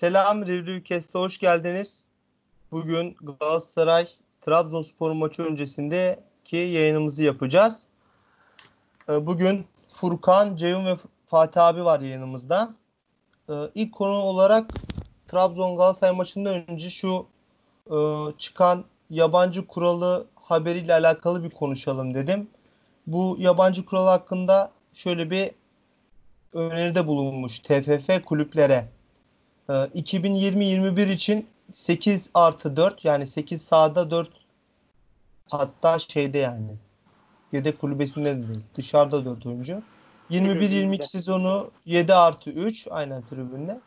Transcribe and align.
Selam 0.00 0.46
Reviewcast'a 0.46 1.20
hoş 1.20 1.38
geldiniz. 1.38 2.04
Bugün 2.72 3.16
Galatasaray 3.20 4.08
Trabzonspor 4.40 5.12
maçı 5.12 5.42
öncesindeki 5.42 6.56
yayınımızı 6.56 7.22
yapacağız. 7.22 7.86
Ee, 9.08 9.26
bugün 9.26 9.66
Furkan, 9.92 10.56
Ceyhun 10.56 10.86
ve 10.86 10.96
Fatih 11.26 11.64
abi 11.64 11.84
var 11.84 12.00
yayınımızda. 12.00 12.74
Ee, 13.48 13.52
ilk 13.74 13.92
konu 13.92 14.12
olarak 14.12 14.70
Trabzon 15.28 15.76
Galatasaray 15.76 16.16
maçından 16.16 16.70
önce 16.70 16.90
şu 16.90 17.26
e, 17.90 17.96
çıkan 18.38 18.84
yabancı 19.10 19.66
kuralı 19.66 20.26
haberiyle 20.34 20.94
alakalı 20.94 21.44
bir 21.44 21.50
konuşalım 21.50 22.14
dedim. 22.14 22.50
Bu 23.06 23.36
yabancı 23.38 23.84
kural 23.84 24.06
hakkında 24.06 24.72
şöyle 24.94 25.30
bir 25.30 25.50
öneride 26.52 27.06
bulunmuş 27.06 27.58
TFF 27.58 28.24
kulüplere. 28.24 28.99
2020-21 29.70 31.08
ee, 31.08 31.12
için 31.12 31.46
8 31.72 32.30
artı 32.34 32.76
4 32.76 33.04
yani 33.04 33.26
8 33.26 33.62
sahada 33.62 34.10
4 34.10 34.28
hatta 35.50 35.98
şeyde 35.98 36.38
yani 36.38 36.74
yedek 37.52 37.80
kulübesinde 37.80 38.36
de 38.36 38.48
değil 38.48 38.60
dışarıda 38.76 39.24
4 39.24 39.46
oyuncu. 39.46 39.82
21-22 40.30 41.04
sezonu 41.04 41.70
7 41.86 42.14
artı 42.14 42.50
3 42.50 42.88
aynen 42.90 43.26
tribünde. 43.26 43.80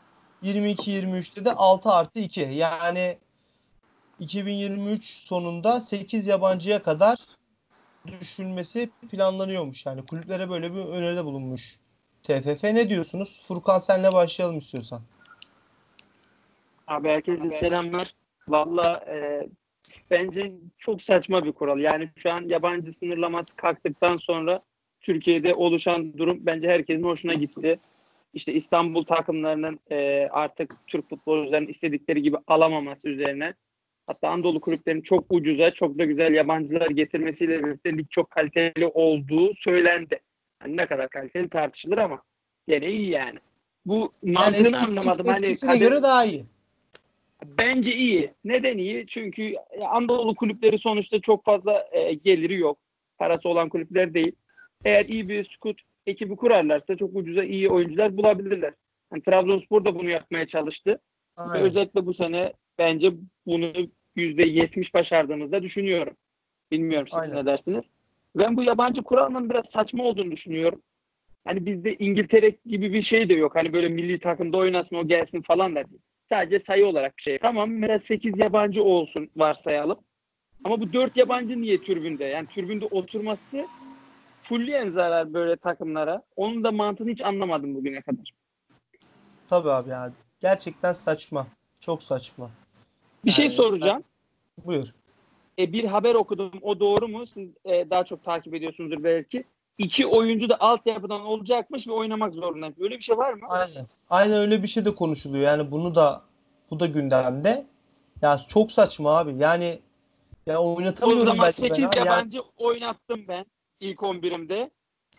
22-23'te 0.43 1.45
de 1.45 1.53
6 1.53 1.89
artı 1.89 2.19
2 2.19 2.41
yani 2.41 3.17
2023 4.19 5.05
sonunda 5.05 5.81
8 5.81 6.27
yabancıya 6.27 6.81
kadar 6.81 7.17
düşülmesi 8.07 8.89
planlanıyormuş. 9.11 9.85
Yani 9.85 10.05
kulüplere 10.05 10.49
böyle 10.49 10.73
bir 10.73 10.79
öneride 10.79 11.25
bulunmuş. 11.25 11.79
TFF 12.23 12.63
ne 12.63 12.89
diyorsunuz? 12.89 13.41
Furkan 13.47 13.79
senle 13.79 14.13
başlayalım 14.13 14.57
istiyorsan. 14.57 15.01
Abi 16.87 17.09
herkese 17.09 17.51
selamlar. 17.51 18.13
Valla 18.47 19.05
e, 19.07 19.47
bence 20.11 20.51
çok 20.77 21.01
saçma 21.01 21.45
bir 21.45 21.51
kural. 21.51 21.79
Yani 21.79 22.09
şu 22.17 22.31
an 22.31 22.41
yabancı 22.49 22.93
sınırlaması 22.93 23.55
kalktıktan 23.55 24.17
sonra 24.17 24.61
Türkiye'de 25.01 25.53
oluşan 25.53 26.17
durum 26.17 26.37
bence 26.41 26.67
herkesin 26.67 27.03
hoşuna 27.03 27.33
gitti. 27.33 27.79
İşte 28.33 28.53
İstanbul 28.53 29.03
takımlarının 29.05 29.79
e, 29.91 30.27
artık 30.31 30.75
Türk 30.87 31.09
futbolcuların 31.09 31.67
istedikleri 31.67 32.21
gibi 32.21 32.37
alamaması 32.47 33.07
üzerine 33.07 33.53
hatta 34.07 34.29
Anadolu 34.29 34.61
kulüplerinin 34.61 35.01
çok 35.01 35.25
ucuza 35.29 35.71
çok 35.71 35.97
da 35.97 36.05
güzel 36.05 36.33
yabancılar 36.33 36.89
getirmesiyle 36.89 37.63
birlikte 37.63 37.97
lig 37.97 38.07
çok 38.09 38.31
kaliteli 38.31 38.87
olduğu 38.87 39.55
söylendi. 39.55 40.19
Yani 40.63 40.77
ne 40.77 40.85
kadar 40.85 41.09
kaliteli 41.09 41.49
tartışılır 41.49 41.97
ama 41.97 42.21
gene 42.67 42.91
iyi 42.91 43.09
yani. 43.09 43.39
Bu 43.85 44.13
mantığını 44.23 44.55
yani 44.55 44.57
eskisi, 44.57 44.77
anlamadım. 44.77 45.25
Hani 45.27 45.45
eskisine 45.45 45.69
hani, 45.69 45.79
göre 45.79 46.03
daha 46.03 46.25
iyi. 46.25 46.45
Bence 47.57 47.95
iyi. 47.95 48.25
Neden 48.43 48.77
iyi? 48.77 49.07
Çünkü 49.07 49.53
Anadolu 49.89 50.35
kulüpleri 50.35 50.79
sonuçta 50.79 51.19
çok 51.19 51.45
fazla 51.45 51.87
e, 51.91 52.13
geliri 52.13 52.59
yok. 52.59 52.77
Parası 53.17 53.49
olan 53.49 53.69
kulüpler 53.69 54.13
değil. 54.13 54.31
Eğer 54.85 55.05
iyi 55.05 55.29
bir 55.29 55.55
scout 55.57 55.81
ekibi 56.07 56.35
kurarlarsa 56.35 56.95
çok 56.95 57.15
ucuza 57.15 57.43
iyi 57.43 57.69
oyuncular 57.69 58.17
bulabilirler. 58.17 58.73
Yani 59.11 59.23
Trabzonspor 59.23 59.85
da 59.85 59.95
bunu 59.95 60.09
yapmaya 60.09 60.47
çalıştı. 60.47 60.99
Ve 61.53 61.57
özellikle 61.57 62.05
bu 62.05 62.13
sene 62.13 62.53
bence 62.77 63.11
bunu 63.45 63.73
yüzde 64.15 64.43
yetmiş 64.43 64.93
başardığımızda 64.93 65.63
düşünüyorum. 65.63 66.13
Bilmiyorum 66.71 67.07
siz 67.11 67.19
Aynen. 67.19 67.35
ne 67.35 67.45
dersiniz. 67.45 67.81
Ben 68.35 68.57
bu 68.57 68.63
yabancı 68.63 69.01
kuralının 69.01 69.49
biraz 69.49 69.65
saçma 69.73 70.03
olduğunu 70.03 70.31
düşünüyorum. 70.31 70.81
Hani 71.45 71.65
bizde 71.65 71.95
İngiltere 71.95 72.55
gibi 72.65 72.93
bir 72.93 73.03
şey 73.03 73.29
de 73.29 73.33
yok. 73.33 73.55
Hani 73.55 73.73
böyle 73.73 73.89
milli 73.89 74.19
takımda 74.19 74.57
oynasın 74.57 74.95
o 74.95 75.07
gelsin 75.07 75.41
falan 75.41 75.75
da 75.75 75.89
değil. 75.89 76.01
Sadece 76.33 76.63
sayı 76.67 76.87
olarak 76.87 77.17
bir 77.17 77.23
şey. 77.23 77.39
Tamam 77.39 77.71
mesela 77.71 77.99
8 78.07 78.37
yabancı 78.37 78.83
olsun 78.83 79.29
varsayalım. 79.35 79.99
Ama 80.63 80.81
bu 80.81 80.93
4 80.93 81.17
yabancı 81.17 81.61
niye 81.61 81.81
türbünde? 81.81 82.23
Yani 82.25 82.47
türbünde 82.47 82.85
oturması 82.85 83.67
fulleyen 84.43 84.91
zarar 84.91 85.33
böyle 85.33 85.55
takımlara. 85.55 86.21
Onun 86.35 86.63
da 86.63 86.71
mantığını 86.71 87.09
hiç 87.09 87.21
anlamadım 87.21 87.75
bugüne 87.75 88.01
kadar. 88.01 88.31
Tabii 89.49 89.69
abi 89.69 89.89
yani. 89.89 90.13
Gerçekten 90.41 90.93
saçma. 90.93 91.47
Çok 91.79 92.03
saçma. 92.03 92.49
Bir 93.25 93.31
şey 93.31 93.45
yani, 93.45 93.55
şey 93.55 93.65
soracağım. 93.65 94.03
Ben... 94.57 94.65
Buyur. 94.65 94.87
E, 95.59 95.73
bir 95.73 95.83
haber 95.83 96.15
okudum. 96.15 96.51
O 96.61 96.79
doğru 96.79 97.07
mu? 97.07 97.27
Siz 97.27 97.49
e, 97.65 97.89
daha 97.89 98.03
çok 98.03 98.23
takip 98.23 98.53
ediyorsunuzdur 98.53 99.03
belki 99.03 99.43
iki 99.77 100.07
oyuncu 100.07 100.49
da 100.49 100.59
altyapıdan 100.59 101.21
olacakmış 101.21 101.87
ve 101.87 101.91
oynamak 101.91 102.33
zorundaymış. 102.33 102.79
Öyle 102.79 102.97
bir 102.97 103.03
şey 103.03 103.17
var 103.17 103.33
mı? 103.33 103.47
Aynen. 103.49 103.87
Aynen 104.09 104.37
öyle 104.37 104.63
bir 104.63 104.67
şey 104.67 104.85
de 104.85 104.95
konuşuluyor. 104.95 105.43
Yani 105.43 105.71
bunu 105.71 105.95
da 105.95 106.21
bu 106.71 106.79
da 106.79 106.85
gündemde. 106.85 107.65
Ya 108.21 108.37
çok 108.47 108.71
saçma 108.71 109.17
abi. 109.17 109.35
Yani 109.37 109.79
ya 110.45 110.61
oynatamıyorum 110.61 111.23
o 111.23 111.25
zaman 111.25 111.45
belki 111.45 111.61
8 111.61 111.79
ben. 111.79 111.99
yabancı 111.99 112.37
yani... 112.37 112.47
oynattım 112.57 113.25
ben 113.27 113.45
ilk 113.79 113.99
11'imde. 113.99 114.69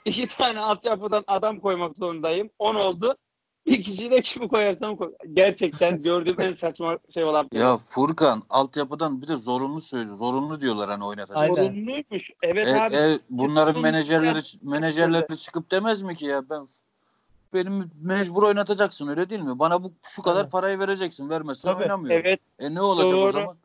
İki 0.05 0.29
tane 0.29 0.61
altyapıdan 0.61 1.25
adam 1.27 1.61
koymak 1.61 1.97
zorundayım. 1.97 2.51
10 2.59 2.75
oldu. 2.75 3.17
Bir 3.67 3.83
kişiyi 3.83 4.11
de 4.11 4.23
kimi 4.23 4.49
koyarsam 4.49 4.97
koy. 4.97 5.13
Gerçekten 5.33 6.03
gördüğüm 6.03 6.41
en 6.41 6.53
saçma 6.53 6.99
şey 7.15 7.25
olan. 7.25 7.49
Ya 7.53 7.77
Furkan 7.77 8.43
altyapıdan 8.51 9.23
bir 9.23 9.29
de 9.29 9.37
zorunlu 9.37 9.81
söylüyor. 9.81 10.17
Zorunlu 10.17 10.61
diyorlar 10.61 10.91
hani 10.91 11.05
oynatacak. 11.05 11.57
Zorunluymuş. 11.57 12.31
Evet 12.43 12.67
e, 12.67 12.81
abi. 12.81 12.95
E, 12.95 13.19
bunların 13.31 13.83
menajerleri 13.83 14.39
menajerleri 14.63 15.37
çıkıp 15.37 15.71
demez 15.71 16.03
mi 16.03 16.15
ki 16.15 16.27
ya 16.27 16.51
ben 16.51 16.67
benim 17.55 17.91
mecbur 18.03 18.43
oynatacaksın 18.43 19.09
öyle 19.09 19.31
değil 19.31 19.41
mi? 19.41 19.59
Bana 19.59 19.83
bu 19.83 19.93
şu 20.03 20.23
kadar 20.23 20.41
evet. 20.41 20.53
parayı 20.53 20.79
vereceksin. 20.79 21.31
Vermezsen 21.31 21.73
Tabii. 21.73 21.83
oynamıyorum. 21.83 22.27
Evet. 22.27 22.41
E 22.59 22.75
ne 22.75 22.81
olacak 22.81 23.13
Doğru. 23.13 23.29
o 23.29 23.31
zaman? 23.31 23.57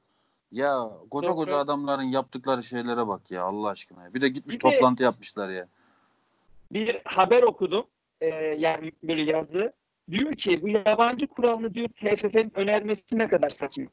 Ya 0.52 0.90
koca 1.12 1.28
Doğru. 1.28 1.36
koca 1.36 1.58
adamların 1.58 2.04
yaptıkları 2.04 2.64
şeylere 2.64 3.08
bak 3.08 3.32
ya 3.32 3.44
Allah 3.44 3.70
aşkına. 3.70 4.14
Bir 4.14 4.22
de 4.22 4.30
gitmiş 4.30 4.56
bir 4.56 4.60
toplantı 4.60 5.00
de, 5.00 5.04
yapmışlar 5.04 5.50
ya. 5.50 5.68
Bir 6.72 7.02
haber 7.06 7.44
okudum. 7.44 7.86
Ee, 8.22 8.28
yani 8.60 8.92
böyle 9.04 9.32
yazı 9.32 9.74
diyor 10.12 10.36
ki 10.36 10.62
bu 10.62 10.70
yabancı 10.70 11.28
kuralını 11.28 11.74
diyor 11.74 11.88
TFF'nin 11.88 12.52
önermesi 12.56 13.18
ne 13.18 13.28
kadar 13.28 13.50
saçma. 13.50 13.86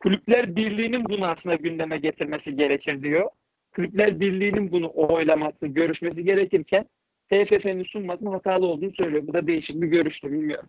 Kulüpler 0.00 0.56
Birliği'nin 0.56 1.04
bunu 1.04 1.26
aslında 1.26 1.54
gündeme 1.54 1.98
getirmesi 1.98 2.56
gerekir 2.56 3.02
diyor. 3.02 3.30
Kulüpler 3.74 4.20
Birliği'nin 4.20 4.72
bunu 4.72 4.92
oylaması, 4.94 5.66
görüşmesi 5.66 6.24
gerekirken 6.24 6.86
TFF'nin 7.30 7.84
sunmasının 7.84 8.30
hatalı 8.32 8.66
olduğunu 8.66 8.92
söylüyor. 8.92 9.26
Bu 9.26 9.32
da 9.32 9.46
değişik 9.46 9.82
bir 9.82 9.86
görüştü 9.86 10.32
bilmiyorum. 10.32 10.68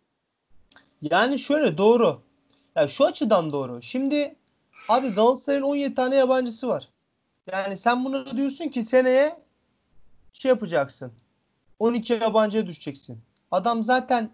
Yani 1.02 1.40
şöyle 1.40 1.78
doğru. 1.78 2.22
Yani 2.76 2.90
şu 2.90 3.06
açıdan 3.06 3.54
doğru. 3.54 3.82
Şimdi 3.82 4.36
abi 4.90 5.10
Galatasaray'ın 5.10 5.64
17 5.64 5.96
tane 5.96 6.16
yabancısı 6.16 6.68
var. 6.68 6.90
Yani 7.52 7.78
sen 7.78 8.06
bunu 8.06 8.38
diyorsun 8.38 8.68
ki 8.68 8.84
seneye 8.84 9.36
şey 10.34 10.50
yapacaksın. 10.50 11.12
12 11.80 12.14
yabancıya 12.14 12.68
düşeceksin. 12.68 13.20
Adam 13.52 13.84
zaten 13.84 14.30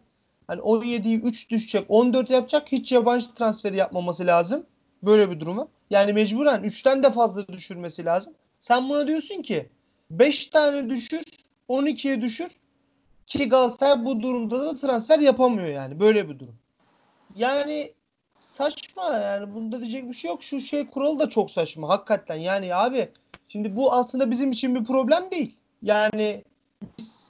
Hani 0.48 0.62
17'yi 0.62 1.22
3 1.22 1.50
düşecek 1.50 1.86
14 1.90 2.30
yapacak 2.30 2.72
hiç 2.72 2.92
yabancı 2.92 3.34
transferi 3.34 3.78
yapmaması 3.78 4.26
lazım. 4.28 4.66
Böyle 5.04 5.32
bir 5.32 5.40
durumu. 5.40 5.70
Yani 5.90 6.14
mecburen 6.14 6.64
3'ten 6.64 7.04
de 7.04 7.12
fazla 7.12 7.48
düşürmesi 7.48 8.06
lazım. 8.06 8.34
Sen 8.60 8.90
buna 8.90 9.08
diyorsun 9.08 9.42
ki 9.42 9.70
5 10.12 10.46
tane 10.46 10.90
düşür 10.90 11.24
12'ye 11.70 12.22
düşür 12.22 12.50
ki 13.28 13.50
Galatasaray 13.50 14.06
bu 14.06 14.22
durumda 14.22 14.66
da 14.66 14.78
transfer 14.78 15.20
yapamıyor 15.20 15.68
yani. 15.68 16.00
Böyle 16.00 16.30
bir 16.30 16.40
durum. 16.40 16.56
Yani 17.36 17.94
saçma 18.42 19.18
yani 19.18 19.54
bunda 19.54 19.80
diyecek 19.80 20.10
bir 20.10 20.14
şey 20.14 20.32
yok. 20.32 20.44
Şu 20.44 20.62
şey 20.62 20.88
kuralı 20.88 21.20
da 21.20 21.30
çok 21.30 21.52
saçma 21.52 21.90
hakikaten. 21.90 22.36
Yani 22.36 22.76
abi 22.76 23.12
şimdi 23.50 23.76
bu 23.76 23.94
aslında 23.94 24.32
bizim 24.32 24.52
için 24.52 24.76
bir 24.76 24.86
problem 24.86 25.32
değil. 25.32 25.56
Yani 25.82 26.44
biz 26.98 27.30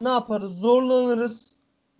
ne 0.00 0.08
yaparız? 0.08 0.52
Zorlanırız 0.60 1.51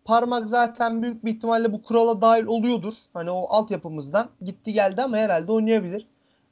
parmak 0.05 0.49
zaten 0.49 1.03
büyük 1.03 1.25
bir 1.25 1.35
ihtimalle 1.35 1.73
bu 1.73 1.82
kurala 1.82 2.21
dahil 2.21 2.44
oluyordur. 2.44 2.94
Hani 3.12 3.31
o 3.31 3.47
altyapımızdan 3.49 4.29
gitti 4.43 4.73
geldi 4.73 5.03
ama 5.03 5.17
herhalde 5.17 5.53
oynayabilir. 5.53 6.06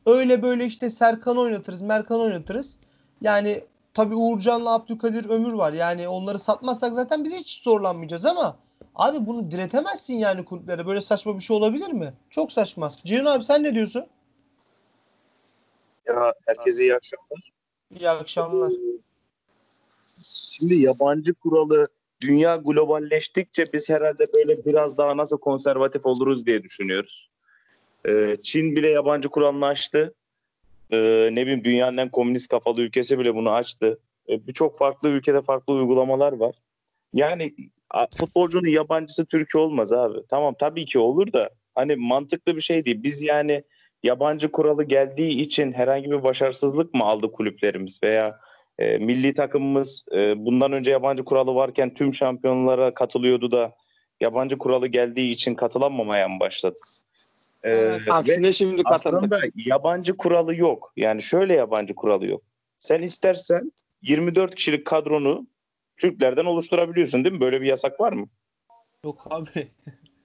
Öyle 0.06 0.42
böyle 0.42 0.64
işte 0.64 0.90
Serkan 0.90 1.38
oynatırız, 1.38 1.82
Merkan 1.82 2.20
oynatırız. 2.20 2.76
Yani 3.20 3.64
tabi 3.94 4.14
Uğurcan'la 4.14 4.74
Abdülkadir 4.74 5.30
Ömür 5.30 5.52
var. 5.52 5.72
Yani 5.72 6.08
onları 6.08 6.38
satmazsak 6.38 6.92
zaten 6.92 7.24
biz 7.24 7.32
hiç 7.32 7.62
zorlanmayacağız 7.62 8.24
ama 8.24 8.56
abi 8.94 9.26
bunu 9.26 9.50
diretemezsin 9.50 10.14
yani 10.14 10.44
kulüplere. 10.44 10.86
Böyle 10.86 11.00
saçma 11.00 11.36
bir 11.36 11.42
şey 11.42 11.56
olabilir 11.56 11.92
mi? 11.92 12.14
Çok 12.30 12.52
saçma. 12.52 12.88
Ceyhun 12.88 13.24
abi 13.24 13.44
sen 13.44 13.62
ne 13.62 13.74
diyorsun? 13.74 14.06
Ya 16.06 16.34
herkese 16.46 16.82
iyi 16.82 16.94
akşamlar. 16.94 17.52
İyi 17.94 18.10
akşamlar. 18.10 18.72
Şimdi 20.50 20.74
yabancı 20.74 21.34
kuralı 21.34 21.88
dünya 22.20 22.56
globalleştikçe 22.56 23.64
biz 23.72 23.90
herhalde 23.90 24.24
böyle 24.34 24.64
biraz 24.64 24.98
daha 24.98 25.16
nasıl 25.16 25.38
konservatif 25.38 26.06
oluruz 26.06 26.46
diye 26.46 26.62
düşünüyoruz. 26.62 27.30
Ee, 28.08 28.36
Çin 28.42 28.76
bile 28.76 28.88
yabancı 28.88 29.28
kuralını 29.28 29.66
açtı. 29.66 30.14
Ee, 30.90 31.28
ne 31.32 31.42
bileyim 31.42 31.64
dünyanın 31.64 31.96
en 31.96 32.08
komünist 32.08 32.48
kafalı 32.48 32.80
ülkesi 32.80 33.18
bile 33.18 33.34
bunu 33.34 33.50
açtı. 33.50 33.98
Ee, 34.28 34.46
Birçok 34.46 34.78
farklı 34.78 35.08
ülkede 35.08 35.42
farklı 35.42 35.74
uygulamalar 35.74 36.32
var. 36.32 36.54
Yani 37.12 37.54
futbolcunun 38.18 38.68
yabancısı 38.68 39.26
Türkiye 39.26 39.62
olmaz 39.62 39.92
abi. 39.92 40.18
Tamam 40.28 40.54
tabii 40.58 40.84
ki 40.84 40.98
olur 40.98 41.32
da 41.32 41.50
hani 41.74 41.96
mantıklı 41.96 42.56
bir 42.56 42.60
şey 42.60 42.84
değil. 42.84 43.02
Biz 43.02 43.22
yani 43.22 43.64
yabancı 44.02 44.52
kuralı 44.52 44.84
geldiği 44.84 45.40
için 45.40 45.72
herhangi 45.72 46.10
bir 46.10 46.22
başarısızlık 46.22 46.94
mı 46.94 47.04
aldı 47.04 47.32
kulüplerimiz 47.32 48.02
veya 48.02 48.40
e, 48.80 48.98
milli 48.98 49.34
takımımız 49.34 50.04
e, 50.12 50.44
bundan 50.44 50.72
önce 50.72 50.90
yabancı 50.90 51.24
kuralı 51.24 51.54
varken 51.54 51.94
tüm 51.94 52.14
şampiyonlara 52.14 52.94
katılıyordu 52.94 53.52
da 53.52 53.72
yabancı 54.20 54.58
kuralı 54.58 54.86
geldiği 54.86 55.30
için 55.32 55.54
katılamamaya 55.54 56.28
mı 56.28 56.40
başladı? 56.40 56.78
Ee, 57.64 57.98
Aksine 58.10 58.52
şimdi 58.52 58.82
katıldık. 58.82 59.16
Aslında 59.16 59.38
yabancı 59.66 60.16
kuralı 60.16 60.56
yok. 60.56 60.92
Yani 60.96 61.22
şöyle 61.22 61.54
yabancı 61.54 61.94
kuralı 61.94 62.26
yok. 62.26 62.42
Sen 62.78 63.02
istersen 63.02 63.72
24 64.02 64.54
kişilik 64.54 64.86
kadronu 64.86 65.46
Türklerden 65.96 66.44
oluşturabiliyorsun 66.44 67.24
değil 67.24 67.34
mi? 67.34 67.40
Böyle 67.40 67.60
bir 67.60 67.66
yasak 67.66 68.00
var 68.00 68.12
mı? 68.12 68.26
Yok 69.04 69.26
abi. 69.30 69.68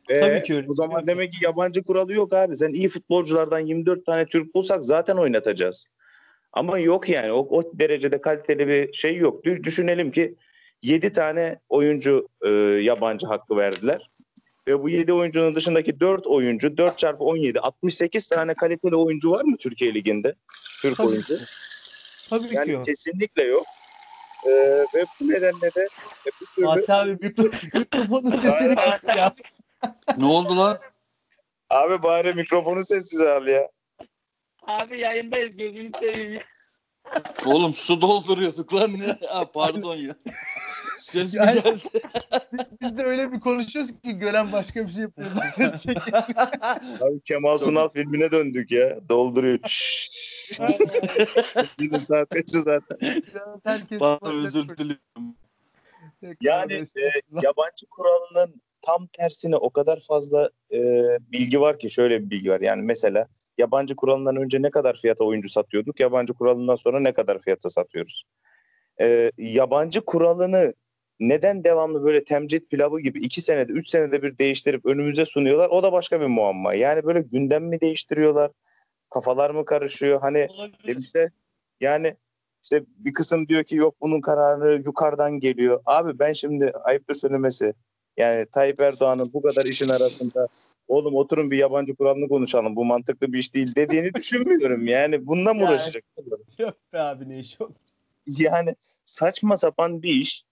Ee, 0.09 0.19
Tabii 0.19 0.43
ki 0.43 0.55
öyle. 0.55 0.67
O 0.69 0.73
zaman 0.73 1.07
demek 1.07 1.33
ki 1.33 1.45
yabancı 1.45 1.83
kuralı 1.83 2.13
yok 2.13 2.33
abi. 2.33 2.57
Sen 2.57 2.73
iyi 2.73 2.87
futbolculardan 2.87 3.59
24 3.59 4.05
tane 4.05 4.25
Türk 4.25 4.55
bulsak 4.55 4.85
zaten 4.85 5.17
oynatacağız. 5.17 5.89
Ama 6.55 6.79
yok 6.79 7.09
yani 7.09 7.31
o, 7.31 7.47
o 7.49 7.63
derecede 7.73 8.21
kaliteli 8.21 8.67
bir 8.67 8.93
şey 8.93 9.15
yok. 9.17 9.43
Düşünelim 9.45 10.11
ki 10.11 10.35
7 10.81 11.11
tane 11.11 11.59
oyuncu 11.69 12.27
e, 12.41 12.49
yabancı 12.83 13.27
hakkı 13.27 13.57
verdiler. 13.57 14.09
Ve 14.67 14.83
bu 14.83 14.89
7 14.89 15.13
oyuncunun 15.13 15.55
dışındaki 15.55 15.99
4 15.99 16.27
oyuncu 16.27 16.77
4 16.77 16.97
çarpı 16.97 17.23
17 17.23 17.59
68 17.59 18.27
tane 18.27 18.53
kaliteli 18.53 18.95
oyuncu 18.95 19.31
var 19.31 19.43
mı 19.43 19.57
Türkiye 19.57 19.93
Ligi'nde? 19.93 20.35
Türk 20.81 20.97
Tabii 20.97 21.07
oyuncu. 21.07 21.37
Tabii 22.29 22.55
yani 22.55 22.65
ki 22.65 22.71
yok. 22.71 22.85
kesinlikle 22.85 23.43
yok. 23.43 23.65
Ee, 24.47 24.51
ve 24.93 25.05
bu 25.19 25.29
nedenle 25.29 25.73
de 25.75 25.87
e, 26.27 26.29
bu 26.41 26.45
türlü... 26.55 26.65
Fatih 26.65 26.95
abi 26.95 27.11
mikrofonun 27.73 28.31
sesini 28.31 28.75
kıs 28.75 29.17
ya. 29.17 29.35
ne 30.17 30.25
oldu 30.25 30.57
lan? 30.57 30.79
Abi 31.69 32.03
bari 32.03 32.33
mikrofonu 32.33 32.85
sessiz 32.85 33.21
al 33.21 33.47
ya. 33.47 33.69
Abi 34.67 34.99
yayındayız 34.99 35.57
gözünü 35.57 35.91
seveyim 35.99 36.41
Oğlum 37.45 37.73
su 37.73 38.01
dolduruyorduk 38.01 38.73
lan 38.73 38.93
ne? 38.93 39.19
Ha, 39.27 39.51
pardon 39.51 39.95
ya. 39.95 40.15
Ses 40.99 41.33
mi 41.33 41.39
yani, 41.39 41.61
geldi? 41.63 41.81
biz 42.81 42.97
de 42.97 43.03
öyle 43.03 43.31
bir 43.31 43.39
konuşuyoruz 43.39 43.91
ki 44.01 44.17
gören 44.17 44.51
başka 44.51 44.87
bir 44.87 44.91
şey 44.91 45.01
yapıyor. 45.01 45.29
Abi 47.01 47.21
Kemal 47.25 47.57
Sunal 47.57 47.89
filmine 47.89 48.31
döndük 48.31 48.71
ya. 48.71 49.09
Dolduruyor. 49.09 49.59
Yine 51.79 51.99
saat 51.99 52.29
kaçı 52.29 52.61
zaten. 52.61 52.97
Pardon 53.99 54.45
özür 54.45 54.77
diliyorum. 54.77 55.35
Yani 56.41 56.73
e, 56.73 57.05
yabancı 57.31 57.85
kuralının 57.89 58.61
tam 58.81 59.07
tersine 59.07 59.55
o 59.55 59.69
kadar 59.69 59.99
fazla 59.99 60.49
e, 60.71 60.79
bilgi 61.19 61.61
var 61.61 61.79
ki 61.79 61.89
şöyle 61.89 62.25
bir 62.25 62.29
bilgi 62.29 62.51
var. 62.51 62.61
Yani 62.61 62.81
mesela 62.81 63.27
yabancı 63.57 63.95
kuralından 63.95 64.35
önce 64.35 64.61
ne 64.61 64.71
kadar 64.71 64.95
fiyata 64.95 65.23
oyuncu 65.23 65.49
satıyorduk? 65.49 65.99
Yabancı 65.99 66.33
kuralından 66.33 66.75
sonra 66.75 66.99
ne 66.99 67.13
kadar 67.13 67.39
fiyata 67.39 67.69
satıyoruz? 67.69 68.23
E, 69.01 69.31
yabancı 69.37 70.01
kuralını 70.01 70.73
neden 71.19 71.63
devamlı 71.63 72.03
böyle 72.03 72.23
temcit 72.23 72.69
pilavı 72.69 72.99
gibi 72.99 73.19
iki 73.19 73.41
senede, 73.41 73.71
üç 73.71 73.89
senede 73.89 74.23
bir 74.23 74.37
değiştirip 74.37 74.85
önümüze 74.85 75.25
sunuyorlar? 75.25 75.69
O 75.69 75.83
da 75.83 75.91
başka 75.91 76.21
bir 76.21 76.25
muamma. 76.25 76.73
Yani 76.73 77.03
böyle 77.03 77.21
gündem 77.21 77.65
mi 77.65 77.81
değiştiriyorlar? 77.81 78.51
Kafalar 79.09 79.49
mı 79.49 79.65
karışıyor? 79.65 80.21
Hani 80.21 80.47
demişse 80.87 81.29
yani 81.81 82.15
işte 82.63 82.83
bir 82.97 83.13
kısım 83.13 83.47
diyor 83.47 83.63
ki 83.63 83.75
yok 83.75 83.95
bunun 84.01 84.21
kararı 84.21 84.81
yukarıdan 84.85 85.39
geliyor. 85.39 85.81
Abi 85.85 86.19
ben 86.19 86.33
şimdi 86.33 86.71
ayıptır 86.83 87.15
söylemesi 87.15 87.73
yani 88.17 88.45
Tayyip 88.51 88.79
Erdoğan'ın 88.79 89.33
bu 89.33 89.41
kadar 89.41 89.65
işin 89.65 89.89
arasında 89.89 90.47
oğlum 90.87 91.15
oturun 91.15 91.51
bir 91.51 91.57
yabancı 91.57 91.95
kuralını 91.95 92.27
konuşalım 92.27 92.75
bu 92.75 92.85
mantıklı 92.85 93.33
bir 93.33 93.39
iş 93.39 93.53
değil 93.53 93.75
dediğini 93.75 94.13
düşünmüyorum. 94.13 94.87
Yani 94.87 95.27
bununla 95.27 95.53
mı 95.53 95.63
uğraşacak? 95.63 96.03
Yok 96.59 96.77
be 96.93 96.99
abi 96.99 97.29
ne 97.29 97.39
iş 97.39 97.59
yok. 97.59 97.71
Yani 98.27 98.75
saçma 99.05 99.57
sapan 99.57 100.03
bir 100.03 100.09
iş. 100.09 100.43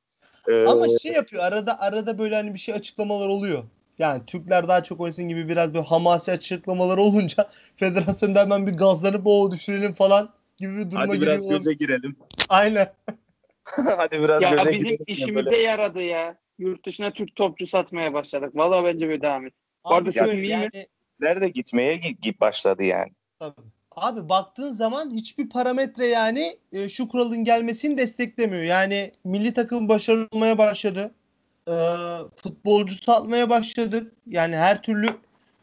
Ee, 0.48 0.66
Ama 0.66 0.86
şey 1.02 1.12
yapıyor 1.12 1.44
arada 1.44 1.80
arada 1.80 2.18
böyle 2.18 2.36
hani 2.36 2.54
bir 2.54 2.60
şey 2.60 2.76
açıklamalar 2.76 3.28
oluyor. 3.28 3.64
Yani 4.00 4.22
Türkler 4.28 4.68
daha 4.68 4.84
çok 4.84 5.00
oynasın 5.00 5.30
gibi 5.30 5.50
biraz 5.50 5.74
böyle 5.74 5.86
hamasi 5.86 6.32
açıklamalar 6.32 6.98
olunca 6.98 7.50
federasyonda 7.76 8.40
hemen 8.40 8.68
bir 8.68 8.72
gazlanıp 8.72 9.28
o 9.28 9.52
düşürelim 9.52 9.94
falan 9.94 10.30
gibi 10.58 10.78
bir 10.78 10.92
duruma 10.92 11.02
Hadi 11.02 11.22
biraz 11.22 11.42
giriyor. 11.42 11.60
göze 11.60 11.74
girelim. 11.74 12.16
Aynen. 12.50 12.94
Hadi 13.98 14.22
biraz 14.22 14.42
ya 14.42 14.50
göze 14.50 14.74
bizim 14.74 14.80
girelim. 14.80 15.04
işimize 15.08 15.46
böyle. 15.46 15.58
yaradı 15.58 16.02
ya. 16.02 16.38
Yurt 16.60 16.86
dışına 16.86 17.12
Türk 17.14 17.36
topçu 17.36 17.68
satmaya 17.68 18.14
başladık. 18.14 18.56
Valla 18.56 18.84
bence 18.84 19.10
bir 19.10 19.22
devam 19.22 19.46
et. 19.46 19.54
Bu 19.86 19.94
arada 19.94 20.12
şöyle 20.12 20.48
yani, 20.48 20.88
Nerede 21.20 21.50
gitmeye 21.50 22.02
başladı 22.42 22.84
yani. 22.84 23.12
Tabii. 23.40 23.62
Abi 23.92 24.30
baktığın 24.30 24.72
zaman 24.72 25.12
hiçbir 25.12 25.50
parametre 25.50 26.06
yani 26.08 26.58
e, 26.72 26.90
şu 26.90 27.08
kuralın 27.08 27.44
gelmesini 27.44 27.98
desteklemiyor. 27.98 28.64
Yani 28.64 29.12
milli 29.24 29.54
takım 29.54 29.90
başarılmaya 29.90 30.58
başladı. 30.58 31.12
E, 31.68 31.76
futbolcu 32.36 32.96
satmaya 32.96 33.50
başladı. 33.50 34.12
Yani 34.28 34.56
her 34.56 34.82
türlü 34.82 35.10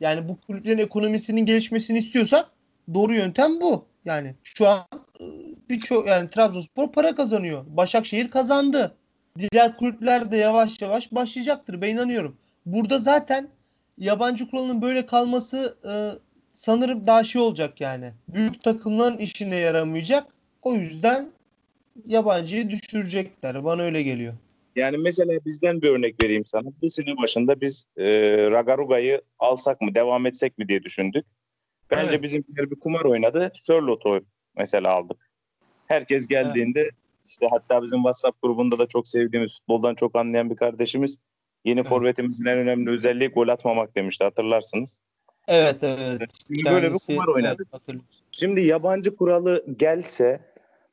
yani 0.01 0.29
bu 0.29 0.41
kulüplerin 0.47 0.79
ekonomisinin 0.79 1.47
gelişmesini 1.47 1.99
istiyorsak 1.99 2.51
doğru 2.95 3.15
yöntem 3.15 3.61
bu. 3.61 3.85
Yani 4.05 4.35
şu 4.45 4.69
an 4.69 4.81
e, 5.21 5.25
birçok 5.69 6.09
yani 6.09 6.31
Trabzonspor 6.31 6.93
para 6.93 7.15
kazanıyor. 7.15 7.65
Başakşehir 7.69 8.31
kazandı. 8.31 8.97
Diğer 9.39 9.77
kulüpler 9.77 10.33
de 10.33 10.37
yavaş 10.37 10.83
yavaş 10.83 11.13
başlayacaktır. 11.13 11.81
Ben 11.81 11.89
inanıyorum. 11.89 12.37
Burada 12.67 12.99
zaten 12.99 13.49
yabancı 13.99 14.51
kuralının 14.51 14.83
böyle 14.83 15.07
kalması 15.07 15.79
e, 15.85 15.93
sanırım 16.55 17.07
daha 17.07 17.25
şey 17.25 17.43
olacak 17.43 17.81
yani. 17.81 18.13
Büyük 18.29 18.63
takımların 18.63 19.19
işine 19.19 19.57
yaramayacak. 19.57 20.27
O 20.63 20.75
yüzden 20.75 21.31
yabancıyı 22.05 22.71
düşürecekler. 22.71 23.65
Bana 23.65 23.83
öyle 23.83 24.03
geliyor. 24.03 24.35
Yani 24.77 24.97
mesela 24.99 25.33
bizden 25.47 25.83
bir 25.83 25.89
örnek 25.89 26.23
vereyim 26.23 26.47
sana. 26.47 26.69
Bu 26.83 26.91
sene 26.91 27.17
başında 27.17 27.61
biz 27.61 27.87
e, 27.97 28.07
Ragaruga'yı 28.51 29.23
alsak 29.39 29.81
mı, 29.81 29.95
devam 29.95 30.27
etsek 30.27 30.59
mi 30.59 30.69
diye 30.69 30.83
düşündük. 30.83 31.27
Bence 31.91 32.11
evet. 32.11 32.23
bizimkiler 32.23 32.71
bir 32.71 32.81
kumar 32.81 33.05
oynadı. 33.05 33.53
Sörlot'u 33.55 34.25
mesela 34.57 34.91
aldık. 34.91 35.31
Herkes 35.87 36.27
geldiğinde 36.27 36.81
evet. 36.81 36.95
işte 37.27 37.49
hatta 37.51 37.83
bizim 37.83 37.99
WhatsApp 37.99 38.43
grubunda 38.43 38.79
da 38.79 38.87
çok 38.87 39.09
sevdiğimiz 39.09 39.53
futboldan 39.53 39.95
çok 39.95 40.17
anlayan 40.17 40.51
bir 40.51 40.57
kardeşimiz 40.57 41.19
yeni 41.65 41.81
evet. 41.81 41.89
forvetimizin 41.89 42.47
en 42.47 42.59
önemli 42.59 42.91
özelliği 42.91 43.29
gol 43.29 43.49
atmamak 43.49 43.97
demişti 43.97 44.25
hatırlarsınız. 44.25 45.01
Evet 45.49 45.77
evet. 45.83 46.31
Şimdi 46.47 46.65
böyle 46.71 46.93
bir 46.93 46.99
kumar 47.07 47.27
oynadık. 47.29 47.69
Evet, 47.73 48.01
Şimdi 48.33 48.61
yabancı 48.61 49.17
kuralı 49.17 49.65
gelse 49.77 50.41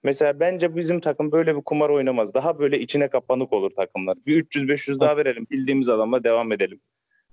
mesela 0.04 0.40
bence 0.40 0.76
bizim 0.76 1.00
takım 1.00 1.32
böyle 1.32 1.56
bir 1.56 1.62
kumar 1.62 1.90
oynamaz. 1.90 2.34
Daha 2.34 2.60
böyle 2.60 2.80
içine 2.80 3.08
kapanık 3.10 3.54
olur 3.54 3.70
takımlar. 3.70 4.18
Bir 4.26 4.46
300-500 4.46 5.00
daha 5.00 5.18
verelim. 5.18 5.48
Bildiğimiz 5.52 5.90
adamla 5.90 6.24
devam 6.24 6.52
edelim. 6.52 6.80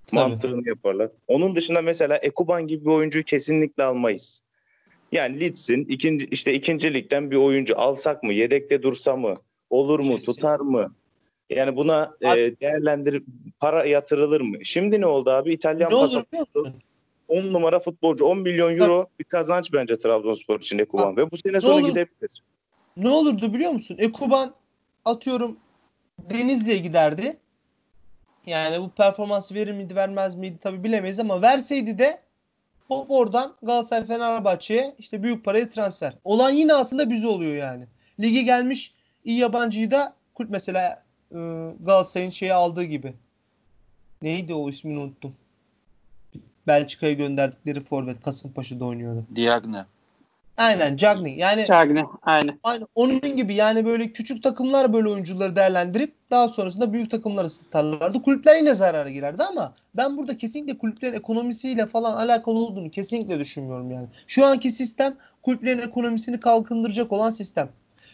Tabii. 0.07 0.21
Mantığını 0.21 0.69
yaparlar. 0.69 1.11
Onun 1.29 1.57
dışında 1.57 1.83
mesela 1.83 2.17
Ekuban 2.17 2.67
gibi 2.67 2.85
bir 2.85 2.91
oyuncuyu 2.91 3.25
kesinlikle 3.25 3.83
almayız. 3.83 4.43
Yani 5.13 5.41
Leeds'in 5.41 5.85
ikinci 5.85 6.27
işte 6.31 6.55
ikinci 6.55 6.95
ligden 6.95 7.31
bir 7.31 7.37
oyuncu 7.37 7.79
alsak 7.79 8.23
mı? 8.23 8.33
Yedekte 8.33 8.83
dursa 8.83 9.17
mı? 9.17 9.35
Olur 9.71 10.01
mu? 10.01 10.15
Kesin. 10.17 10.33
Tutar 10.33 10.61
mı? 10.61 10.95
Yani 11.51 11.77
buna 11.77 12.15
e, 12.21 12.61
değerlendir 12.61 13.23
para 13.61 13.85
yatırılır 13.85 14.41
mı? 14.41 14.65
Şimdi 14.65 15.01
ne 15.01 15.07
oldu 15.07 15.31
abi? 15.31 15.53
İtalyan 15.53 15.91
pasaportu 15.91 16.73
10 17.29 17.53
numara 17.53 17.81
futbolcu 17.81 18.25
10 18.25 18.39
milyon 18.39 18.77
euro 18.77 19.03
Tabii. 19.03 19.19
bir 19.19 19.25
kazanç 19.25 19.73
bence 19.73 19.99
Trabzonspor 19.99 20.61
için 20.61 20.79
Ekuban 20.79 21.17
ve 21.17 21.31
bu 21.31 21.37
sene 21.37 21.61
sonu 21.61 21.87
gidebilir. 21.87 22.43
Ne 22.97 23.09
olurdu 23.09 23.55
biliyor 23.55 23.73
musun? 23.73 23.97
Ekuban 23.99 24.55
atıyorum 25.05 25.57
Denizli'ye 26.19 26.79
giderdi. 26.79 27.37
Yani 28.47 28.81
bu 28.81 28.91
performansı 28.91 29.55
verir 29.55 29.73
miydi 29.73 29.97
vermez 29.97 30.35
miydi 30.35 30.59
tabi 30.63 30.85
bilemeyiz 30.85 31.19
ama 31.19 31.43
verseydi 31.43 31.99
de 31.99 32.21
hop 32.89 33.11
oradan 33.11 33.55
Galatasaray 33.63 34.07
Fenerbahçe'ye 34.07 34.95
işte 34.99 35.23
büyük 35.23 35.45
parayı 35.45 35.71
transfer. 35.71 36.15
Olan 36.25 36.51
yine 36.51 36.75
aslında 36.75 37.11
bize 37.11 37.27
oluyor 37.27 37.55
yani. 37.55 37.87
Ligi 38.21 38.45
gelmiş 38.45 38.95
iyi 39.25 39.39
yabancıyı 39.39 39.91
da 39.91 40.15
kulüp 40.35 40.51
mesela 40.51 41.04
e, 41.35 41.39
Galatasaray'ın 41.81 42.31
şeyi 42.31 42.55
aldığı 42.55 42.85
gibi. 42.85 43.15
Neydi 44.23 44.55
o 44.55 44.71
ismini 44.71 44.99
unuttum. 44.99 45.35
Belçika'ya 46.67 47.13
gönderdikleri 47.13 47.85
forvet 47.85 48.23
Kasımpaşa'da 48.23 48.85
oynuyordu. 48.85 49.25
Diagne. 49.37 49.85
Aynen 50.57 50.97
Cagney. 50.97 51.35
Yani 51.37 51.65
Cagney 51.65 52.05
aynen. 52.23 52.59
Aynen 52.63 52.87
onun 52.95 53.37
gibi 53.37 53.55
yani 53.55 53.85
böyle 53.85 54.13
küçük 54.13 54.43
takımlar 54.43 54.93
böyle 54.93 55.09
oyuncuları 55.09 55.57
değerlendirip 55.57 56.15
daha 56.31 56.49
sonrasında 56.49 56.93
büyük 56.93 57.11
takımlara 57.11 57.49
satarlardı. 57.49 58.23
Kulüpler 58.23 58.57
yine 58.57 58.75
zarara 58.75 59.11
girerdi 59.11 59.43
ama 59.43 59.73
ben 59.97 60.17
burada 60.17 60.37
kesinlikle 60.39 60.79
kulüplerin 60.79 61.13
ekonomisiyle 61.17 61.87
falan 61.87 62.17
alakalı 62.17 62.59
olduğunu 62.59 62.91
kesinlikle 62.91 63.39
düşünmüyorum 63.39 63.91
yani. 63.91 64.07
Şu 64.27 64.47
anki 64.47 64.71
sistem 64.71 65.17
kulüplerin 65.43 65.79
ekonomisini 65.79 66.41
kalkındıracak 66.41 67.13
olan 67.13 67.31
sistem. 67.31 67.69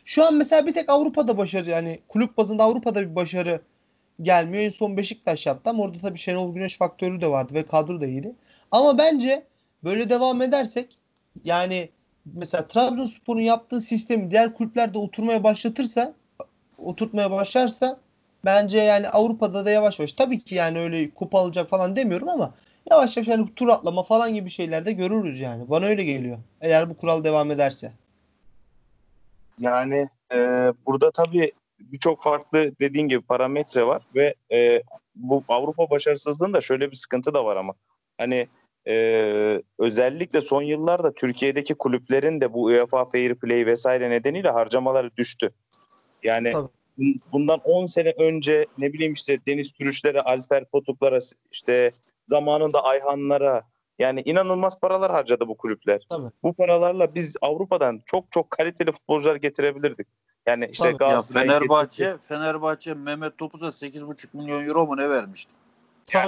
Şu 0.05 0.25
an 0.25 0.35
mesela 0.35 0.67
bir 0.67 0.75
tek 0.75 0.91
Avrupa'da 0.91 1.39
başarı 1.39 1.71
yani 1.71 2.01
kulüp 2.09 2.37
bazında 2.37 2.65
Avrupa'da 2.65 3.01
bir 3.01 3.15
başarı 3.17 3.61
gelmiyor. 4.23 4.65
En 4.65 4.71
son 4.71 4.97
Beşiktaş 4.97 5.47
yaptı 5.47 5.71
ama 5.71 5.83
orada 5.83 5.99
tabii 5.99 6.19
Şenol 6.19 6.55
Güneş 6.55 6.77
faktörü 6.79 7.21
de 7.21 7.27
vardı 7.31 7.55
ve 7.55 7.63
kadro 7.67 8.01
da 8.01 8.07
iyiydi. 8.07 8.35
Ama 8.71 8.99
bence 8.99 9.47
böyle 9.85 10.11
devam 10.11 10.43
edersek 10.43 10.99
yani 11.45 11.89
mesela 12.35 12.69
Trabzonspor'un 12.69 13.41
yaptığı 13.41 13.81
sistemi 13.81 14.31
diğer 14.31 14.55
kulüplerde 14.55 14.99
oturmaya 14.99 15.45
başlatırsa 15.45 16.15
oturtmaya 16.79 17.31
başlarsa 17.31 18.01
bence 18.45 18.79
yani 18.79 19.09
Avrupa'da 19.09 19.65
da 19.65 19.71
yavaş 19.71 19.99
yavaş 19.99 20.13
tabii 20.13 20.39
ki 20.39 20.55
yani 20.55 20.79
öyle 20.79 21.11
kupa 21.11 21.39
alacak 21.39 21.71
falan 21.71 21.97
demiyorum 21.97 22.29
ama 22.29 22.55
yavaş 22.91 23.17
yavaş 23.17 23.29
yani 23.29 23.55
tur 23.57 23.69
atlama 23.69 24.03
falan 24.03 24.35
gibi 24.35 24.51
şeyler 24.51 24.87
de 24.87 24.93
görürüz 24.93 25.41
yani. 25.41 25.71
Bana 25.71 25.87
öyle 25.87 26.05
geliyor. 26.05 26.39
Eğer 26.61 26.91
bu 26.91 26.97
kural 26.97 27.25
devam 27.25 27.51
ederse. 27.51 27.93
Yani 29.61 30.09
e, 30.35 30.39
burada 30.87 31.11
tabii 31.11 31.53
birçok 31.81 32.23
farklı 32.23 32.73
dediğin 32.81 33.09
gibi 33.09 33.21
parametre 33.21 33.87
var 33.87 34.03
ve 34.15 34.35
e, 34.53 34.83
bu 35.15 35.45
Avrupa 35.49 35.91
başarısızlığında 35.91 36.61
şöyle 36.61 36.91
bir 36.91 36.97
sıkıntı 36.97 37.35
da 37.35 37.45
var 37.45 37.57
ama 37.57 37.75
hani 38.19 38.49
e, 38.89 39.63
özellikle 39.79 40.41
son 40.41 40.63
yıllarda 40.63 41.15
Türkiye'deki 41.15 41.75
kulüplerin 41.75 42.41
de 42.41 42.53
bu 42.53 42.63
UEFA 42.63 43.05
Fair 43.05 43.35
Play 43.35 43.67
vesaire 43.67 44.11
nedeniyle 44.11 44.51
harcamaları 44.51 45.17
düştü. 45.17 45.51
Yani 46.23 46.53
Tabii. 46.53 47.21
bundan 47.33 47.61
10 47.65 47.85
sene 47.87 48.11
önce 48.19 48.67
ne 48.79 48.93
bileyim 48.93 49.13
işte 49.13 49.39
Deniz 49.47 49.73
Türüşlere, 49.73 50.21
Alper 50.21 50.65
Potuklara, 50.65 51.19
işte 51.53 51.91
zamanında 52.27 52.85
Ayhanlara 52.85 53.63
yani 54.01 54.23
inanılmaz 54.25 54.81
paralar 54.81 55.13
harcadı 55.13 55.49
bu 55.49 55.57
kulüpler. 55.57 56.07
Tabii. 56.09 56.31
Bu 56.43 56.55
paralarla 56.55 57.15
biz 57.15 57.37
Avrupa'dan 57.41 58.03
çok 58.07 58.33
çok 58.33 58.51
kaliteli 58.51 58.93
futbolcular 58.93 59.37
getirebilirdik. 59.37 60.07
Yani 60.47 60.69
işte 60.73 60.97
Tabii. 60.99 61.11
ya 61.11 61.21
Fenerbahçe 61.21 62.05
getirdi. 62.05 62.23
Fenerbahçe 62.23 62.95
Mehmet 62.95 63.39
Topuz'a 63.39 63.67
8,5 63.67 64.27
milyon 64.33 64.67
euro 64.67 64.87
mu 64.87 64.97
ne 64.97 65.11
vermişti? 65.11 65.53
Ya, 66.15 66.23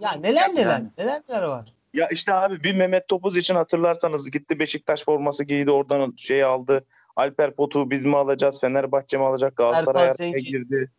ya 0.00 0.12
neler 0.12 0.54
neler 0.54 0.72
yani. 0.72 0.88
neler 0.98 1.22
neler 1.28 1.42
var. 1.42 1.72
Ya 1.94 2.08
işte 2.08 2.34
abi 2.34 2.64
bir 2.64 2.74
Mehmet 2.74 3.08
Topuz 3.08 3.36
için 3.36 3.54
hatırlarsanız 3.54 4.30
gitti 4.30 4.58
Beşiktaş 4.58 5.04
forması 5.04 5.44
giydi 5.44 5.70
oradan 5.70 6.14
şey 6.16 6.44
aldı. 6.44 6.84
Alper 7.16 7.54
Potu 7.54 7.90
biz 7.90 8.04
mi 8.04 8.16
alacağız 8.16 8.60
Fenerbahçe 8.60 9.16
mi 9.16 9.24
alacak 9.24 9.56
Galatasaray 9.56 10.32
girdi. 10.32 10.90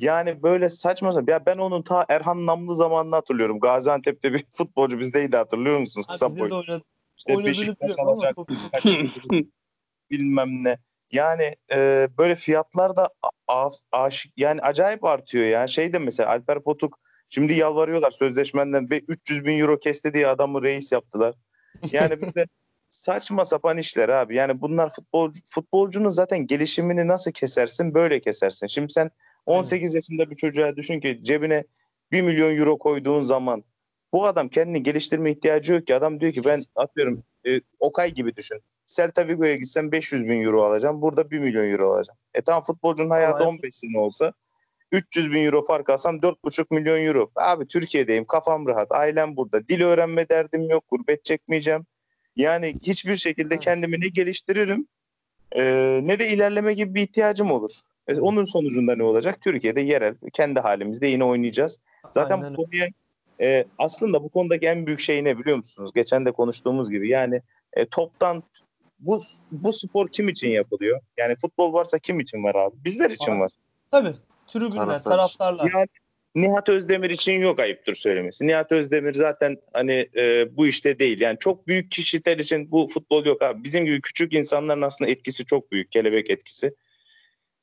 Yani 0.00 0.42
böyle 0.42 0.70
saçma 0.70 1.12
sapan. 1.12 1.32
Ya 1.32 1.46
ben 1.46 1.58
onun 1.58 1.82
ta 1.82 2.06
Erhan 2.08 2.46
Namlı 2.46 2.76
zamanını 2.76 3.14
hatırlıyorum. 3.14 3.60
Gaziantep'te 3.60 4.32
bir 4.32 4.44
futbolcu 4.50 4.98
bizdeydi 4.98 5.36
hatırlıyor 5.36 5.78
musunuz? 5.78 6.06
Abi 6.08 6.12
Kısa 6.12 6.38
boy. 6.38 6.80
İşte 7.16 7.44
Beşiktaş 7.44 7.92
alacak 7.98 8.36
biz 8.48 8.68
bilmem 10.10 10.64
ne. 10.64 10.78
Yani 11.12 11.56
e, 11.72 12.08
böyle 12.18 12.34
fiyatlar 12.34 12.96
da 12.96 13.10
aşık 13.92 14.32
yani 14.36 14.60
acayip 14.60 15.04
artıyor 15.04 15.44
ya. 15.44 15.66
Şey 15.66 15.92
de 15.92 15.98
mesela 15.98 16.28
Alper 16.28 16.62
Potuk 16.62 16.98
şimdi 17.28 17.54
yalvarıyorlar 17.54 18.10
sözleşmenden 18.10 18.90
ve 18.90 19.00
300 19.08 19.44
bin 19.44 19.58
euro 19.58 19.78
kesti 19.78 20.14
diye 20.14 20.26
adamı 20.26 20.62
reis 20.62 20.92
yaptılar. 20.92 21.34
Yani 21.92 22.22
bir 22.22 22.34
de 22.34 22.46
saçma 22.90 23.44
sapan 23.44 23.78
işler 23.78 24.08
abi. 24.08 24.36
Yani 24.36 24.60
bunlar 24.60 24.90
futbolcu, 24.90 25.40
futbolcunun 25.46 26.10
zaten 26.10 26.46
gelişimini 26.46 27.08
nasıl 27.08 27.32
kesersin? 27.32 27.94
Böyle 27.94 28.20
kesersin. 28.20 28.66
Şimdi 28.66 28.92
sen 28.92 29.10
18 29.46 29.94
yaşında 29.94 30.30
bir 30.30 30.36
çocuğa 30.36 30.76
düşün 30.76 31.00
ki 31.00 31.20
cebine 31.22 31.64
1 32.12 32.22
milyon 32.22 32.56
euro 32.56 32.78
koyduğun 32.78 33.22
zaman 33.22 33.64
bu 34.12 34.26
adam 34.26 34.48
kendini 34.48 34.82
geliştirme 34.82 35.30
ihtiyacı 35.30 35.72
yok 35.72 35.86
ki. 35.86 35.94
Adam 35.94 36.20
diyor 36.20 36.32
ki 36.32 36.44
ben 36.44 36.62
atıyorum 36.76 37.22
e, 37.46 37.60
Okay 37.80 38.10
gibi 38.10 38.36
düşün. 38.36 38.60
Celta 38.86 39.28
Vigo'ya 39.28 39.54
gitsem 39.56 39.92
500 39.92 40.24
bin 40.24 40.44
euro 40.44 40.62
alacağım. 40.62 41.02
Burada 41.02 41.30
1 41.30 41.38
milyon 41.38 41.70
euro 41.70 41.92
alacağım. 41.92 42.18
E 42.34 42.42
tamam 42.42 42.62
futbolcunun 42.62 43.10
hayatı 43.10 43.44
15 43.44 43.74
sene 43.74 43.98
olsa 43.98 44.32
300 44.92 45.32
bin 45.32 45.44
euro 45.44 45.64
fark 45.64 45.90
alsam 45.90 46.16
4,5 46.16 46.66
milyon 46.70 47.06
euro. 47.06 47.30
Abi 47.36 47.66
Türkiye'deyim 47.66 48.24
kafam 48.24 48.66
rahat 48.66 48.92
ailem 48.92 49.36
burada. 49.36 49.68
Dil 49.68 49.82
öğrenme 49.82 50.28
derdim 50.28 50.70
yok 50.70 50.84
gurbet 50.88 51.24
çekmeyeceğim. 51.24 51.86
Yani 52.36 52.74
hiçbir 52.82 53.16
şekilde 53.16 53.58
kendimi 53.58 54.00
ne 54.00 54.08
geliştiririm 54.08 54.86
e, 55.52 55.62
ne 56.02 56.18
de 56.18 56.28
ilerleme 56.28 56.74
gibi 56.74 56.94
bir 56.94 57.02
ihtiyacım 57.02 57.50
olur. 57.50 57.70
E, 58.08 58.20
onun 58.20 58.44
sonucunda 58.44 58.96
ne 58.96 59.02
olacak? 59.02 59.40
Türkiye'de 59.40 59.80
yerel 59.80 60.14
kendi 60.32 60.60
halimizde 60.60 61.06
yine 61.06 61.24
oynayacağız. 61.24 61.78
Zaten 62.10 62.36
Aynen. 62.36 62.56
bu 62.56 62.64
konuya 62.64 62.88
e, 63.40 63.64
aslında 63.78 64.22
bu 64.22 64.28
konudaki 64.28 64.66
en 64.66 64.86
büyük 64.86 65.00
şey 65.00 65.24
ne 65.24 65.38
biliyor 65.38 65.56
musunuz? 65.56 65.90
Geçen 65.94 66.26
de 66.26 66.32
konuştuğumuz 66.32 66.90
gibi 66.90 67.08
yani 67.08 67.42
e, 67.72 67.86
toptan 67.86 68.42
bu 68.98 69.20
bu 69.52 69.72
spor 69.72 70.08
kim 70.08 70.28
için 70.28 70.48
yapılıyor? 70.48 71.00
Yani 71.16 71.36
futbol 71.36 71.72
varsa 71.72 71.98
kim 71.98 72.20
için 72.20 72.44
var 72.44 72.54
abi? 72.54 72.76
Bizler 72.84 73.10
için 73.10 73.40
var. 73.40 73.52
Tabii. 73.90 74.14
Tribünler, 74.46 74.70
Taraftar. 74.70 75.10
taraftarlar. 75.10 75.70
Yani 75.74 75.86
Nihat 76.34 76.68
Özdemir 76.68 77.10
için 77.10 77.32
yok 77.32 77.58
ayıptır 77.58 77.94
söylemesi. 77.94 78.46
Nihat 78.46 78.72
Özdemir 78.72 79.14
zaten 79.14 79.56
hani 79.72 80.08
e, 80.16 80.56
bu 80.56 80.66
işte 80.66 80.98
değil. 80.98 81.20
Yani 81.20 81.38
çok 81.40 81.66
büyük 81.66 81.90
kişiler 81.90 82.38
için 82.38 82.70
bu 82.70 82.86
futbol 82.86 83.26
yok 83.26 83.42
abi. 83.42 83.64
Bizim 83.64 83.84
gibi 83.84 84.00
küçük 84.00 84.32
insanların 84.34 84.82
aslında 84.82 85.10
etkisi 85.10 85.44
çok 85.44 85.72
büyük. 85.72 85.92
Kelebek 85.92 86.30
etkisi. 86.30 86.74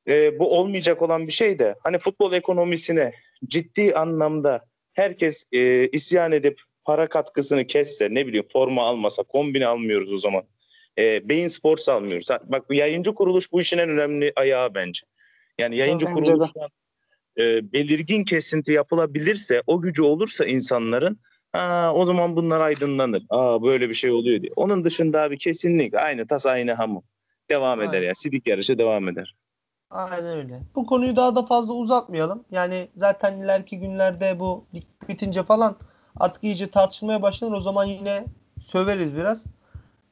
E, 0.08 0.40
bu 0.40 0.58
olmayacak 0.58 1.02
olan 1.02 1.28
bir 1.28 1.32
şey 1.32 1.60
de 1.60 1.76
hani 1.84 1.98
futbol 1.98 2.34
ekonomisine 2.34 3.14
ciddi 3.46 3.94
anlamda 3.94 4.66
herkes 4.94 5.46
e, 5.52 5.88
isyan 5.88 6.32
edip 6.32 6.62
para 6.86 7.10
katkısını 7.10 7.68
kesse 7.68 8.08
ne 8.12 8.28
bileyim 8.28 8.48
forma 8.54 8.84
almasa 8.84 9.24
kombine 9.24 9.68
almıyoruz 9.68 10.14
o 10.14 10.18
zaman. 10.18 10.44
E, 10.98 11.30
Beyin 11.30 11.48
Sports 11.48 11.90
almıyoruz. 11.90 12.28
Bak 12.44 12.70
bu 12.70 12.74
yayıncı 12.74 13.14
kuruluş 13.14 13.52
bu 13.52 13.62
işin 13.62 13.78
en 13.78 13.90
önemli 13.90 14.34
ayağı 14.36 14.76
bence. 14.76 15.02
Yani 15.60 15.78
yayıncı 15.78 16.06
kuruluştan 16.06 16.70
e, 17.40 17.74
belirgin 17.74 18.24
kesinti 18.24 18.72
yapılabilirse, 18.72 19.62
o 19.68 19.82
gücü 19.82 20.02
olursa 20.02 20.46
insanların 20.46 21.20
Aa, 21.54 21.94
o 21.94 22.06
zaman 22.06 22.36
bunlar 22.36 22.62
aydınlanır. 22.62 23.24
Aa 23.30 23.64
böyle 23.64 23.90
bir 23.90 23.94
şey 23.94 24.12
oluyor 24.12 24.42
diye. 24.42 24.52
Onun 24.56 24.86
dışında 24.86 25.22
abi 25.22 25.38
kesinlik 25.38 25.94
aynı 25.94 26.28
tas 26.28 26.46
aynı 26.46 26.74
hamur. 26.74 27.02
Devam 27.50 27.80
Aynen. 27.80 27.90
eder 27.90 28.02
ya. 28.02 28.16
Sidik 28.16 28.48
yarışı 28.48 28.78
devam 28.78 29.10
eder. 29.10 29.36
Aynen 29.92 30.26
öyle. 30.26 30.62
Bu 30.76 30.86
konuyu 30.86 31.16
daha 31.16 31.36
da 31.36 31.46
fazla 31.46 31.74
uzatmayalım. 31.74 32.44
Yani 32.52 32.90
zaten 32.96 33.40
ileriki 33.42 33.80
günlerde 33.80 34.40
bu 34.40 34.66
bitince 35.10 35.44
falan 35.44 35.76
artık 36.20 36.44
iyice 36.44 36.72
tartışmaya 36.72 37.22
başlanır. 37.22 37.58
O 37.58 37.62
zaman 37.62 37.86
yine 37.86 38.26
söveriz 38.62 39.16
biraz. 39.16 39.46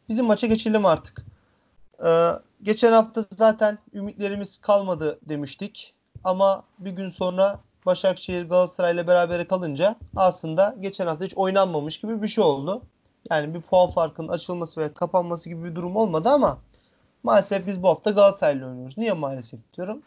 Bizim 0.10 0.26
maça 0.26 0.48
geçelim 0.48 0.86
artık. 0.86 1.26
Ee, 2.06 2.32
geçen 2.64 2.92
hafta 2.92 3.26
zaten 3.32 3.78
ümitlerimiz 3.94 4.58
kalmadı 4.58 5.20
demiştik. 5.30 5.94
Ama 6.24 6.64
bir 6.80 6.92
gün 6.92 7.10
sonra 7.10 7.60
Başakşehir 7.86 8.50
Galatasaray 8.50 8.94
ile 8.94 9.08
beraber 9.08 9.48
kalınca 9.48 9.96
aslında 10.16 10.76
geçen 10.80 11.08
hafta 11.08 11.26
hiç 11.26 11.38
oynanmamış 11.38 12.02
gibi 12.02 12.22
bir 12.22 12.28
şey 12.28 12.44
oldu. 12.44 12.82
Yani 13.32 13.54
bir 13.54 13.62
puan 13.62 13.92
farkının 13.92 14.28
açılması 14.28 14.82
ve 14.82 14.94
kapanması 14.94 15.50
gibi 15.50 15.64
bir 15.64 15.76
durum 15.76 15.96
olmadı 15.96 16.30
ama 16.30 16.58
maalesef 17.26 17.68
biz 17.68 17.84
bu 17.84 17.90
hafta 17.90 18.12
Galatasaray 18.12 18.58
ile 18.58 18.66
oynuyoruz. 18.66 18.98
Niye 18.98 19.14
maalesef 19.14 19.60
diyorum? 19.74 20.02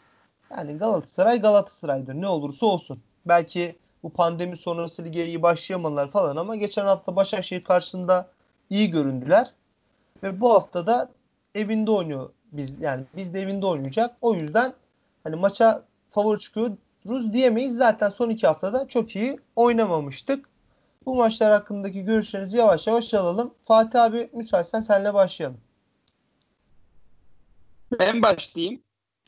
Yani 0.51 0.77
Galatasaray 0.77 1.41
Galatasaray'dır. 1.41 2.13
Ne 2.13 2.27
olursa 2.27 2.65
olsun. 2.65 2.99
Belki 3.25 3.75
bu 4.03 4.09
pandemi 4.09 4.57
sonrası 4.57 5.05
lige 5.05 5.25
iyi 5.25 5.41
başlayamadılar 5.41 6.09
falan 6.09 6.35
ama 6.35 6.55
geçen 6.55 6.85
hafta 6.85 7.15
Başakşehir 7.15 7.63
karşısında 7.63 8.27
iyi 8.69 8.91
göründüler. 8.91 9.53
Ve 10.23 10.41
bu 10.41 10.53
hafta 10.53 10.87
da 10.87 11.09
evinde 11.55 11.91
oynuyor 11.91 12.29
biz 12.51 12.81
yani 12.81 13.03
biz 13.15 13.33
de 13.33 13.41
evinde 13.41 13.65
oynayacak. 13.65 14.15
O 14.21 14.33
yüzden 14.33 14.73
hani 15.23 15.35
maça 15.35 15.83
favori 16.09 16.39
çıkıyoruz 16.39 17.33
diyemeyiz. 17.33 17.77
Zaten 17.77 18.09
son 18.09 18.29
iki 18.29 18.47
haftada 18.47 18.87
çok 18.87 19.15
iyi 19.15 19.39
oynamamıştık. 19.55 20.49
Bu 21.05 21.15
maçlar 21.15 21.51
hakkındaki 21.51 22.05
görüşlerinizi 22.05 22.57
yavaş 22.57 22.87
yavaş 22.87 23.13
alalım. 23.13 23.53
Fatih 23.65 24.03
abi 24.03 24.29
müsaitsen 24.33 24.81
senle 24.81 25.13
başlayalım. 25.13 25.57
Ben 27.99 28.21
başlayayım. 28.21 28.81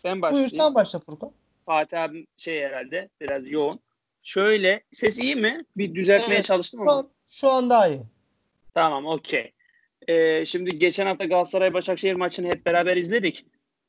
Ben 0.04 0.22
başlayayım. 0.22 0.52
Buyur 0.52 0.64
sen 0.64 0.76
başla 0.76 1.00
Furkan. 1.00 1.32
Fatih 1.66 2.02
abi 2.02 2.28
şey 2.38 2.62
herhalde 2.62 3.10
biraz 3.22 3.52
yoğun. 3.52 3.80
Şöyle 4.24 4.84
ses 4.92 5.20
iyi 5.20 5.36
mi? 5.36 5.66
Bir 5.78 5.96
düzeltmeye 5.96 6.36
evet, 6.36 6.46
çalıştım 6.46 6.80
şu 6.84 6.92
An, 6.92 7.10
şu 7.30 7.50
an 7.50 7.70
daha 7.70 7.88
iyi. 7.88 8.02
Tamam 8.74 9.06
okey. 9.06 9.52
Ee, 10.08 10.46
şimdi 10.46 10.80
geçen 10.80 11.06
hafta 11.06 11.26
Galatasaray 11.26 11.74
Başakşehir 11.74 12.16
maçını 12.16 12.48
hep 12.48 12.66
beraber 12.66 12.98
izledik. 12.98 13.46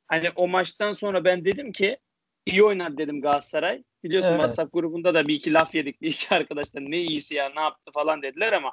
Hani 0.06 0.30
o 0.36 0.48
maçtan 0.48 0.92
sonra 0.92 1.24
ben 1.24 1.44
dedim 1.44 1.72
ki 1.72 1.98
iyi 2.46 2.64
oynadı 2.64 2.98
dedim 2.98 3.20
Galatasaray. 3.20 3.82
Biliyorsun 4.04 4.28
evet. 4.28 4.40
WhatsApp 4.40 4.72
grubunda 4.72 5.14
da 5.14 5.28
bir 5.28 5.34
iki 5.34 5.52
laf 5.52 5.74
yedik. 5.74 6.02
Bir 6.02 6.10
iki 6.10 6.34
arkadaşlar 6.34 6.82
ne 6.82 6.98
iyisi 6.98 7.34
ya 7.34 7.48
ne 7.48 7.60
yaptı 7.60 7.92
falan 7.92 8.22
dediler 8.22 8.52
ama 8.52 8.72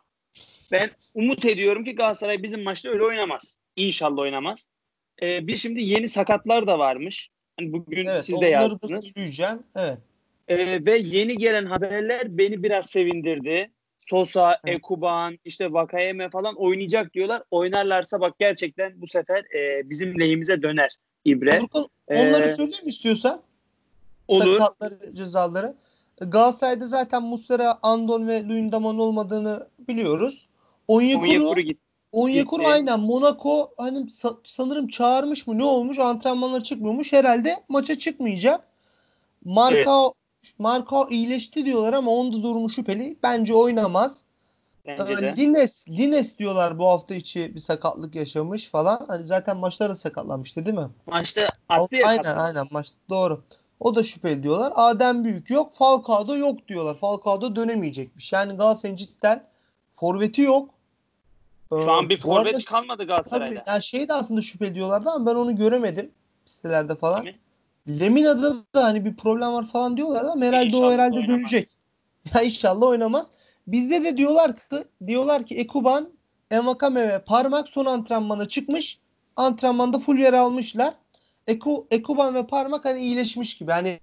ben 0.71 0.91
umut 1.13 1.45
ediyorum 1.45 1.83
ki 1.83 1.95
Galatasaray 1.95 2.43
bizim 2.43 2.63
maçta 2.63 2.89
öyle 2.89 3.03
oynamaz. 3.03 3.57
İnşallah 3.75 4.17
oynamaz. 4.17 4.67
Ee, 5.21 5.47
bir 5.47 5.55
şimdi 5.55 5.81
yeni 5.81 6.07
sakatlar 6.07 6.67
da 6.67 6.79
varmış. 6.79 7.29
Yani 7.59 7.73
bugün 7.73 8.05
evet, 8.05 8.25
siz 8.25 8.41
de 8.41 8.45
yazdınız. 8.45 9.15
Da 9.15 9.59
evet. 9.75 9.97
Ee, 10.47 10.85
ve 10.85 10.97
yeni 10.97 11.38
gelen 11.38 11.65
haberler 11.65 12.38
beni 12.38 12.63
biraz 12.63 12.85
sevindirdi. 12.85 13.71
Sosa, 13.97 14.59
evet. 14.65 14.77
Ekuban, 14.77 15.39
işte 15.45 15.73
Vakayeme 15.73 16.29
falan 16.29 16.55
oynayacak 16.55 17.13
diyorlar. 17.13 17.43
Oynarlarsa 17.51 18.21
bak 18.21 18.39
gerçekten 18.39 19.01
bu 19.01 19.07
sefer 19.07 19.39
e, 19.55 19.89
bizim 19.89 20.19
lehimize 20.19 20.61
döner 20.61 20.95
İbre. 21.25 21.61
Onları 22.07 22.43
ee, 22.43 22.49
söyleyeyim 22.49 22.88
istiyorsan? 22.88 23.41
Olur. 24.27 24.59
Sakatları, 24.59 25.15
cezaları. 25.15 25.75
Galatasaray'da 26.21 26.88
zaten 26.88 27.23
Muslera, 27.23 27.79
Andon 27.81 28.27
ve 28.27 28.43
Luyendama'nın 28.43 28.99
olmadığını 28.99 29.67
biliyoruz. 29.88 30.47
Onyekuru, 30.88 31.23
Onyekuru 31.23 31.61
gitti. 31.61 31.88
Onyekuru 32.11 32.67
aynen 32.67 32.99
Monaco 32.99 33.71
hani 33.77 34.07
sanırım 34.45 34.87
çağırmış 34.87 35.47
mı 35.47 35.57
ne 35.57 35.63
olmuş 35.63 35.99
antrenmanlara 35.99 36.63
çıkmıyormuş 36.63 37.13
herhalde 37.13 37.63
maça 37.69 37.97
çıkmayacak. 37.97 38.67
Marka 39.45 39.75
evet. 39.75 40.13
Marka 40.59 41.07
iyileşti 41.09 41.65
diyorlar 41.65 41.93
ama 41.93 42.11
onda 42.11 42.43
durumu 42.43 42.69
şüpheli. 42.69 43.17
Bence 43.23 43.53
oynamaz. 43.53 44.23
Bence 44.87 45.17
de. 45.17 45.35
Lines, 45.37 45.87
Lines 45.89 46.37
diyorlar 46.37 46.79
bu 46.79 46.87
hafta 46.87 47.15
içi 47.15 47.55
bir 47.55 47.59
sakatlık 47.59 48.15
yaşamış 48.15 48.69
falan. 48.69 49.05
Hani 49.07 49.25
zaten 49.25 49.57
maçta 49.57 49.89
da 49.89 49.95
sakatlanmıştı 49.95 50.65
değil 50.65 50.77
mi? 50.77 50.89
Maçta 51.07 51.49
attı 51.69 51.95
ya 51.95 52.07
Aynen 52.07 52.19
aslında. 52.19 52.43
aynen 52.43 52.67
maç 52.71 52.87
doğru. 53.09 53.43
O 53.79 53.95
da 53.95 54.03
şüpheli 54.03 54.43
diyorlar. 54.43 54.73
Adem 54.75 55.23
Büyük 55.23 55.49
yok. 55.49 55.73
Falcao 55.73 56.27
da 56.27 56.37
yok 56.37 56.67
diyorlar. 56.67 56.97
Falcao 56.97 57.41
da 57.41 57.55
dönemeyecekmiş. 57.55 58.33
Yani 58.33 58.53
Galatasaray'ın 58.53 58.95
cidden 58.95 59.43
forveti 59.95 60.41
yok. 60.41 60.69
Şu 61.69 61.91
an 61.91 62.09
bir 62.09 62.15
ee, 62.15 62.19
forvet 62.19 62.65
kalmadı 62.65 63.03
Galatasaray'da. 63.03 63.55
Tabii, 63.59 63.69
yani 63.69 63.83
şey 63.83 64.07
de 64.07 64.13
aslında 64.13 64.41
şüphe 64.41 64.75
diyorlardı 64.75 65.09
ama 65.09 65.25
ben 65.25 65.35
onu 65.35 65.55
göremedim 65.55 66.11
sitelerde 66.45 66.95
falan. 66.95 67.25
Lemina'da 67.88 68.53
da 68.75 68.83
hani 68.83 69.05
bir 69.05 69.15
problem 69.15 69.53
var 69.53 69.67
falan 69.67 69.97
diyorlar 69.97 70.25
ama 70.25 70.45
herhalde 70.45 70.65
inşallah 70.65 70.88
o 70.88 70.91
herhalde 70.91 71.15
oynamaz. 71.15 71.38
dönecek. 71.38 71.69
Ya 72.33 72.41
inşallah 72.41 72.88
oynamaz. 72.88 73.31
Bizde 73.67 74.03
de 74.03 74.17
diyorlar 74.17 74.55
ki 74.55 74.83
diyorlar 75.07 75.45
ki 75.45 75.57
Ekuban, 75.57 76.09
Envakame 76.51 77.07
ve 77.07 77.23
Parmak 77.23 77.67
son 77.67 77.85
antrenmana 77.85 78.47
çıkmış. 78.47 78.99
Antrenmanda 79.35 79.99
full 79.99 80.17
yer 80.17 80.33
almışlar. 80.33 80.93
Eku, 81.47 81.88
Ekuban 81.91 82.35
ve 82.35 82.47
Parmak 82.47 82.85
hani 82.85 83.01
iyileşmiş 83.01 83.57
gibi. 83.57 83.71
Hani 83.71 83.99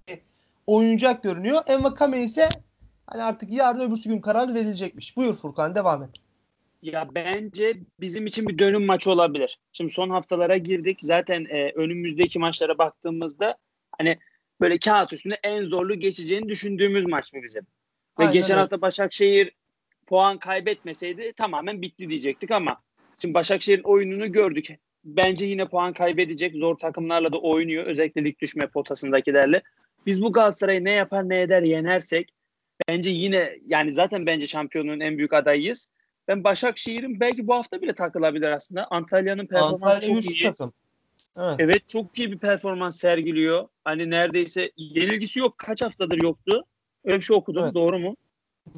oyuncak 0.66 1.22
görünüyor. 1.22 1.62
Envakame 1.66 2.22
ise 2.22 2.48
hani 3.06 3.22
artık 3.22 3.52
yarın 3.52 3.80
öbürsü 3.80 4.08
gün 4.08 4.20
karar 4.20 4.54
verilecekmiş. 4.54 5.16
Buyur 5.16 5.34
Furkan 5.34 5.74
devam 5.74 6.02
et. 6.02 6.10
Ya 6.86 7.08
bence 7.14 7.76
bizim 8.00 8.26
için 8.26 8.48
bir 8.48 8.58
dönüm 8.58 8.86
maçı 8.86 9.10
olabilir. 9.10 9.58
Şimdi 9.72 9.92
son 9.92 10.10
haftalara 10.10 10.56
girdik. 10.56 10.98
Zaten 11.00 11.46
e, 11.50 11.72
önümüzdeki 11.74 12.38
maçlara 12.38 12.78
baktığımızda 12.78 13.56
hani 13.98 14.18
böyle 14.60 14.78
kağıt 14.78 15.12
üstünde 15.12 15.38
en 15.42 15.64
zorlu 15.64 15.94
geçeceğini 15.94 16.48
düşündüğümüz 16.48 17.04
maç 17.04 17.34
mı 17.34 17.42
bizim? 17.42 17.62
Ve 17.62 17.66
Aynen 18.16 18.32
geçen 18.32 18.54
öyle. 18.54 18.60
hafta 18.60 18.80
Başakşehir 18.80 19.52
puan 20.06 20.38
kaybetmeseydi 20.38 21.32
tamamen 21.32 21.82
bitti 21.82 22.10
diyecektik 22.10 22.50
ama 22.50 22.82
şimdi 23.18 23.34
Başakşehir'in 23.34 23.82
oyununu 23.82 24.32
gördük. 24.32 24.68
Bence 25.04 25.46
yine 25.46 25.68
puan 25.68 25.92
kaybedecek. 25.92 26.54
Zor 26.54 26.74
takımlarla 26.74 27.32
da 27.32 27.38
oynuyor. 27.38 27.86
Özellikle 27.86 28.24
lig 28.24 28.38
düşme 28.40 28.66
potasındakilerle. 28.66 29.62
Biz 30.06 30.22
bu 30.22 30.32
Galatasaray'ı 30.32 30.84
ne 30.84 30.92
yapar 30.92 31.28
ne 31.28 31.40
eder 31.40 31.62
yenersek 31.62 32.30
bence 32.88 33.10
yine 33.10 33.58
yani 33.66 33.92
zaten 33.92 34.26
bence 34.26 34.46
şampiyonluğun 34.46 35.00
en 35.00 35.18
büyük 35.18 35.32
adayıyız. 35.32 35.88
Ben 36.28 36.44
Başakşehir'in 36.44 37.20
belki 37.20 37.46
bu 37.46 37.54
hafta 37.54 37.82
bile 37.82 37.94
takılabilir 37.94 38.50
aslında. 38.50 38.86
Antalya'nın 38.90 39.46
performansı 39.46 39.86
Antalya 39.86 40.22
çok 40.22 40.30
iyi. 40.30 40.42
Takım. 40.42 40.72
Evet. 41.36 41.56
evet 41.58 41.88
çok 41.88 42.18
iyi 42.18 42.32
bir 42.32 42.38
performans 42.38 42.98
sergiliyor. 42.98 43.68
Hani 43.84 44.10
neredeyse 44.10 44.70
yenilgisi 44.76 45.38
yok. 45.38 45.58
Kaç 45.58 45.82
haftadır 45.82 46.22
yoktu. 46.22 46.64
Öyle 47.04 47.16
bir 47.16 47.22
şey 47.22 47.36
okudum. 47.36 47.64
Evet. 47.64 47.74
Doğru 47.74 47.98
mu? 47.98 48.16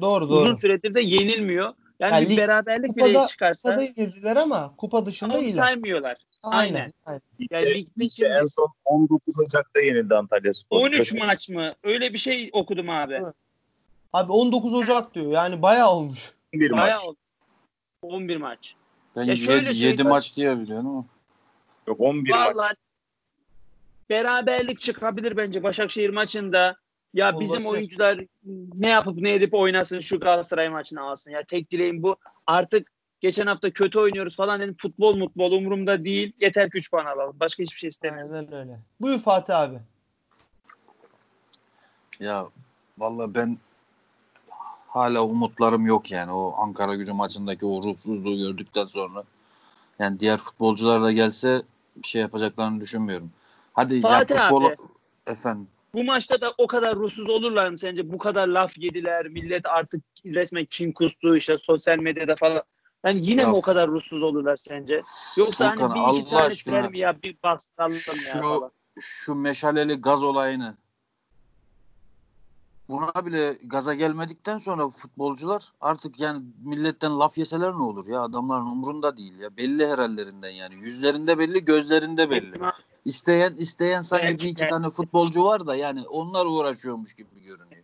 Doğru 0.01 0.29
doğru. 0.29 0.37
Uzun 0.37 0.55
süredir 0.55 0.95
de 0.95 1.01
yenilmiyor. 1.01 1.73
Yani, 1.99 2.13
yani 2.13 2.29
bir 2.29 2.37
beraberlik 2.37 2.87
kupada, 2.89 3.09
bile 3.09 3.25
çıkarsa. 3.27 3.69
Kupada 3.69 3.83
yenildiler 3.83 4.35
ama 4.35 4.75
kupa 4.77 5.05
dışında 5.05 5.33
ama 5.33 5.39
iyiler. 5.39 5.53
saymıyorlar. 5.53 6.17
Aynen. 6.43 6.93
Aynen. 7.05 7.21
Yani 7.51 7.65
ligde 7.65 8.05
işte 8.05 8.27
en 8.27 8.45
son 8.45 8.67
19 8.85 9.39
Ocak'ta 9.39 9.81
yenildi 9.81 10.15
Antalya 10.15 10.53
Spor. 10.53 10.87
13 10.87 11.13
maç 11.13 11.49
mı? 11.49 11.73
Öyle 11.83 12.13
bir 12.13 12.17
şey 12.17 12.49
okudum 12.53 12.89
abi. 12.89 13.13
Evet. 13.13 13.33
Abi 14.13 14.31
19 14.31 14.73
Ocak 14.73 15.15
diyor. 15.15 15.31
Yani 15.31 15.61
bayağı 15.61 15.91
olmuş. 15.91 16.33
Bir 16.53 16.71
bayağı 16.71 16.97
maç. 16.97 17.03
Olmuş. 17.03 17.19
11 18.01 18.37
maç. 18.37 18.75
Ben 19.15 19.23
ya 19.23 19.33
7, 19.33 19.77
7 19.77 20.03
maç 20.03 20.35
diye 20.35 20.59
biliyorum 20.59 20.87
ama. 20.87 21.05
Yok 21.87 21.99
11 21.99 22.31
Vallahi 22.31 22.55
maç. 22.55 22.75
Beraberlik 24.09 24.79
çıkabilir 24.79 25.37
bence 25.37 25.63
Başakşehir 25.63 26.09
maçında. 26.09 26.75
Ya 27.13 27.29
Olabilir. 27.29 27.41
bizim 27.41 27.67
oyuncular 27.67 28.25
ne 28.73 28.89
yapıp 28.89 29.17
ne 29.17 29.33
edip 29.33 29.53
oynasın 29.53 29.99
şu 29.99 30.19
Galatasaray 30.19 30.69
maçını 30.69 31.01
alsın. 31.01 31.31
Ya 31.31 31.43
tek 31.43 31.71
dileğim 31.71 32.03
bu. 32.03 32.15
Artık 32.47 32.91
geçen 33.19 33.47
hafta 33.47 33.71
kötü 33.71 33.99
oynuyoruz 33.99 34.35
falan 34.35 34.61
dedim. 34.61 34.75
Futbol 34.77 35.15
mutbol 35.15 35.51
umurumda 35.51 36.05
değil. 36.05 36.33
Yeter 36.41 36.69
ki 36.69 36.77
3 36.77 36.91
puan 36.91 37.05
alalım. 37.05 37.37
Başka 37.39 37.63
hiçbir 37.63 37.79
şey 37.79 37.87
istemiyorum. 37.87 38.33
Aynen 38.33 38.53
öyle. 38.53 38.79
Buyur 39.01 39.19
Fatih 39.19 39.59
abi. 39.59 39.79
Ya 42.19 42.45
vallahi 42.97 43.33
ben 43.33 43.57
hala 44.89 45.23
umutlarım 45.23 45.85
yok 45.85 46.11
yani 46.11 46.31
o 46.31 46.55
Ankara 46.57 46.95
gücü 46.95 47.13
maçındaki 47.13 47.65
o 47.65 47.83
ruhsuzluğu 47.83 48.37
gördükten 48.37 48.85
sonra. 48.85 49.23
Yani 49.99 50.19
diğer 50.19 50.37
futbolcular 50.37 51.01
da 51.01 51.11
gelse 51.11 51.61
bir 51.95 52.07
şey 52.07 52.21
yapacaklarını 52.21 52.81
düşünmüyorum. 52.81 53.31
Hadi 53.73 54.01
Fatih 54.01 54.35
ya 54.35 54.49
futbol 54.49 54.65
abi, 54.65 54.75
efendim. 55.27 55.67
Bu 55.93 56.03
maçta 56.03 56.41
da 56.41 56.53
o 56.57 56.67
kadar 56.67 56.95
ruhsuz 56.95 57.29
olurlar 57.29 57.69
mı 57.69 57.77
sence? 57.77 58.11
Bu 58.11 58.17
kadar 58.17 58.47
laf 58.47 58.77
yediler. 58.77 59.27
Millet 59.27 59.65
artık 59.65 60.03
resmen 60.25 60.65
kin 60.65 60.91
kustu 60.91 61.35
işte 61.35 61.57
sosyal 61.57 61.97
medyada 61.97 62.35
falan. 62.35 62.63
Yani 63.05 63.19
yine 63.23 63.41
ya, 63.41 63.47
mi 63.47 63.55
o 63.55 63.61
kadar 63.61 63.87
ruhsuz 63.87 64.23
olurlar 64.23 64.57
sence? 64.57 65.01
Yoksa 65.37 65.69
Furkan, 65.69 65.89
hani 65.89 65.95
bir 65.95 66.19
iki 66.19 66.29
Allah 66.29 66.39
tane 66.39 66.47
aşkına, 66.47 66.89
mi 66.89 66.99
ya 66.99 67.21
bir 67.23 67.37
bastıralım 67.43 67.99
ya 68.27 68.41
falan. 68.41 68.71
Şu 68.99 69.35
meşaleli 69.35 69.95
gaz 69.95 70.23
olayını 70.23 70.75
buna 72.89 73.25
bile 73.25 73.57
gaza 73.63 73.93
gelmedikten 73.93 74.57
sonra 74.57 74.89
futbolcular 74.89 75.71
artık 75.81 76.19
yani 76.19 76.43
milletten 76.63 77.19
laf 77.19 77.37
yeseler 77.37 77.71
ne 77.71 77.83
olur 77.83 78.07
ya 78.07 78.21
adamların 78.21 78.65
umurunda 78.65 79.17
değil 79.17 79.39
ya 79.39 79.57
belli 79.57 79.87
herhallerinden 79.87 80.49
yani 80.49 80.75
yüzlerinde 80.75 81.39
belli 81.39 81.65
gözlerinde 81.65 82.29
belli. 82.29 82.59
İsteyen 83.05 83.53
isteyen 83.53 84.01
sanki 84.01 84.39
bir 84.39 84.49
iki 84.49 84.67
tane 84.67 84.89
futbolcu 84.89 85.43
var 85.43 85.67
da 85.67 85.75
yani 85.75 86.07
onlar 86.07 86.45
uğraşıyormuş 86.45 87.13
gibi 87.13 87.43
görünüyor. 87.43 87.83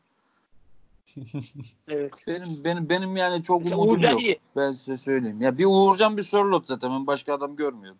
evet. 1.87 2.13
Benim 2.27 2.63
benim 2.63 2.89
benim 2.89 3.17
yani 3.17 3.43
çok 3.43 3.65
umudum 3.65 4.01
yok. 4.01 4.21
Iyi. 4.21 4.39
Ben 4.55 4.71
size 4.71 4.97
söyleyeyim. 4.97 5.41
Ya 5.41 5.57
bir 5.57 5.65
Uğurcan 5.65 6.17
bir 6.17 6.21
Sörlot 6.21 6.67
zaten 6.67 6.91
ben 6.91 7.07
başka 7.07 7.33
adam 7.33 7.55
görmüyorum. 7.55 7.99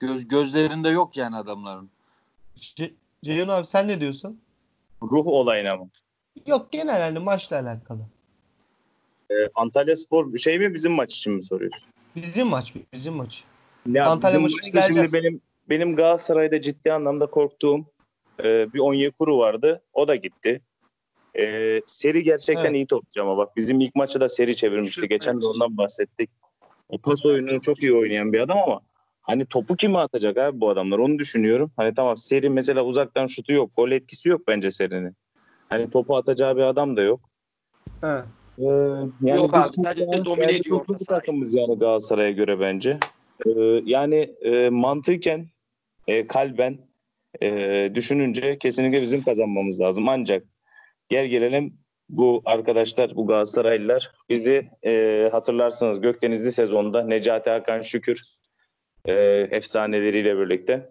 Göz 0.00 0.28
gözlerinde 0.28 0.88
yok 0.88 1.16
yani 1.16 1.36
adamların. 1.36 1.90
Ce 2.56 2.94
Ceyhun 3.24 3.48
abi 3.48 3.66
sen 3.66 3.88
ne 3.88 4.00
diyorsun? 4.00 4.40
Ruh 5.02 5.26
olayına 5.26 5.76
mı? 5.76 5.88
Yok 6.46 6.72
genel 6.72 7.00
hani 7.00 7.18
maçla 7.18 7.56
alakalı. 7.60 8.00
Ee, 9.30 9.34
Antalya 9.54 9.96
Spor 9.96 10.36
şey 10.36 10.58
mi 10.58 10.74
bizim 10.74 10.92
maç 10.92 11.16
için 11.16 11.32
mi 11.32 11.42
soruyorsun? 11.42 11.88
Bizim 12.16 12.46
maç, 12.46 12.74
bizim 12.92 13.14
maç. 13.14 13.44
Ya 13.86 14.06
Antalya 14.06 14.44
bizim 14.44 14.58
maçta 14.58 14.82
şimdi 14.82 15.12
benim 15.12 15.40
benim 15.68 15.96
Galatasaray'da 15.96 16.60
ciddi 16.60 16.92
anlamda 16.92 17.26
korktuğum 17.26 17.84
e, 18.44 18.72
bir 18.72 18.78
Onyekuru 18.78 19.38
vardı. 19.38 19.82
O 19.92 20.08
da 20.08 20.16
gitti. 20.16 20.60
E, 21.38 21.80
seri 21.86 22.22
gerçekten 22.22 22.64
evet. 22.64 22.74
iyi 22.74 22.86
topçu 22.86 23.22
ama 23.22 23.36
bak 23.36 23.56
bizim 23.56 23.80
ilk 23.80 23.94
maçı 23.94 24.20
da 24.20 24.28
seri 24.28 24.56
çevirmişti. 24.56 25.08
Geçen 25.08 25.40
de 25.40 25.46
ondan 25.46 25.76
bahsettik. 25.76 26.30
O 26.88 26.98
pas 26.98 27.26
oyununu 27.26 27.60
çok 27.60 27.82
iyi 27.82 27.94
oynayan 27.94 28.32
bir 28.32 28.40
adam 28.40 28.58
ama 28.58 28.80
hani 29.22 29.46
topu 29.46 29.76
kime 29.76 29.98
atacak 29.98 30.38
abi 30.38 30.60
bu 30.60 30.70
adamlar 30.70 30.98
onu 30.98 31.18
düşünüyorum. 31.18 31.72
Hani 31.76 31.94
tamam 31.94 32.16
seri 32.16 32.50
mesela 32.50 32.82
uzaktan 32.84 33.26
şutu 33.26 33.52
yok. 33.52 33.70
Gol 33.76 33.90
etkisi 33.90 34.28
yok 34.28 34.40
bence 34.48 34.70
serinin. 34.70 35.16
Hani 35.68 35.90
topu 35.90 36.16
atacağı 36.16 36.56
bir 36.56 36.62
adam 36.62 36.96
da 36.96 37.02
yok. 37.02 37.20
He. 38.00 38.06
Ee, 38.58 38.64
yani 39.22 39.40
yok 39.40 39.54
biz 39.54 39.64
abi, 39.64 39.74
sadece 39.74 40.24
domine 40.24 40.56
ediyor. 40.56 40.80
bir 41.00 41.06
takımız 41.06 41.54
yani 41.54 41.78
Galatasaray'a 41.78 42.30
göre 42.30 42.60
bence. 42.60 42.98
Ee, 43.46 43.50
yani 43.84 44.34
e, 44.42 44.68
mantıken 44.68 45.46
e, 46.06 46.26
kalben 46.26 46.78
e, 47.42 47.90
düşününce 47.94 48.58
kesinlikle 48.58 49.02
bizim 49.02 49.24
kazanmamız 49.24 49.80
lazım. 49.80 50.08
Ancak 50.08 50.44
gel 51.08 51.26
gelelim 51.26 51.78
bu 52.08 52.42
arkadaşlar, 52.44 53.16
bu 53.16 53.26
Galatasaraylılar 53.26 54.12
bizi 54.28 54.70
e, 54.86 55.28
hatırlarsınız 55.32 56.00
Gökdenizli 56.00 56.52
sezonda 56.52 57.02
Necati 57.02 57.50
Hakan 57.50 57.82
Şükür 57.82 58.22
e, 59.04 59.12
efsaneleriyle 59.50 60.38
birlikte 60.38 60.90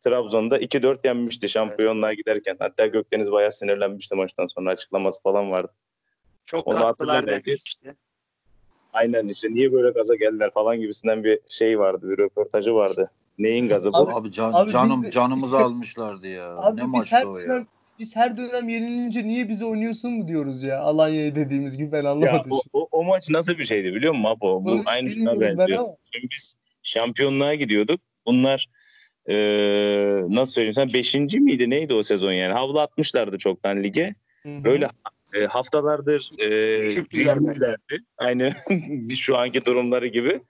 Trabzon'da 0.00 0.58
2-4 0.58 1.06
yenmişti 1.06 1.48
şampiyonluğa 1.48 2.14
giderken. 2.14 2.56
Hatta 2.58 2.86
Gökdeniz 2.86 3.32
bayağı 3.32 3.52
sinirlenmişti 3.52 4.14
maçtan 4.14 4.46
sonra 4.46 4.70
açıklaması 4.70 5.22
falan 5.22 5.50
vardı. 5.50 5.72
Çok 6.46 6.66
Onu 6.66 6.80
hatırlar 6.80 7.26
herkes. 7.26 7.64
Aynen 8.92 9.28
işte 9.28 9.48
niye 9.50 9.72
böyle 9.72 9.90
gaza 9.90 10.14
geldiler 10.14 10.50
falan 10.50 10.80
gibisinden 10.80 11.24
bir 11.24 11.40
şey 11.48 11.78
vardı, 11.78 12.10
bir 12.10 12.18
röportajı 12.18 12.74
vardı. 12.74 13.10
Neyin 13.38 13.68
gazı 13.68 13.92
bu? 13.92 13.96
Abi, 13.96 14.12
abi, 14.12 14.32
can, 14.32 14.52
abi 14.52 14.70
canım 14.70 15.02
de... 15.02 15.10
canımızı 15.10 15.58
almışlardı 15.64 16.26
ya. 16.26 16.56
Abi 16.56 16.80
ne 16.80 16.86
maçtı 16.86 17.30
o 17.30 17.38
ya. 17.38 17.66
biz 17.98 18.16
her 18.16 18.36
dönem 18.36 18.68
yenilince 18.68 19.24
niye 19.24 19.48
bize 19.48 19.64
oynuyorsun 19.64 20.12
mu 20.12 20.28
diyoruz 20.28 20.62
ya 20.62 20.80
Alanya'ya 20.80 21.34
dediğimiz 21.34 21.78
gibi 21.78 21.92
ben 21.92 22.04
anlamadım. 22.04 22.50
Ya, 22.50 22.58
o, 22.72 22.80
o, 22.80 22.88
o 22.90 23.04
maç 23.04 23.30
nasıl 23.30 23.58
bir 23.58 23.64
şeydi 23.64 23.94
biliyor 23.94 24.12
musun 24.12 24.24
Apo? 24.24 24.64
Bu 24.64 24.82
aynısına 24.86 25.40
benziyor. 25.40 25.84
Şimdi 26.12 26.26
biz 26.30 26.54
şampiyonluğa 26.82 27.54
gidiyorduk. 27.54 28.00
Bunlar 28.26 28.66
ee, 29.30 30.24
nasıl 30.28 30.52
söyleyeyim 30.52 30.74
sen 30.74 30.92
beşinci 30.92 31.40
miydi 31.40 31.70
neydi 31.70 31.94
o 31.94 32.02
sezon 32.02 32.32
yani 32.32 32.52
havlu 32.52 32.80
atmışlardı 32.80 33.38
çoktan 33.38 33.82
lige. 33.82 34.14
Hı-hı. 34.42 34.64
Böyle 34.64 34.90
e, 35.34 35.46
haftalardır 35.46 36.32
e. 36.38 37.04
Aynı 38.18 38.52
biz 38.90 39.18
şu 39.18 39.38
anki 39.38 39.64
durumları 39.64 40.06
gibi. 40.06 40.42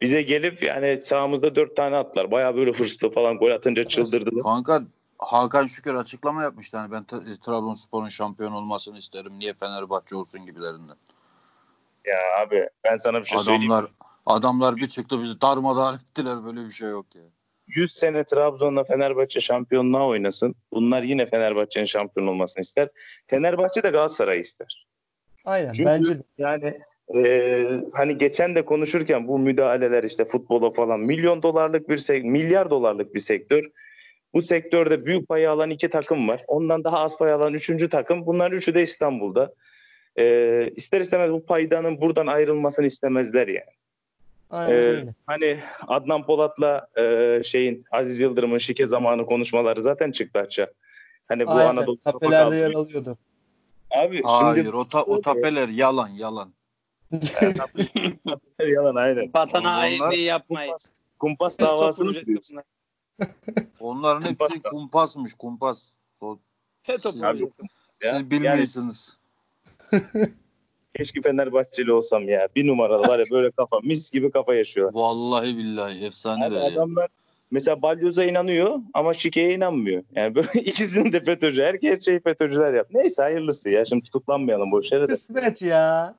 Bize 0.00 0.22
gelip 0.22 0.62
yani 0.62 1.00
sahamızda 1.00 1.54
dört 1.54 1.76
tane 1.76 1.96
attılar. 1.96 2.30
Bayağı 2.30 2.56
böyle 2.56 2.72
hırslı 2.72 3.10
falan 3.10 3.38
gol 3.38 3.50
atınca 3.50 3.84
çıldırdılar. 3.84 4.42
Kanka 4.42 4.82
Hakan 5.18 5.66
Şükür 5.66 5.94
açıklama 5.94 6.42
yapmıştı 6.42 6.78
hani 6.78 6.92
ben 6.92 7.02
Tra- 7.02 7.40
Trabzonspor'un 7.40 8.08
şampiyon 8.08 8.52
olmasını 8.52 8.98
isterim. 8.98 9.38
Niye 9.38 9.52
Fenerbahçe 9.52 10.16
olsun 10.16 10.46
gibilerinden. 10.46 10.96
Ya 12.04 12.16
abi 12.42 12.68
ben 12.84 12.96
sana 12.96 13.20
bir 13.20 13.24
şey 13.24 13.38
söyleyeyim. 13.38 13.70
Adamlar 13.70 13.90
adamlar 14.26 14.76
bir 14.76 14.86
çıktı 14.86 15.22
bizi 15.22 15.40
darmadağın 15.40 15.96
ettiler 15.96 16.44
böyle 16.44 16.66
bir 16.66 16.70
şey 16.70 16.88
yok 16.88 17.06
ya. 17.14 17.22
100 17.68 17.92
sene 17.92 18.24
Trabzon'la 18.24 18.84
Fenerbahçe 18.84 19.40
şampiyonluğa 19.40 20.06
oynasın. 20.06 20.54
Bunlar 20.72 21.02
yine 21.02 21.26
Fenerbahçe'nin 21.26 21.84
şampiyon 21.84 22.26
olmasını 22.26 22.60
ister. 22.60 22.88
Fenerbahçe 23.26 23.82
de 23.82 23.88
Galatasaray'ı 23.90 24.40
ister. 24.40 24.86
Aynen 25.44 25.72
Çünkü 25.72 25.84
bence 25.90 26.18
de. 26.18 26.22
yani 26.38 26.78
e, 27.16 27.64
hani 27.94 28.18
geçen 28.18 28.54
de 28.54 28.64
konuşurken 28.64 29.28
bu 29.28 29.38
müdahaleler 29.38 30.04
işte 30.04 30.24
futbola 30.24 30.70
falan 30.70 31.00
milyon 31.00 31.42
dolarlık 31.42 31.88
bir 31.88 31.98
sek- 31.98 32.24
milyar 32.24 32.70
dolarlık 32.70 33.14
bir 33.14 33.20
sektör. 33.20 33.64
Bu 34.34 34.42
sektörde 34.42 35.06
büyük 35.06 35.28
payı 35.28 35.50
alan 35.50 35.70
iki 35.70 35.88
takım 35.88 36.28
var. 36.28 36.44
Ondan 36.46 36.84
daha 36.84 37.00
az 37.00 37.18
pay 37.18 37.32
alan 37.32 37.54
üçüncü 37.54 37.88
takım. 37.88 38.26
Bunların 38.26 38.56
üçü 38.58 38.74
de 38.74 38.82
İstanbul'da. 38.82 39.54
E, 40.18 40.70
ister 40.76 41.00
istemez 41.00 41.30
bu 41.30 41.46
paydanın 41.46 42.00
buradan 42.00 42.26
ayrılmasını 42.26 42.86
istemezler 42.86 43.48
yani. 43.48 43.77
Aynen 44.50 44.72
Ee. 45.06 45.14
Hani 45.26 45.60
Adnan 45.88 46.26
Polat'la 46.26 46.88
e, 46.96 47.40
şeyin 47.44 47.84
Aziz 47.90 48.20
Yıldırım'ın 48.20 48.58
şike 48.58 48.86
zamanı 48.86 49.26
konuşmaları 49.26 49.82
zaten 49.82 50.10
çıktı 50.12 50.40
açığa. 50.40 50.66
Hani 51.28 51.46
bu 51.46 51.50
Aynen. 51.50 51.70
Anadolu 51.70 51.98
Tapelerde 51.98 52.56
yer 52.56 52.70
alıyordu. 52.74 53.18
Abi 53.90 54.22
Hayır 54.22 54.64
şimdi 54.64 54.76
o, 54.76 54.86
ta- 54.86 55.02
o 55.04 55.20
tapeler 55.20 55.68
yalan 55.68 56.08
yalan. 56.08 56.52
yalan 58.68 58.94
aynen. 58.94 59.30
Vatan 59.34 59.60
Onlar- 59.62 59.72
hainliği 59.72 60.24
yapmayın. 60.24 60.70
Kumpas, 60.70 60.90
kumpas 61.18 61.58
davasını 61.58 62.22
bunlar. 62.26 62.64
Onların 63.80 64.22
hepsi 64.28 64.62
kumpasmış 64.62 65.34
kumpas. 65.34 65.90
So- 66.20 66.38
Siz- 66.86 67.02
Siz 68.02 68.30
bilmiyorsunuz. 68.30 69.18
Keşke 70.98 71.20
Fenerbahçeli 71.20 71.92
olsam 71.92 72.28
ya. 72.28 72.48
Bir 72.56 72.66
numaralı 72.66 73.08
var 73.08 73.18
ya 73.18 73.24
böyle 73.32 73.50
kafa. 73.50 73.80
Mis 73.80 74.10
gibi 74.10 74.30
kafa 74.30 74.54
yaşıyor. 74.54 74.90
Vallahi 74.94 75.56
billahi 75.56 76.04
efsaneler 76.04 76.56
ya. 76.56 76.66
adamlar 76.66 77.08
mesela 77.50 77.82
Balyoz'a 77.82 78.24
inanıyor 78.24 78.78
ama 78.94 79.14
şikeye 79.14 79.54
inanmıyor. 79.54 80.02
Yani 80.14 80.34
böyle 80.34 80.48
ikisinin 80.54 81.12
de 81.12 81.24
FETÖ'cü. 81.24 81.62
Her 81.62 82.00
şey 82.00 82.20
FETÖ'cüler 82.20 82.74
yap. 82.74 82.86
Neyse 82.90 83.22
hayırlısı 83.22 83.70
ya. 83.70 83.84
Şimdi 83.84 84.04
tutuklanmayalım 84.04 84.72
boş 84.72 84.92
yere 84.92 85.08
de. 85.08 85.12
Kısmet 85.14 85.62
ya. 85.62 86.14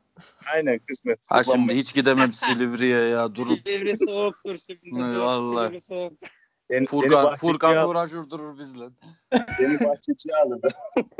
Aynen 0.53 0.79
kısmet. 0.79 1.19
Ha 1.29 1.43
şimdi 1.43 1.73
hiç 1.73 1.95
gidemem 1.95 2.33
Silivri'ye 2.33 2.99
ya 2.99 3.35
durup. 3.35 3.65
Devri 3.65 3.97
soğuktur 3.97 4.57
şimdi. 4.57 5.19
Vallahi. 5.19 5.69
Devri 5.69 5.81
soğuk. 5.81 6.13
Seni, 6.71 6.88
seni 6.88 7.01
Furkan, 7.01 7.23
bahçeciye 7.23 7.53
Furkan 7.53 7.89
uğraşır 7.89 8.29
durur 8.29 8.60
bizle. 8.60 8.86
Seni 9.58 9.79
bahçeciye 9.79 10.36
alır. 10.36 10.60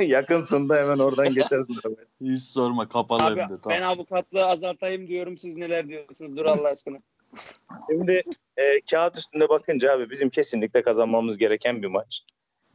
Yakınsın 0.00 0.68
da 0.68 0.76
hemen 0.76 0.98
oradan 0.98 1.34
geçersin. 1.34 1.76
Hiç 2.20 2.42
sorma 2.42 2.88
kapalı 2.88 3.22
Abi 3.22 3.40
hem 3.40 3.48
de. 3.48 3.52
ben 3.52 3.80
Tamam. 3.80 3.82
avukatlığı 3.82 4.46
azaltayım 4.46 5.08
diyorum. 5.08 5.38
Siz 5.38 5.56
neler 5.56 5.88
diyorsunuz? 5.88 6.36
Dur 6.36 6.44
Allah 6.46 6.68
aşkına. 6.68 6.96
Şimdi 7.90 8.22
e, 8.56 8.80
kağıt 8.90 9.16
üstünde 9.16 9.48
bakınca 9.48 9.92
abi 9.92 10.10
bizim 10.10 10.30
kesinlikle 10.30 10.82
kazanmamız 10.82 11.38
gereken 11.38 11.82
bir 11.82 11.88
maç. 11.88 12.24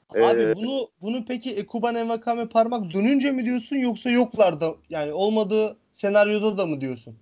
Abi 0.10 0.42
Ee, 0.42 0.56
bunu 0.56 0.90
bunu 1.02 1.26
peki 1.26 1.56
Ekuban 1.56 1.96
Envakame 1.96 2.50
parmak 2.50 2.94
dönünce 2.94 3.32
mi 3.32 3.46
diyorsun 3.46 3.76
yoksa 3.76 4.10
yoklarda 4.10 4.76
yani 4.90 5.14
olmadığı 5.14 5.78
senaryoda 5.92 6.58
da 6.58 6.66
mı 6.66 6.82
diyorsun? 6.82 7.18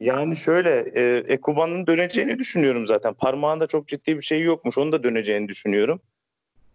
Yani 0.00 0.36
şöyle 0.36 0.78
e, 0.94 1.16
Ekuban'ın 1.18 1.86
döneceğini 1.86 2.38
düşünüyorum 2.38 2.86
zaten. 2.86 3.14
Parmağında 3.14 3.66
çok 3.66 3.88
ciddi 3.88 4.16
bir 4.18 4.22
şey 4.22 4.42
yokmuş. 4.42 4.78
Onu 4.78 4.92
da 4.92 5.02
döneceğini 5.02 5.48
düşünüyorum. 5.48 6.00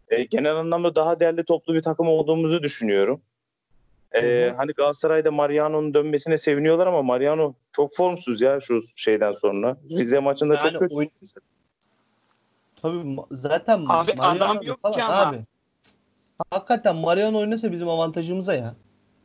E, 0.10 0.24
genel 0.24 0.56
anlamda 0.56 0.96
daha 0.96 1.20
değerli 1.20 1.44
toplu 1.44 1.74
bir 1.74 1.82
takım 1.82 2.08
olduğumuzu 2.08 2.64
düşünüyorum. 2.64 3.22
E, 4.12 4.22
Hı 4.22 4.50
hı. 4.52 4.56
hani 4.58 4.72
Galatasaray'da 4.72 5.32
Mariano'nun 5.32 5.94
dönmesine 5.94 6.38
seviniyorlar 6.38 6.88
ama 6.88 7.02
Mariano 7.02 7.54
çok 7.72 7.96
formsuz 7.96 8.42
ya 8.42 8.60
şu 8.62 8.82
şeyden 8.96 9.32
sonra. 9.32 9.78
Rize 9.92 10.20
maçında 10.20 10.54
Yani 10.56 10.72
çok 10.72 10.80
kötü. 10.82 10.96
oyun- 10.96 11.12
Tabii 12.82 13.16
zaten 13.32 13.86
Abi 13.90 14.14
Mariano 14.16 14.44
adam 14.44 14.64
yok 14.64 14.82
falan 14.82 14.96
ki 14.96 15.04
ama. 15.04 15.16
abi. 15.30 15.40
Hakikaten 16.50 16.96
Mariano 16.96 17.38
oynasa 17.38 17.72
bizim 17.72 17.90
avantajımıza 17.90 18.56
ya. 18.56 18.76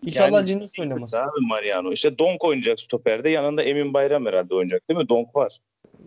İnşallah 0.06 0.32
Yani 0.32 0.46
ciddi 0.46 0.80
oynamaz. 0.80 1.14
Abi 1.14 1.46
Mariano. 1.48 1.92
İşte 1.92 2.18
Donk 2.18 2.44
oynayacak 2.44 2.80
stoperde. 2.80 3.30
Yanında 3.30 3.62
Emin 3.62 3.94
Bayram 3.94 4.26
herhalde 4.26 4.54
oynayacak 4.54 4.88
değil 4.88 5.00
mi? 5.00 5.08
Donk 5.08 5.36
var. 5.36 5.60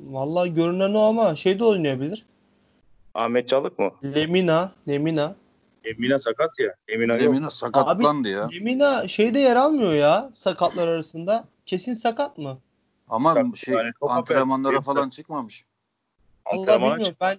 Vallahi 0.05 0.53
görünen 0.53 0.93
o 0.93 0.99
ama 0.99 1.35
şey 1.35 1.59
de 1.59 1.63
oynayabilir. 1.63 2.25
Ahmet 3.13 3.47
Çalık 3.47 3.79
mı? 3.79 3.91
Lemina, 4.03 4.71
Lemina. 4.87 5.35
Emine 5.85 6.19
sakat 6.19 6.59
ya. 6.59 6.75
Emine 6.87 7.13
yok. 7.13 7.35
Emine 7.35 7.49
sakatlandı 7.49 8.29
ya. 8.29 8.49
Lemina 8.53 9.07
şeyde 9.07 9.39
yer 9.39 9.55
almıyor 9.55 9.93
ya 9.93 10.29
sakatlar 10.33 10.87
arasında. 10.87 11.45
Kesin 11.65 11.93
sakat 11.93 12.37
mı? 12.37 12.57
Ama 13.09 13.33
Tabii, 13.33 13.57
şey 13.57 13.75
yani 13.75 13.89
antrenmanlara 14.01 14.81
falan 14.81 15.09
çıkmamış. 15.09 15.65
Allah 16.45 16.81
bilmiyorum. 16.81 17.15
Ben 17.21 17.37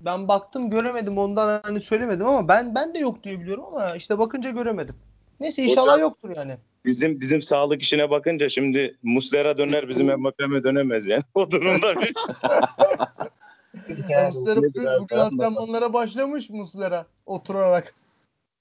ben 0.00 0.28
baktım 0.28 0.70
göremedim 0.70 1.18
ondan 1.18 1.60
hani 1.62 1.80
söylemedim 1.80 2.26
ama 2.26 2.48
ben 2.48 2.74
ben 2.74 2.94
de 2.94 2.98
yok 2.98 3.24
diye 3.24 3.40
biliyorum 3.40 3.64
ama 3.64 3.96
işte 3.96 4.18
bakınca 4.18 4.50
göremedim. 4.50 4.94
Neyse 5.42 5.62
inşallah 5.62 5.86
Hocam- 5.92 6.00
yoktur 6.00 6.30
yani. 6.36 6.56
Bizim 6.84 7.20
bizim 7.20 7.42
sağlık 7.42 7.82
işine 7.82 8.10
bakınca 8.10 8.48
şimdi 8.48 8.96
Muslera 9.02 9.58
döner 9.58 9.88
bizim 9.88 10.06
Mbappe 10.20 10.64
dönemez 10.64 11.06
yani. 11.06 11.22
O 11.34 11.50
durumda 11.50 12.00
bir. 12.00 12.12
Muslera 14.34 14.62
bugün, 15.00 15.16
antrenmanlara 15.16 15.92
başlamış 15.92 16.50
Muslera 16.50 17.06
oturarak. 17.26 17.94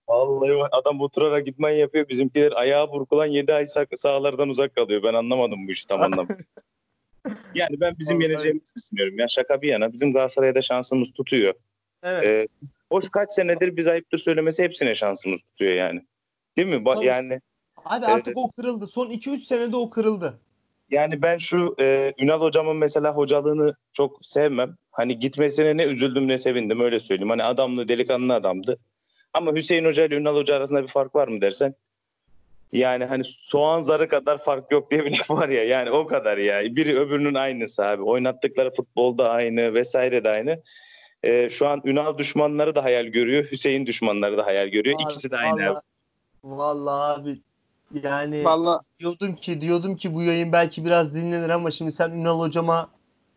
Vallahi 0.10 0.64
adam 0.72 1.02
oturarak 1.02 1.46
gitmen 1.46 1.70
yapıyor. 1.70 2.10
Bizimkiler 2.10 2.52
ayağı 2.52 2.92
burkulan 2.92 3.26
7 3.26 3.54
ay 3.54 3.66
sak- 3.66 4.00
sahalardan 4.00 4.50
uzak 4.50 4.76
kalıyor. 4.76 5.04
Ben 5.04 5.14
anlamadım 5.14 5.68
bu 5.68 5.72
işi 5.72 5.88
tam 5.88 6.02
anlamadım. 6.02 6.38
yani 7.56 7.80
ben 7.82 8.00
bizim 8.00 8.18
Vallahi. 8.18 8.32
yeneceğimizi 8.32 8.76
düşünüyorum. 8.76 9.20
Ya 9.20 9.28
şaka 9.28 9.62
bir 9.62 9.68
yana 9.70 9.94
bizim 9.94 10.12
Galatasaray'da 10.12 10.62
şansımız 10.62 11.14
tutuyor. 11.14 11.54
Evet. 12.04 12.24
Ee, 12.24 12.48
hoş 12.92 13.10
kaç 13.10 13.32
senedir 13.32 13.78
biz 13.78 13.88
ayıptır 13.88 14.18
söylemesi 14.18 14.64
hepsine 14.64 14.96
şansımız 14.96 15.42
tutuyor 15.42 15.74
yani. 15.74 16.06
Değil 16.58 16.68
mi? 16.68 16.76
Ba- 16.76 16.96
Tabii. 16.96 17.06
yani 17.06 17.42
Abi 17.86 18.06
evet. 18.06 18.16
artık 18.16 18.38
o 18.38 18.52
kırıldı. 18.52 18.88
Son 18.88 19.10
2-3 19.10 19.40
senede 19.46 19.76
o 19.76 19.90
kırıldı. 19.90 20.40
Yani 20.92 21.22
ben 21.22 21.38
şu 21.38 21.76
e, 21.80 22.14
Ünal 22.20 22.42
hocamın 22.42 22.78
mesela 22.78 23.16
hocalığını 23.16 23.74
çok 23.94 24.26
sevmem. 24.26 24.76
Hani 24.92 25.20
gitmesine 25.20 25.78
ne 25.78 25.84
üzüldüm 25.84 26.28
ne 26.28 26.38
sevindim 26.38 26.80
öyle 26.80 27.00
söyleyeyim. 27.00 27.30
Hani 27.30 27.44
adamlı 27.44 27.88
delikanlı 27.88 28.34
adamdı. 28.34 28.78
Ama 29.34 29.54
Hüseyin 29.56 29.86
Hoca 29.86 30.06
ile 30.06 30.16
Ünal 30.16 30.36
Hoca 30.36 30.56
arasında 30.56 30.84
bir 30.84 30.88
fark 30.88 31.16
var 31.16 31.28
mı 31.28 31.42
dersen. 31.42 31.76
Yani 32.72 33.06
hani 33.06 33.24
soğan 33.24 33.82
zarı 33.82 34.08
kadar 34.08 34.38
fark 34.38 34.72
yok 34.72 34.92
diye 34.92 35.06
bir 35.06 35.20
laf 35.20 35.30
var 35.30 35.50
ya. 35.50 35.64
Yani 35.64 35.92
o 35.92 36.08
kadar 36.08 36.38
ya. 36.38 36.76
Biri 36.76 37.00
öbürünün 37.00 37.34
aynısı 37.34 37.86
abi. 37.86 38.04
Oynattıkları 38.04 38.72
futbolda 38.72 39.30
aynı 39.30 39.74
vesaire 39.74 40.24
de 40.24 40.30
aynı. 40.30 40.62
E, 41.24 41.50
şu 41.50 41.68
an 41.68 41.82
Ünal 41.86 42.18
düşmanları 42.18 42.76
da 42.76 42.84
hayal 42.84 43.06
görüyor. 43.06 43.52
Hüseyin 43.52 43.86
düşmanları 43.86 44.38
da 44.38 44.46
hayal 44.46 44.68
görüyor. 44.68 45.00
İkisi 45.02 45.32
de 45.32 45.38
aynı 45.38 45.54
abi. 45.54 45.70
Vallahi, 45.70 45.84
vallahi 46.44 47.20
abi 47.22 47.42
yani 48.04 48.46
Vallahi 48.46 48.86
diyordum 49.00 49.36
ki 49.36 49.62
diyordum 49.62 49.96
ki 49.96 50.14
bu 50.14 50.24
yayın 50.24 50.52
belki 50.52 50.86
biraz 50.86 51.16
dinlenir 51.16 51.50
ama 51.50 51.72
şimdi 51.72 51.92
sen 51.92 52.12
Ünal 52.12 52.40
hocama 52.40 52.90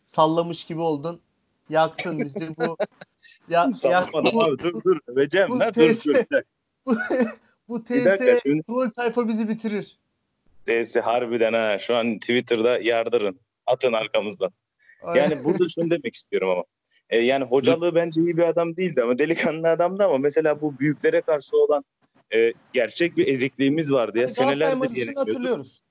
sallamış 0.04 0.64
gibi 0.64 0.80
oldun. 0.80 1.20
Yaktın 1.70 2.18
bizi 2.18 2.56
bu. 2.56 2.76
Ya, 3.48 3.72
Sallamadım 3.72 4.30
bu, 4.34 4.44
abi 4.44 4.58
dur 4.58 4.82
dur. 4.84 4.98
Öveceğim 5.06 5.48
bu 5.48 5.58
lan 5.58 5.74
dur 5.74 5.96
dur. 6.04 6.42
Bu, 7.68 7.84
TS 7.84 8.42
troll 8.66 8.90
tayfa 8.90 9.28
bizi 9.28 9.48
bitirir. 9.48 9.98
Desi 10.66 11.00
harbiden 11.00 11.52
ha. 11.52 11.78
Şu 11.78 11.96
an 11.96 12.18
Twitter'da 12.18 12.78
yardırın. 12.78 13.40
Atın 13.66 13.92
arkamızdan. 13.92 14.50
Yani 15.14 15.44
burada 15.44 15.68
şunu 15.68 15.90
demek 15.90 16.14
istiyorum 16.14 16.50
ama. 16.50 16.64
E, 17.10 17.18
yani 17.18 17.44
hocalığı 17.44 17.94
bence 17.94 18.20
iyi 18.20 18.36
bir 18.36 18.42
adam 18.42 18.76
değildi 18.76 19.02
ama 19.02 19.18
delikanlı 19.18 19.68
adamdı 19.68 20.04
ama 20.04 20.18
mesela 20.18 20.60
bu 20.60 20.78
büyüklere 20.78 21.20
karşı 21.20 21.56
olan 21.56 21.84
e, 22.34 22.52
gerçek 22.72 23.16
bir 23.16 23.26
ezikliğimiz 23.26 23.92
vardı 23.92 24.18
ya. 24.18 24.24
Galatasaray 24.24 24.54
Senelerdir 24.54 25.14
hatırlıyoruz. 25.14 25.84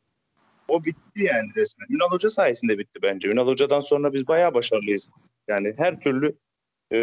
O 0.67 0.83
bitti 0.83 1.23
yani 1.23 1.49
resmen. 1.55 1.87
Ünal 1.89 2.11
Hoca 2.11 2.29
sayesinde 2.29 2.77
bitti 2.77 2.99
bence. 3.01 3.29
Ünal 3.29 3.47
Hoca'dan 3.47 3.79
sonra 3.79 4.13
biz 4.13 4.27
bayağı 4.27 4.53
başarılıyız. 4.53 5.09
Yani 5.47 5.73
her 5.77 5.99
türlü 5.99 6.37
e, 6.91 6.99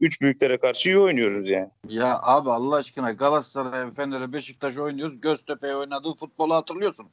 üç 0.00 0.20
büyüklere 0.20 0.58
karşı 0.58 0.88
iyi 0.88 0.98
oynuyoruz 0.98 1.50
yani. 1.50 1.70
Ya 1.88 2.18
abi 2.22 2.50
Allah 2.50 2.76
aşkına 2.76 3.12
Galatasaray, 3.12 3.90
Fener'e, 3.90 4.32
Beşiktaş 4.32 4.78
oynuyoruz. 4.78 5.20
Göztepe'ye 5.20 5.76
oynadığı 5.76 6.14
futbolu 6.14 6.54
hatırlıyorsun. 6.54 7.06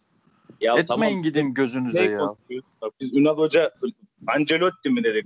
Ya 0.62 0.78
Etmeyin 0.78 1.22
gidin 1.22 1.54
gözünüze 1.54 2.02
Ne 2.02 2.12
ya. 2.12 2.36
Biz 3.00 3.14
Ünal 3.14 3.38
Hoca 3.38 3.74
Ancelotti 4.28 4.90
mi 4.90 5.04
dedik? 5.04 5.26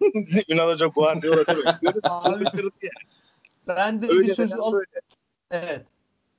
Ünal 0.48 0.68
Hoca 0.68 0.86
Guardiola 0.86 1.46
demek. 1.46 1.80
Diyoruz, 1.80 2.02
Abi, 2.10 2.44
yani. 2.54 2.90
Ben 3.68 4.02
de 4.02 4.08
Öyle 4.08 4.28
bir 4.28 4.34
sözü 4.34 4.54
al? 4.54 4.80
Evet. 5.52 5.86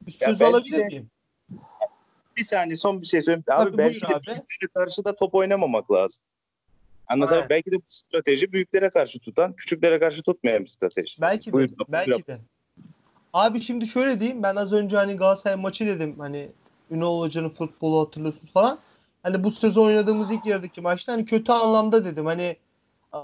Bir 0.01 0.11
söz 0.11 0.41
alabilir 0.41 0.77
de, 0.77 0.85
miyim? 0.87 1.09
Bir 2.37 2.43
saniye 2.43 2.75
son 2.75 3.01
bir 3.01 3.05
şey 3.05 3.21
söyleyeyim. 3.21 3.43
Abi 3.47 3.63
Tabii 3.63 3.77
belki 3.77 4.01
de 4.01 4.15
abi. 4.15 4.25
büyüklere 4.25 4.67
karşı 4.73 5.05
da 5.05 5.15
top 5.15 5.35
oynamamak 5.35 5.91
lazım. 5.91 6.23
Anlatabiliyor 7.07 7.49
Belki 7.49 7.71
de 7.71 7.75
bu 7.75 7.83
strateji 7.87 8.51
büyüklere 8.51 8.89
karşı 8.89 9.19
tutan, 9.19 9.53
küçüklere 9.53 9.99
karşı 9.99 10.21
tutmayan 10.21 10.63
bir 10.63 10.69
strateji. 10.69 11.21
Belki 11.21 11.47
de. 11.47 11.53
Buyur, 11.53 11.69
belki 11.87 12.11
buyur. 12.11 12.27
de. 12.27 12.37
Abi 13.33 13.61
şimdi 13.61 13.87
şöyle 13.87 14.19
diyeyim. 14.19 14.43
Ben 14.43 14.55
az 14.55 14.73
önce 14.73 14.95
hani 14.95 15.15
Galatasaray 15.15 15.55
maçı 15.55 15.85
dedim. 15.85 16.19
Hani 16.19 16.51
Ünal 16.91 17.19
Hoca'nın 17.19 17.49
futbolu 17.49 18.05
hatırlıyorsun 18.05 18.47
falan. 18.47 18.79
Hani 19.23 19.43
bu 19.43 19.51
sezon 19.51 19.85
oynadığımız 19.85 20.31
ilk 20.31 20.45
yarıdaki 20.45 20.81
maçta 20.81 21.13
hani 21.13 21.25
kötü 21.25 21.51
anlamda 21.51 22.05
dedim. 22.05 22.25
Hani 22.25 22.57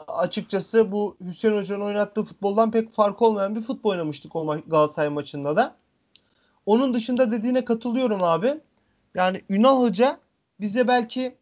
açıkçası 0.08 0.92
bu 0.92 1.16
Hüseyin 1.26 1.58
Hoca'nın 1.58 1.86
oynattığı 1.86 2.24
futboldan 2.24 2.72
pek 2.72 2.94
fark 2.94 3.22
olmayan 3.22 3.56
bir 3.56 3.62
futbol 3.62 3.90
oynamıştık 3.90 4.36
o 4.36 4.40
ma- 4.40 4.70
Galatasaray 4.70 5.10
maçında 5.10 5.56
da. 5.56 5.76
Onun 6.66 6.94
dışında 6.94 7.32
dediğine 7.32 7.66
katılıyorum 7.66 8.24
abi. 8.24 8.62
Yani 9.16 9.42
Ünal 9.50 9.82
Hoca 9.82 10.20
bize 10.60 10.88
belki 10.88 11.36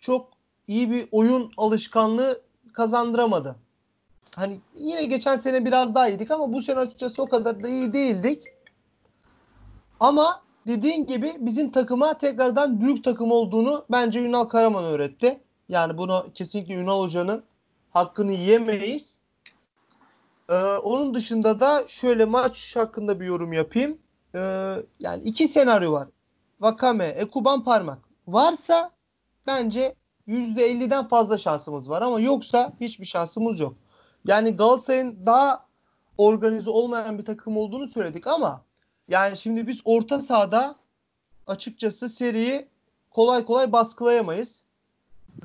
çok 0.00 0.28
iyi 0.68 0.90
bir 0.90 1.08
oyun 1.12 1.52
alışkanlığı 1.56 2.40
kazandıramadı. 2.72 3.56
Hani 4.36 4.60
yine 4.74 5.04
geçen 5.04 5.36
sene 5.36 5.64
biraz 5.64 5.94
daha 5.94 6.08
iyiydik 6.08 6.30
ama 6.30 6.52
bu 6.52 6.62
sene 6.62 6.78
açıkçası 6.78 7.22
o 7.22 7.26
kadar 7.26 7.64
da 7.64 7.68
iyi 7.68 7.92
değildik. 7.92 8.42
Ama 10.00 10.42
dediğin 10.66 11.06
gibi 11.06 11.36
bizim 11.38 11.72
takıma 11.72 12.18
tekrardan 12.18 12.80
büyük 12.80 13.04
takım 13.04 13.32
olduğunu 13.32 13.84
bence 13.90 14.22
Ünal 14.22 14.44
Karaman 14.44 14.84
öğretti. 14.84 15.40
Yani 15.68 15.98
bunu 15.98 16.26
kesinlikle 16.34 16.74
Ünal 16.74 17.02
Hoca'nın 17.02 17.44
hakkını 17.92 18.32
yiyemeyiz. 18.32 19.18
Ee, 20.48 20.54
onun 20.62 21.14
dışında 21.14 21.60
da 21.60 21.84
şöyle 21.88 22.24
maç 22.24 22.76
hakkında 22.76 23.20
bir 23.20 23.26
yorum 23.26 23.52
yapayım. 23.52 23.98
Ee, 24.34 24.76
yani 25.00 25.22
iki 25.24 25.48
senaryo 25.48 25.92
var. 25.92 26.08
Vakame, 26.60 27.06
Ekuban 27.06 27.64
Parmak. 27.64 27.98
Varsa 28.26 28.90
bence 29.46 29.94
%50'den 30.28 31.08
fazla 31.08 31.38
şansımız 31.38 31.90
var 31.90 32.02
ama 32.02 32.20
yoksa 32.20 32.72
hiçbir 32.80 33.06
şansımız 33.06 33.60
yok. 33.60 33.74
Yani 34.24 34.56
Galatasaray'ın 34.56 35.26
daha 35.26 35.66
organize 36.18 36.70
olmayan 36.70 37.18
bir 37.18 37.24
takım 37.24 37.56
olduğunu 37.56 37.88
söyledik 37.88 38.26
ama 38.26 38.62
yani 39.08 39.36
şimdi 39.36 39.66
biz 39.66 39.80
orta 39.84 40.20
sahada 40.20 40.76
açıkçası 41.46 42.08
seriyi 42.08 42.68
kolay 43.10 43.44
kolay 43.44 43.72
baskılayamayız. 43.72 44.64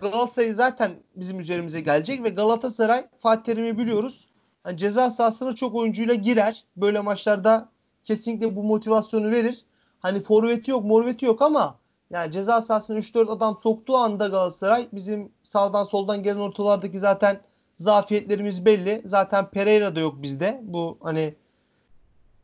Galatasaray 0.02 0.54
zaten 0.54 0.92
bizim 1.16 1.40
üzerimize 1.40 1.82
gelecek 1.82 2.24
ve 2.24 2.30
Galatasaray 2.30 3.08
Fatih 3.20 3.44
Terim'i 3.44 3.78
biliyoruz. 3.78 4.28
Yani 4.66 4.78
ceza 4.78 5.12
sahasına 5.12 5.56
çok 5.56 5.76
oyuncuyla 5.76 6.14
girer. 6.14 6.64
Böyle 6.78 7.00
maçlarda 7.00 7.70
kesinlikle 8.04 8.56
bu 8.56 8.64
motivasyonu 8.64 9.32
verir. 9.32 9.66
Hani 10.00 10.24
forveti 10.24 10.72
yok, 10.72 10.86
morveti 10.86 11.26
yok 11.26 11.42
ama 11.42 11.80
yani 12.10 12.32
ceza 12.32 12.62
sahasına 12.62 12.98
3-4 12.98 13.32
adam 13.32 13.58
soktuğu 13.58 13.98
anda 13.98 14.28
Galatasaray 14.28 14.88
bizim 14.94 15.32
sağdan 15.44 15.84
soldan 15.84 16.24
gelen 16.24 16.40
ortalardaki 16.40 17.00
zaten 17.00 17.42
zafiyetlerimiz 17.76 18.66
belli. 18.66 19.02
Zaten 19.06 19.50
Pereira 19.50 19.96
da 19.96 20.00
yok 20.00 20.22
bizde. 20.22 20.62
Bu 20.64 20.98
hani 21.04 21.36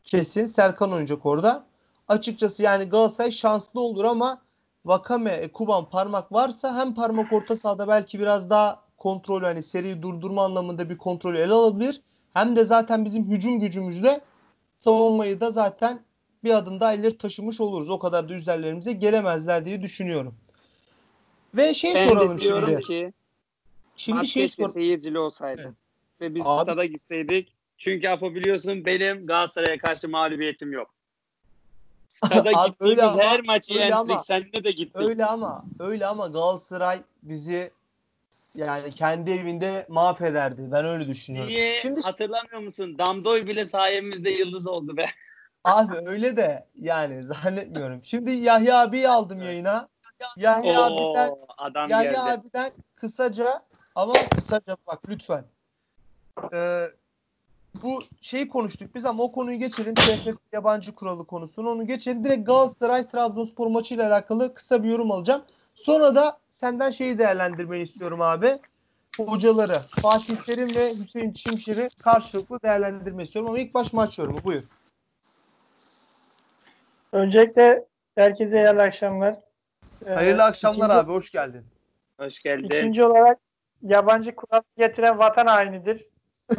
kesin. 0.02 0.46
Serkan 0.46 0.92
oynayacak 0.92 1.26
orada. 1.26 1.66
Açıkçası 2.08 2.62
yani 2.62 2.84
Galatasaray 2.84 3.30
şanslı 3.30 3.80
olur 3.80 4.04
ama 4.04 4.43
Vakame, 4.84 5.48
Kuban 5.52 5.90
parmak 5.90 6.32
varsa 6.32 6.76
hem 6.76 6.94
parmak 6.94 7.32
orta 7.32 7.56
sahada 7.56 7.88
belki 7.88 8.20
biraz 8.20 8.50
daha 8.50 8.84
kontrol 8.98 9.42
hani 9.42 9.62
seriyi 9.62 10.02
durdurma 10.02 10.44
anlamında 10.44 10.90
bir 10.90 10.98
kontrolü 10.98 11.38
ele 11.38 11.52
alabilir. 11.52 12.00
Hem 12.34 12.56
de 12.56 12.64
zaten 12.64 13.04
bizim 13.04 13.30
hücum 13.30 13.60
gücümüzle 13.60 14.20
savunmayı 14.78 15.40
da 15.40 15.50
zaten 15.50 16.00
bir 16.44 16.50
adım 16.50 16.80
daha 16.80 16.92
ileri 16.94 17.18
taşımış 17.18 17.60
oluruz. 17.60 17.90
O 17.90 17.98
kadar 17.98 18.28
da 18.28 18.34
üzerlerimize 18.34 18.92
gelemezler 18.92 19.64
diye 19.64 19.82
düşünüyorum. 19.82 20.34
Ve 21.54 21.74
şey 21.74 21.94
ben 21.94 22.08
soralım 22.08 22.40
şimdi. 22.40 22.80
ki 22.80 23.12
şimdi 23.96 24.26
şey 24.26 24.48
sor 24.48 24.68
seyircili 24.68 25.18
olsaydı 25.18 25.62
evet. 25.62 25.74
ve 26.20 26.34
biz 26.34 26.46
Abi... 26.46 26.70
stada 26.70 26.84
gitseydik. 26.84 27.54
Çünkü 27.78 28.08
Apo 28.08 28.34
biliyorsun 28.34 28.84
benim 28.84 29.26
Galatasaray'a 29.26 29.78
karşı 29.78 30.08
mağlubiyetim 30.08 30.72
yok. 30.72 30.93
Stada 32.14 32.66
gittiğimiz 32.66 33.04
ama, 33.04 33.22
her 33.22 33.40
maçı 33.40 33.74
yendik. 33.74 33.94
Ama, 33.94 34.18
Seninle 34.18 34.64
de 34.64 34.70
gittik. 34.70 34.96
Öyle 34.96 35.26
ama 35.26 35.64
öyle 35.78 36.06
ama 36.06 36.26
Galatasaray 36.26 37.02
bizi 37.22 37.72
yani 38.54 38.90
kendi 38.90 39.30
evinde 39.30 39.86
mahvederdi. 39.88 40.72
Ben 40.72 40.84
öyle 40.84 41.08
düşünüyorum. 41.08 41.50
Niye? 41.50 41.76
Şimdi 41.76 42.00
hatırlamıyor 42.00 42.60
musun? 42.60 42.98
Damdoy 42.98 43.46
bile 43.46 43.64
sayemizde 43.64 44.30
yıldız 44.30 44.66
oldu 44.66 44.96
be. 44.96 45.04
Abi 45.64 46.08
öyle 46.08 46.36
de 46.36 46.66
yani 46.80 47.24
zannetmiyorum. 47.24 48.00
Şimdi 48.04 48.30
Yahya 48.30 48.80
abi 48.80 49.08
aldım 49.08 49.42
yayına. 49.42 49.88
Yahya 50.36 50.90
Oo, 50.90 51.10
abiden 51.10 51.34
adam 51.58 51.90
Yahya 51.90 52.12
geldi. 52.12 52.20
abiden 52.20 52.72
kısaca 52.94 53.62
ama 53.94 54.12
kısaca 54.34 54.76
bak 54.86 55.00
lütfen. 55.08 55.44
Ee, 56.52 56.86
bu 57.82 58.02
şeyi 58.20 58.48
konuştuk 58.48 58.94
biz 58.94 59.06
ama 59.06 59.22
o 59.22 59.32
konuyu 59.32 59.58
geçelim. 59.58 59.94
TFF 59.94 60.38
yabancı 60.52 60.94
kuralı 60.94 61.26
konusunu 61.26 61.70
onu 61.70 61.86
geçelim. 61.86 62.24
Direkt 62.24 62.46
Galatasaray 62.46 63.08
Trabzonspor 63.08 63.66
maçıyla 63.66 64.08
alakalı 64.08 64.54
kısa 64.54 64.82
bir 64.82 64.88
yorum 64.88 65.10
alacağım. 65.10 65.42
Sonra 65.74 66.14
da 66.14 66.38
senden 66.50 66.90
şeyi 66.90 67.18
değerlendirmeyi 67.18 67.84
istiyorum 67.84 68.20
abi. 68.20 68.58
Hocaları 69.16 69.78
Fatih 70.02 70.36
Terim 70.36 70.74
ve 70.74 70.90
Hüseyin 70.90 71.32
Çimşir'i 71.32 71.88
karşılıklı 72.04 72.62
değerlendirmeyi 72.62 73.26
istiyorum 73.26 73.50
ama 73.50 73.58
ilk 73.58 73.74
baş 73.74 73.92
maç 73.92 74.18
yorumu 74.18 74.44
buyur. 74.44 74.62
Öncelikle 77.12 77.84
herkese 78.14 78.56
hayırlı 78.60 78.82
akşamlar. 78.82 79.36
Ee, 80.06 80.10
hayırlı 80.10 80.42
akşamlar 80.42 80.86
ikinci, 80.86 80.92
abi 80.92 81.12
hoş 81.12 81.30
geldin. 81.30 81.64
Hoş 82.20 82.42
geldin. 82.42 82.64
İkinci 82.64 83.04
olarak 83.04 83.38
yabancı 83.82 84.34
kural 84.34 84.62
getiren 84.76 85.18
vatan 85.18 85.46
hainidir. 85.46 86.06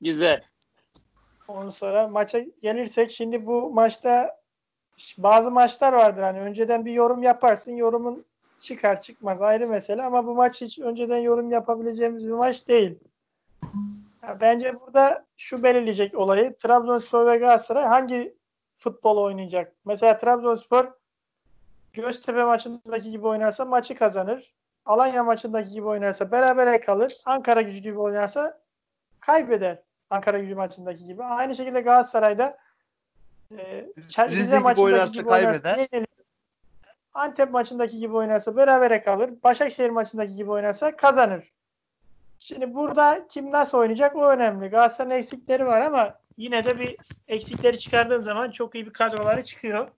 Güzel. 0.00 0.40
Ondan 1.48 1.68
sonra 1.68 2.08
maça 2.08 2.38
gelirsek 2.60 3.10
şimdi 3.10 3.46
bu 3.46 3.70
maçta 3.70 4.36
bazı 5.18 5.50
maçlar 5.50 5.92
vardır 5.92 6.22
hani 6.22 6.40
önceden 6.40 6.84
bir 6.84 6.92
yorum 6.92 7.22
yaparsın 7.22 7.72
yorumun 7.72 8.24
çıkar 8.60 9.00
çıkmaz 9.00 9.42
ayrı 9.42 9.68
mesele 9.68 10.02
ama 10.02 10.26
bu 10.26 10.34
maç 10.34 10.60
hiç 10.60 10.78
önceden 10.78 11.18
yorum 11.18 11.50
yapabileceğimiz 11.50 12.26
bir 12.26 12.32
maç 12.32 12.68
değil. 12.68 12.98
Bence 14.40 14.80
burada 14.80 15.26
şu 15.36 15.62
belirleyecek 15.62 16.14
olayı 16.14 16.56
Trabzonspor 16.56 17.26
ve 17.26 17.36
Galatasaray 17.36 17.84
hangi 17.84 18.36
futbol 18.78 19.16
oynayacak. 19.16 19.72
Mesela 19.84 20.18
Trabzonspor 20.18 20.92
Göztepe 21.96 22.44
maçındaki 22.44 23.10
gibi 23.10 23.26
oynarsa 23.26 23.64
maçı 23.64 23.94
kazanır. 23.94 24.54
Alanya 24.86 25.24
maçındaki 25.24 25.70
gibi 25.70 25.86
oynarsa 25.86 26.32
berabere 26.32 26.80
kalır. 26.80 27.16
Ankara 27.26 27.62
gücü 27.62 27.78
gibi 27.78 27.98
oynarsa 27.98 28.60
kaybeder. 29.20 29.78
Ankara 30.10 30.38
gücü 30.38 30.54
maçındaki 30.54 31.04
gibi. 31.04 31.24
Aynı 31.24 31.54
şekilde 31.54 31.80
Galatasaray'da 31.80 32.58
e, 33.58 33.86
Rize 34.18 34.58
maçındaki 34.58 34.82
oynarsa 34.82 35.12
gibi 35.12 35.28
kaybeder. 35.28 35.76
Oynarsa, 35.76 36.06
Antep 37.14 37.50
maçındaki 37.50 37.98
gibi 37.98 38.16
oynarsa 38.16 38.56
berabere 38.56 39.02
kalır. 39.02 39.30
Başakşehir 39.44 39.90
maçındaki 39.90 40.34
gibi 40.34 40.50
oynarsa 40.50 40.96
kazanır. 40.96 41.52
Şimdi 42.38 42.74
burada 42.74 43.26
kim 43.28 43.50
nasıl 43.52 43.78
oynayacak 43.78 44.16
o 44.16 44.28
önemli. 44.28 44.68
Galatasaray'ın 44.68 45.18
eksikleri 45.18 45.66
var 45.66 45.80
ama 45.80 46.14
yine 46.36 46.64
de 46.64 46.78
bir 46.78 46.96
eksikleri 47.28 47.78
çıkardığım 47.78 48.22
zaman 48.22 48.50
çok 48.50 48.74
iyi 48.74 48.86
bir 48.86 48.92
kadroları 48.92 49.44
çıkıyor. 49.44 49.88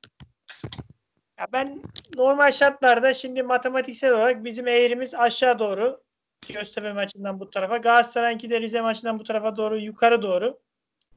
Ya 1.38 1.46
ben 1.53 1.79
normal 2.16 2.53
şartlarda 2.53 3.14
şimdi 3.14 3.42
matematiksel 3.42 4.12
olarak 4.12 4.44
bizim 4.44 4.68
eğrimiz 4.68 5.14
aşağı 5.14 5.59
doğru. 5.59 6.01
Göztepe 6.48 6.92
maçından 6.92 7.40
bu 7.40 7.51
tarafa. 7.51 7.77
Galatasaray'ınki 7.77 8.51
de 8.51 8.61
Rize 8.61 8.81
maçından 8.81 9.18
bu 9.18 9.24
tarafa 9.24 9.57
doğru 9.57 9.79
yukarı 9.79 10.22
doğru. 10.22 10.59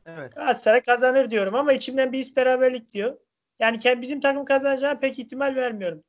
Evet. 0.05 0.35
Galatasaray 0.35 0.81
kazanır 0.81 1.29
diyorum 1.29 1.55
ama 1.55 1.73
içimden 1.73 2.11
bir 2.11 2.19
his 2.19 2.35
beraberlik 2.35 2.93
diyor. 2.93 3.17
Yani 3.59 4.01
bizim 4.01 4.19
takım 4.19 4.45
kazanacağına 4.45 4.99
pek 4.99 5.19
ihtimal 5.19 5.55
vermiyorum. 5.55 6.03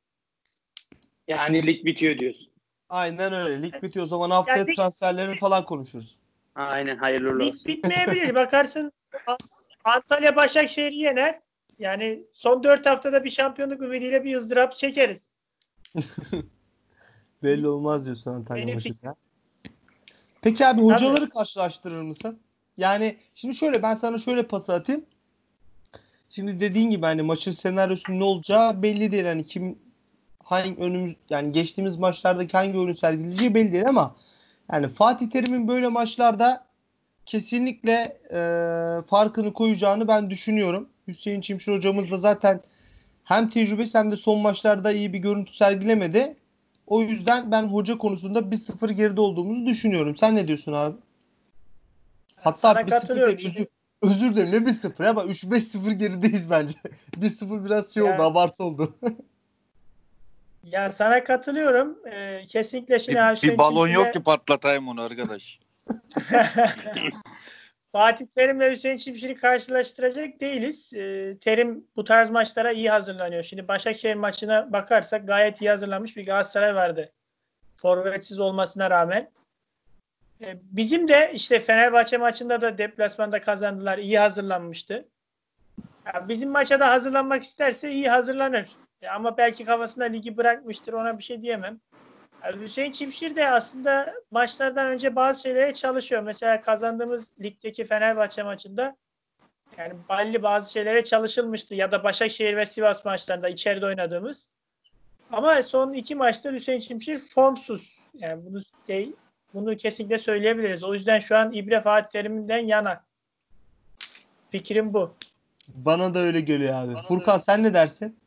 Yani 1.27 1.65
lig 1.65 1.85
bitiyor 1.85 2.17
diyorsun. 2.17 2.47
Aynen 2.89 3.33
öyle. 3.33 3.61
Lig 3.61 3.83
bitiyor 3.83 4.05
o 4.05 4.07
zaman 4.07 4.29
haftaya 4.29 4.57
yani, 4.57 4.75
transferlerini 4.75 5.37
falan 5.37 5.65
konuşuruz. 5.65 6.17
Aynen 6.55 6.97
hayırlı 6.97 7.29
olsun. 7.29 7.39
Lig 7.39 7.67
bitmeyebilir. 7.67 8.35
Bakarsın 8.35 8.91
Antalya 9.83 10.35
Başakşehir'i 10.35 10.95
yener. 10.95 11.39
Yani 11.79 12.23
son 12.33 12.63
dört 12.63 12.85
haftada 12.85 13.23
bir 13.23 13.29
şampiyonluk 13.29 13.81
ümidiyle 13.81 14.23
bir 14.23 14.35
ızdırap 14.35 14.75
çekeriz. 14.75 15.29
Belli 17.43 17.67
olmaz 17.67 18.05
diyorsun 18.05 18.31
Antalya 18.31 18.73
maçında. 18.73 19.15
Peki 20.41 20.67
abi 20.67 20.81
hocaları 20.81 21.15
Tabii. 21.15 21.29
karşılaştırır 21.29 22.01
mısın? 22.01 22.39
Yani 22.77 23.17
şimdi 23.35 23.55
şöyle 23.55 23.83
ben 23.83 23.95
sana 23.95 24.17
şöyle 24.17 24.47
pas 24.47 24.69
atayım. 24.69 25.05
Şimdi 26.29 26.59
dediğin 26.59 26.89
gibi 26.89 27.05
hani 27.05 27.21
maçın 27.21 27.51
senaryosu 27.51 28.19
ne 28.19 28.23
olacağı 28.23 28.81
belli 28.81 29.11
değil. 29.11 29.25
Hani 29.25 29.45
kim 29.45 29.79
hangi 30.43 30.81
önümüz 30.81 31.15
yani 31.29 31.51
geçtiğimiz 31.51 31.97
maçlardaki 31.97 32.57
hangi 32.57 32.77
oyunu 32.77 32.95
sergileyeceği 32.95 33.55
belli 33.55 33.71
değil 33.73 33.87
ama 33.87 34.15
yani 34.71 34.87
Fatih 34.87 35.29
Terim'in 35.29 35.67
böyle 35.67 35.87
maçlarda 35.87 36.65
kesinlikle 37.25 38.17
e, 38.31 38.39
farkını 39.07 39.53
koyacağını 39.53 40.07
ben 40.07 40.29
düşünüyorum. 40.29 40.89
Hüseyin 41.07 41.41
Çimşir 41.41 41.71
hocamız 41.73 42.11
da 42.11 42.17
zaten 42.17 42.61
hem 43.23 43.49
tecrübesi 43.49 43.97
hem 43.97 44.11
de 44.11 44.17
son 44.17 44.39
maçlarda 44.39 44.91
iyi 44.91 45.13
bir 45.13 45.19
görüntü 45.19 45.53
sergilemedi. 45.55 46.35
O 46.87 47.01
yüzden 47.01 47.51
ben 47.51 47.63
hoca 47.63 47.97
konusunda 47.97 48.39
1-0 48.39 48.91
geride 48.91 49.21
olduğumuzu 49.21 49.65
düşünüyorum. 49.65 50.17
Sen 50.17 50.35
ne 50.35 50.47
diyorsun 50.47 50.73
abi? 50.73 50.95
Hatta 52.35 52.57
Sana 52.57 52.79
1-0 52.81 52.89
katılıyorum. 52.89 53.37
değil, 53.37 53.49
özür, 53.49 53.67
özür 54.13 54.35
dilerim 54.35 54.51
ne 54.51 54.57
1-0 54.71 55.05
ya 55.05 55.15
bak 55.15 55.29
3-5-0 55.29 55.91
gerideyiz 55.93 56.49
bence. 56.49 56.75
1-0 57.17 57.65
biraz 57.65 57.93
şey 57.93 58.03
Yani- 58.03 58.13
oldu 58.15 58.23
abartı 58.23 58.63
oldu. 58.63 58.95
Ya 60.71 60.91
sana 60.91 61.23
katılıyorum. 61.23 61.97
Ee, 62.11 62.43
kesinlikle 62.47 62.99
şimdi 62.99 63.15
Bir, 63.17 63.21
Hüseyin 63.21 63.53
bir 63.53 63.57
balon 63.57 63.87
yok 63.87 64.13
ki 64.13 64.23
patlatayım 64.23 64.87
onu 64.87 65.01
arkadaş. 65.01 65.59
Fatih 67.93 68.25
Terim'le 68.25 68.71
Hüseyin 68.71 68.97
Çimşir'i 68.97 69.35
karşılaştıracak 69.35 70.39
değiliz. 70.41 70.93
Ee, 70.93 71.37
Terim 71.41 71.87
bu 71.95 72.03
tarz 72.03 72.29
maçlara 72.29 72.71
iyi 72.71 72.89
hazırlanıyor. 72.89 73.43
Şimdi 73.43 73.67
Başakşehir 73.67 74.15
maçına 74.15 74.71
bakarsak 74.73 75.27
gayet 75.27 75.61
iyi 75.61 75.69
hazırlanmış 75.69 76.17
bir 76.17 76.25
Galatasaray 76.25 76.75
vardı. 76.75 77.11
Forvetsiz 77.77 78.39
olmasına 78.39 78.89
rağmen. 78.89 79.31
Ee, 80.41 80.57
bizim 80.63 81.07
de 81.07 81.31
işte 81.33 81.59
Fenerbahçe 81.59 82.17
maçında 82.17 82.61
da 82.61 82.77
deplasmanda 82.77 83.41
kazandılar. 83.41 83.97
İyi 83.97 84.19
hazırlanmıştı. 84.19 85.05
Ya 86.05 86.25
bizim 86.29 86.51
maça 86.51 86.79
da 86.79 86.91
hazırlanmak 86.91 87.43
isterse 87.43 87.91
iyi 87.91 88.09
hazırlanır. 88.09 88.67
E, 89.01 89.07
ama 89.07 89.37
belki 89.37 89.65
kafasında 89.65 90.05
ligi 90.05 90.37
bırakmıştır. 90.37 90.93
Ona 90.93 91.17
bir 91.17 91.23
şey 91.23 91.41
diyemem. 91.41 91.79
Hüseyin 92.51 92.91
Çimşir 92.91 93.35
de 93.35 93.49
aslında 93.49 94.13
maçlardan 94.31 94.87
önce 94.87 95.15
bazı 95.15 95.41
şeylere 95.41 95.73
çalışıyor. 95.73 96.21
Mesela 96.21 96.61
kazandığımız 96.61 97.31
ligdeki 97.41 97.85
Fenerbahçe 97.85 98.43
maçında 98.43 98.95
yani 99.77 99.93
balli 100.09 100.43
bazı 100.43 100.71
şeylere 100.71 101.03
çalışılmıştı 101.03 101.75
ya 101.75 101.91
da 101.91 102.03
Başakşehir 102.03 102.57
ve 102.57 102.65
Sivas 102.65 103.05
maçlarında 103.05 103.49
içeride 103.49 103.85
oynadığımız. 103.85 104.49
Ama 105.31 105.63
son 105.63 105.93
iki 105.93 106.15
maçta 106.15 106.51
Hüseyin 106.51 106.79
Çimşir 106.79 107.19
formsuz. 107.19 107.99
Yani 108.13 108.45
bunu 108.45 108.61
şey, 108.87 109.13
bunu 109.53 109.75
kesinlikle 109.75 110.17
söyleyebiliriz. 110.17 110.83
O 110.83 110.93
yüzden 110.93 111.19
şu 111.19 111.37
an 111.37 111.53
İbre 111.53 111.81
Fatih 111.81 112.09
Terim'den 112.09 112.65
yana. 112.65 113.03
Fikrim 114.49 114.93
bu. 114.93 115.13
Bana 115.67 116.13
da 116.13 116.19
öyle 116.19 116.41
geliyor 116.41 116.73
abi. 116.73 117.07
Furkan 117.07 117.37
sen 117.37 117.63
ne 117.63 117.73
dersin? 117.73 118.19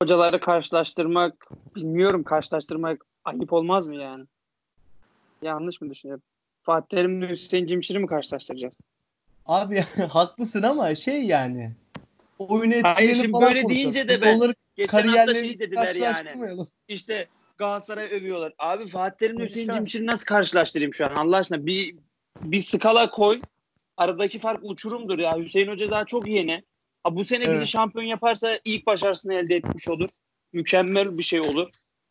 Hocaları 0.00 0.40
karşılaştırmak 0.40 1.48
bilmiyorum 1.76 2.22
karşılaştırmak 2.22 3.06
ayıp 3.24 3.52
olmaz 3.52 3.88
mı 3.88 3.94
yani? 3.94 4.24
Yanlış 5.42 5.80
mı 5.80 5.90
düşünüyorum? 5.90 6.22
Fatih 6.62 6.96
Terim'le 6.96 7.28
Hüseyin 7.28 7.66
Cimşir'i 7.66 7.98
mi 7.98 8.06
karşılaştıracağız? 8.06 8.78
Abi 9.46 9.80
haklısın 10.08 10.62
ama 10.62 10.94
şey 10.94 11.24
yani. 11.24 11.72
Oyun 12.38 12.70
etkilerini 12.70 13.16
şimdi 13.16 13.32
falan 13.32 13.48
böyle 13.48 13.62
konuşalım. 13.62 13.82
deyince 13.92 14.08
de 14.08 14.20
ben 14.20 14.36
onları 14.36 14.54
Geçen 14.76 15.06
hafta 15.06 15.34
şey 15.34 15.58
dediler 15.58 15.94
yani. 15.94 15.98
karşılaştırmayalım. 16.04 16.68
İşte 16.88 17.28
Galatasaray 17.58 18.04
övüyorlar. 18.06 18.52
Abi 18.58 18.86
Fatih 18.86 19.16
Terim'le 19.16 19.44
Hüseyin. 19.44 19.70
Cimşir'i 19.70 20.06
nasıl 20.06 20.24
karşılaştırayım 20.26 20.94
şu 20.94 21.06
an 21.06 21.10
Allah 21.14 21.36
aşkına? 21.36 21.66
Bir, 21.66 21.96
bir 22.42 22.60
skala 22.60 23.10
koy. 23.10 23.40
Aradaki 23.96 24.38
fark 24.38 24.60
uçurumdur 24.62 25.18
ya. 25.18 25.36
Hüseyin 25.38 25.68
Hoca 25.68 25.90
daha 25.90 26.04
çok 26.04 26.28
yeni. 26.28 26.62
Ha, 27.04 27.16
bu 27.16 27.24
sene 27.24 27.44
Evet. 27.44 27.54
bizi 27.54 27.66
şampiyon 27.66 28.04
yaparsa 28.04 28.58
ilk 28.64 28.86
başarısını 28.86 29.34
elde 29.34 29.56
etmiş 29.56 29.88
olur. 29.88 30.08
Mükemmel 30.52 31.18
bir 31.18 31.22
şey 31.22 31.40
olur. 31.40 31.68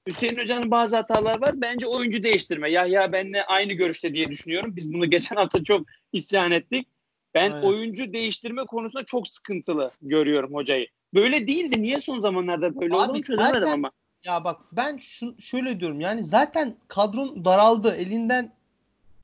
Hüseyin 0.08 0.38
Hoca'nın 0.38 0.72
bazı 0.72 0.96
hatalar 0.96 1.42
var. 1.42 1.52
Bence 1.56 1.88
oyuncu 1.88 2.24
değiştirme. 2.24 2.70
Ya 2.70 2.86
ya 2.86 3.12
benle 3.12 3.46
aynı 3.46 3.74
görüşte 3.74 4.14
diye 4.14 4.28
düşünüyorum. 4.30 4.76
Biz 4.76 4.94
bunu 4.94 5.10
geçen 5.10 5.36
hafta 5.36 5.64
çok 5.64 5.88
isyan 6.14 6.52
ettik. 6.52 6.88
Ben 7.34 7.52
Aynen. 7.52 7.68
oyuncu 7.68 8.14
değiştirme 8.14 8.66
konusunda 8.66 9.06
çok 9.06 9.28
sıkıntılı 9.28 9.92
görüyorum 10.02 10.54
hocayı. 10.54 10.88
Böyle 11.14 11.48
değildi. 11.48 11.82
Niye 11.82 12.00
son 12.00 12.20
zamanlarda 12.20 12.82
böyle 12.82 12.96
olduğunu 12.96 13.22
çözemedim 13.22 13.60
zaten- 13.60 13.72
ama. 13.72 13.92
Ya 14.26 14.44
bak 14.44 14.62
ben 14.72 14.98
şu, 14.98 15.36
şöyle 15.42 15.80
diyorum 15.80 16.00
yani 16.02 16.26
zaten 16.26 16.76
kadron 16.88 17.46
daraldı. 17.46 17.96
Elinden 17.96 18.52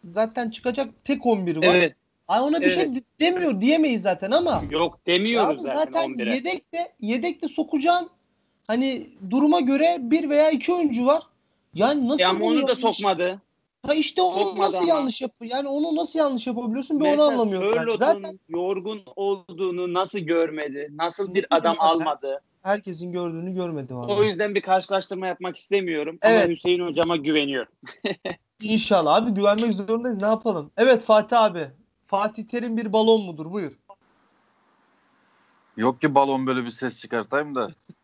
zaten 0.03 0.49
çıkacak 0.49 0.89
tek 1.03 1.25
11 1.25 1.55
var. 1.55 1.63
Evet. 1.75 1.95
Ay 2.27 2.41
ona 2.41 2.61
bir 2.61 2.65
Evet. 2.65 2.75
şey 2.75 3.03
demiyor 3.19 3.61
diyemeyiz 3.61 4.01
zaten 4.01 4.31
ama 4.31 4.63
Yok 4.69 4.99
demiyoruz 5.07 5.61
zaten, 5.61 5.75
zaten 5.75 6.09
11'e. 6.09 6.35
yedekte 6.35 6.93
yedekte 6.99 7.47
sokacağın 7.47 8.09
hani 8.71 9.09
duruma 9.29 9.59
göre 9.59 9.97
bir 10.01 10.29
veya 10.29 10.49
iki 10.49 10.73
oyuncu 10.73 11.05
var. 11.05 11.23
Yani 11.73 12.07
nasıl 12.07 12.39
bunu 12.39 12.45
onu 12.45 12.67
da 12.67 12.75
sokmadı. 12.75 13.41
Ha 13.85 13.93
işte 13.93 14.21
onu 14.21 14.43
Sokmadı 14.43 14.67
nasıl 14.67 14.77
ama. 14.77 14.87
yanlış 14.87 15.21
yap 15.21 15.31
yani 15.41 15.67
onu 15.67 15.95
nasıl 15.95 16.19
yanlış 16.19 16.47
yapabiliyorsun 16.47 16.99
ben 16.99 17.05
onu 17.05 17.11
Mesela 17.11 17.27
anlamıyorum. 17.27 17.73
Sörlot'un 17.73 17.97
Zaten 17.97 18.39
yorgun 18.49 19.01
olduğunu 19.15 19.93
nasıl 19.93 20.19
görmedi? 20.19 20.89
Nasıl 20.91 21.33
bir 21.33 21.45
adam 21.49 21.75
almadı? 21.79 22.41
herkesin 22.61 23.11
gördüğünü 23.11 23.53
görmedim 23.53 23.97
abi. 23.97 24.11
O 24.11 24.23
yüzden 24.23 24.55
bir 24.55 24.61
karşılaştırma 24.61 25.27
yapmak 25.27 25.55
istemiyorum. 25.55 26.17
Evet. 26.21 26.43
Ama 26.43 26.51
Hüseyin 26.51 26.87
hocama 26.87 27.15
güveniyorum. 27.15 27.71
İnşallah 28.61 29.15
abi 29.15 29.31
güvenmek 29.31 29.73
zorundayız 29.73 30.17
ne 30.17 30.25
yapalım. 30.25 30.71
Evet 30.77 31.03
Fatih 31.03 31.41
abi. 31.41 31.67
Fatih 32.07 32.43
Terim 32.47 32.77
bir 32.77 32.93
balon 32.93 33.21
mudur? 33.21 33.51
Buyur. 33.51 33.79
Yok 35.77 36.01
ki 36.01 36.15
balon 36.15 36.47
böyle 36.47 36.65
bir 36.65 36.69
ses 36.69 37.01
çıkartayım 37.01 37.55
da. 37.55 37.69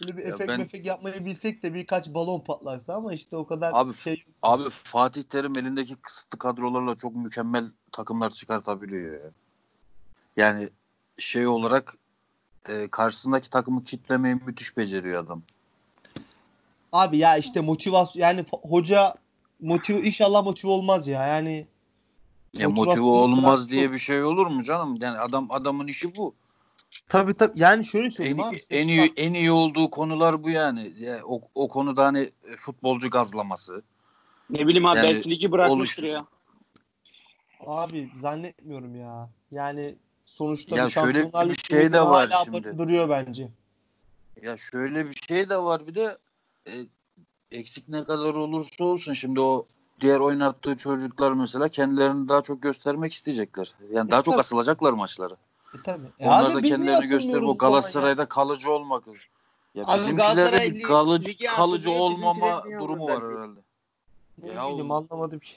Böyle 0.00 0.16
bir 0.16 0.22
Ya 0.22 0.34
efekt 0.34 0.48
ben- 0.48 0.60
mefek 0.60 0.84
yapmayı 0.84 1.26
bilsek 1.26 1.62
de 1.62 1.74
birkaç 1.74 2.08
balon 2.08 2.40
patlarsa 2.40 2.94
ama 2.94 3.14
işte 3.14 3.36
o 3.36 3.46
kadar 3.46 3.70
Abi, 3.74 3.94
şey 3.94 4.22
Abi 4.42 4.70
Fatih 4.70 5.22
Terim 5.22 5.58
elindeki 5.58 5.96
kısıtlı 5.96 6.38
kadrolarla 6.38 6.94
çok 6.94 7.16
mükemmel 7.16 7.64
takımlar 7.92 8.30
çıkartabiliyor 8.30 9.24
ya. 9.24 9.30
Yani 10.36 10.68
şey 11.18 11.46
olarak 11.46 11.96
e, 12.68 12.88
karşısındaki 12.88 13.50
takımı 13.50 13.84
kitlemeyi 13.84 14.34
müthiş 14.34 14.76
beceriyor 14.76 15.24
adam. 15.24 15.42
Abi 16.92 17.18
ya 17.18 17.36
işte 17.36 17.60
motivasyon 17.60 18.22
yani 18.22 18.44
hoca 18.50 19.14
motive 19.60 20.02
inşallah 20.06 20.44
motive 20.44 20.70
olmaz 20.70 21.08
ya. 21.08 21.26
Yani 21.26 21.66
Ya 22.54 22.68
motive 22.68 23.04
olmaz 23.04 23.70
diye 23.70 23.84
çok- 23.84 23.92
bir 23.92 23.98
şey 23.98 24.22
olur 24.24 24.46
mu 24.46 24.62
canım? 24.62 24.94
Yani 25.00 25.18
adam 25.18 25.46
adamın 25.50 25.86
işi 25.86 26.16
bu. 26.16 26.34
Tabii 27.08 27.34
tabii 27.34 27.60
yani 27.60 27.84
şöyle 27.84 28.06
En, 28.06 28.10
söyleyeyim 28.10 28.40
abi. 28.40 28.60
en 28.70 28.88
iyi 28.88 29.12
en 29.16 29.34
iyi 29.34 29.50
olduğu 29.52 29.90
konular 29.90 30.42
bu 30.42 30.50
yani. 30.50 30.92
Ya, 30.96 31.20
o, 31.24 31.40
o 31.54 31.68
konuda 31.68 32.04
hani 32.04 32.30
e, 32.44 32.56
futbolcu 32.56 33.10
gazlaması. 33.10 33.82
Ne 34.50 34.66
bileyim 34.66 34.86
abi 34.86 34.96
Yani 34.98 35.14
belki 35.14 35.30
ligi 35.30 35.52
bırakmıştır 35.52 36.02
oluş- 36.02 36.08
ya. 36.12 36.26
Abi 37.60 38.10
zannetmiyorum 38.20 38.96
ya. 38.96 39.28
Yani 39.50 39.94
sonuçta 40.26 40.76
Ya 40.76 40.90
şöyle 40.90 41.18
Şampiyonlar 41.18 41.48
bir 41.48 41.54
şey 41.70 41.92
de 41.92 42.00
var 42.00 42.28
hala 42.30 42.44
şimdi. 42.44 42.78
duruyor 42.78 43.08
bence. 43.08 43.48
Ya 44.42 44.56
şöyle 44.56 45.06
bir 45.10 45.14
şey 45.28 45.48
de 45.48 45.56
var 45.56 45.80
bir 45.86 45.94
de 45.94 46.18
e, 46.66 46.72
eksik 47.50 47.88
ne 47.88 48.04
kadar 48.04 48.34
olursa 48.34 48.84
olsun 48.84 49.12
şimdi 49.12 49.40
o 49.40 49.66
diğer 50.00 50.20
oynattığı 50.20 50.76
çocuklar 50.76 51.32
mesela 51.32 51.68
kendilerini 51.68 52.28
daha 52.28 52.42
çok 52.42 52.62
göstermek 52.62 53.12
isteyecekler. 53.12 53.74
Yani 53.90 54.10
daha 54.10 54.20
E, 54.20 54.22
çok 54.22 54.32
tabii. 54.32 54.40
asılacaklar 54.40 54.92
maçlara. 54.92 55.36
E 55.80 55.82
tabii. 55.82 56.06
E 56.18 56.26
Onlar 56.28 56.50
abi 56.50 56.54
da 56.54 56.62
kendilerini 56.68 57.06
gösterip 57.06 57.34
o 57.36 57.38
sonra 57.38 57.52
ya? 57.52 57.56
Galatasaray'da 57.58 58.26
kalıcı 58.26 58.70
olmak. 58.70 59.04
Ya 59.74 59.84
Abi 59.86 59.98
bizimkilerde 59.98 60.74
bir 60.74 60.82
kalıcı, 60.82 61.28
ligi 61.28 61.46
kalıcı 61.46 61.90
olmama 61.90 62.64
durumu 62.80 63.06
var 63.06 63.22
belki? 63.22 63.36
herhalde. 63.36 63.60
Ne 64.42 64.52
Ya 64.52 64.68
bileyim 64.68 64.90
anlamadım 64.90 65.38
ki. 65.38 65.52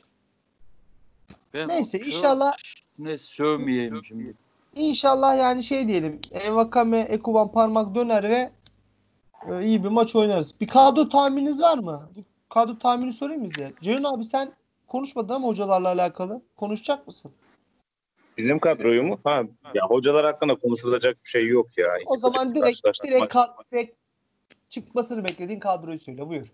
Ben 1.53 1.67
Neyse 1.69 1.99
inşallah 1.99 2.53
ne 2.99 3.17
sövmeyeyim 3.17 4.05
şimdi. 4.05 4.33
İnşallah 4.75 5.37
yani 5.37 5.63
şey 5.63 5.87
diyelim. 5.87 6.19
Envakame, 6.31 6.99
Ekuban 6.99 7.51
parmak 7.51 7.95
döner 7.95 8.23
ve 8.23 8.51
e, 9.49 9.65
iyi 9.65 9.83
bir 9.83 9.89
maç 9.89 10.15
oynarız. 10.15 10.53
Bir 10.61 10.67
kadro 10.67 11.09
tahmininiz 11.09 11.61
var 11.61 11.77
mı? 11.77 12.09
Bir 12.15 12.23
kadro 12.49 12.79
tahmini 12.79 13.13
sorayım 13.13 13.41
mı 13.41 13.47
size? 13.47 13.73
Ceyhun 13.81 14.03
abi 14.03 14.25
sen 14.25 14.51
konuşmadın 14.87 15.33
ama 15.33 15.47
hocalarla 15.47 15.87
alakalı. 15.87 16.41
Konuşacak 16.57 17.07
mısın? 17.07 17.31
Bizim 18.39 18.59
kadroyu 18.59 19.03
mu? 19.03 19.19
Ha, 19.23 19.43
ya 19.73 19.83
hocalar 19.87 20.25
hakkında 20.25 20.55
konuşulacak 20.55 21.17
bir 21.25 21.29
şey 21.29 21.47
yok 21.47 21.77
ya. 21.77 21.87
O 22.05 22.15
Hiç 22.15 22.21
zaman 22.21 22.55
direkt 22.55 22.83
direkt, 23.03 23.33
ka- 23.33 23.53
direkt 23.71 23.95
çıkmasını 24.69 25.23
beklediğin 25.23 25.59
kadroyu 25.59 25.99
söyle. 25.99 26.27
Buyur. 26.29 26.47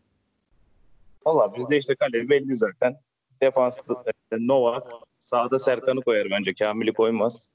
Valla 1.26 1.56
bizde 1.56 1.78
işte 1.78 1.96
kale 1.96 2.30
belli 2.30 2.56
zaten. 2.56 2.98
Defansta 3.42 4.04
Novak. 4.32 4.88
Sağda 5.20 5.60
Serkan'ı 5.60 6.02
koyar 6.02 6.28
bence. 6.32 6.54
Kamil'i 6.54 6.94
koymaz. 6.94 7.50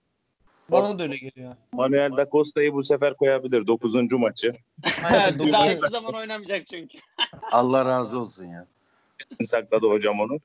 Bana 0.68 0.98
da 0.98 1.02
öyle 1.02 1.16
geliyor. 1.16 1.56
Manuel 1.72 2.16
da 2.16 2.26
Costa'yı 2.32 2.72
bu 2.72 2.82
sefer 2.82 3.16
koyabilir. 3.16 3.66
9. 3.66 4.12
maçı. 4.12 4.52
Daha 5.52 5.70
hiçbir 5.70 5.88
zaman 5.88 6.14
oynamayacak 6.14 6.66
çünkü. 6.66 6.98
Allah 7.52 7.84
razı 7.84 8.18
olsun 8.20 8.44
ya. 8.44 8.66
Sakladı 9.40 9.86
hocam 9.86 10.20
onu. 10.20 10.36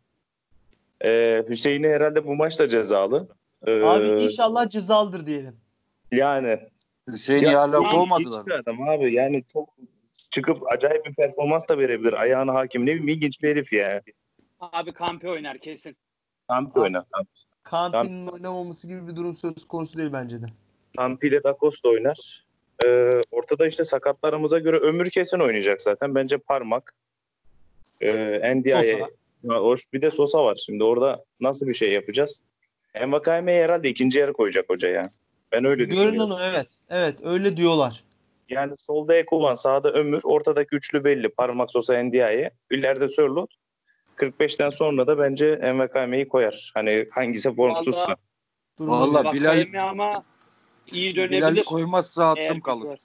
Ee, 1.04 1.44
Hüseyin'i 1.50 1.88
herhalde 1.88 2.28
bu 2.28 2.36
maçta 2.36 2.70
cezalı. 2.70 3.28
Ee, 3.66 3.82
Abi 3.82 4.08
inşallah 4.22 4.70
cezalıdır 4.70 5.26
diyelim. 5.26 5.58
Yani 6.12 6.60
Hüseyin'i 7.08 7.45
Ya, 7.45 7.62
hala 7.62 7.78
iyi- 7.80 7.91
kovmadılar. 7.91 8.39
hiçbir 8.41 8.51
adam 8.51 8.89
abi. 8.89 9.14
Yani 9.14 9.43
çok 9.53 9.70
çıkıp 10.30 10.72
acayip 10.72 11.06
bir 11.06 11.14
performans 11.16 11.68
da 11.68 11.78
verebilir. 11.78 12.14
Ayağına 12.14 12.53
hakim. 12.53 12.82
Ne 12.82 12.86
bileyim 12.88 13.08
ilginç 13.08 13.41
bir 13.43 13.49
herif 13.49 13.74
ya. 13.74 14.01
Abi 14.60 14.91
kampe 14.93 15.30
oynar 15.30 15.58
kesin. 15.58 15.97
Kamp 16.47 16.78
oynar. 16.78 17.03
Kamp. 17.12 17.28
Kampi'nin 17.64 18.28
oynamaması 18.28 18.88
gibi 18.88 19.08
bir 19.08 19.16
durum 19.16 19.38
söz 19.38 19.68
konusu 19.68 19.97
değil 19.97 20.10
bence 20.14 20.41
de. 20.41 20.45
Kampi 20.97 21.28
ile 21.28 21.43
Da 21.43 21.56
Costa 21.60 21.89
oynar. 21.89 22.45
Ee, 22.86 23.22
ortada 23.32 23.68
işte 23.68 23.84
sakatlarımıza 23.84 24.60
göre 24.60 24.78
ömür 24.78 25.10
kesin 25.10 25.39
oynayacak 25.39 25.82
zaten. 25.82 26.16
Bence 26.16 26.38
parmak. 26.38 26.93
Ee, 28.01 28.56
NDI'ye 28.56 29.08
hoş 29.47 29.93
bir 29.93 30.01
de 30.01 30.12
Sosa 30.12 30.43
var. 30.45 30.56
Şimdi 30.66 30.84
orada 30.84 31.24
nasıl 31.39 31.68
bir 31.68 31.74
şey 31.74 31.91
yapacağız? 31.91 32.41
Envakayeme'yi 32.96 33.64
herhalde 33.64 33.89
ikinci 33.89 34.20
yarı 34.20 34.34
koyacak 34.34 34.70
hoca 34.70 34.89
ya. 34.89 35.10
Ben 35.52 35.66
öyle 35.66 35.84
Görünen 35.84 35.98
düşünüyorum. 36.06 36.32
o 36.32 36.39
evet. 36.41 36.68
Evet 36.89 37.20
öyle 37.24 37.58
diyorlar. 37.58 38.04
Yani 38.50 38.74
solda 38.78 39.16
Ekuban, 39.16 39.56
sağda 39.56 39.91
Ömür, 39.91 40.22
ortadaki 40.24 40.76
üçlü 40.76 41.04
belli. 41.04 41.30
Parmak 41.30 41.72
Sosa 41.72 42.04
NDI'ye. 42.04 42.52
İleride 42.72 43.10
Sörlot. 43.10 43.50
45'ten 44.18 44.70
sonra 44.70 45.08
da 45.08 45.20
bence 45.20 45.60
Envakayeme'yi 45.64 46.28
koyar. 46.28 46.72
Hani 46.74 47.08
hangisi 47.12 47.56
formsuzsa. 47.56 48.02
Vallahi- 48.02 48.16
Durum 48.80 48.91
Vallahi 48.91 49.26
Bak 49.26 49.34
Bilal- 49.34 49.89
ama 49.89 50.24
iyi 50.91 51.16
dönebilir. 51.16 51.38
Bilal'i 51.38 51.64
koymazsa 51.64 52.30
hatırım 52.30 52.62
kalır. 52.62 53.00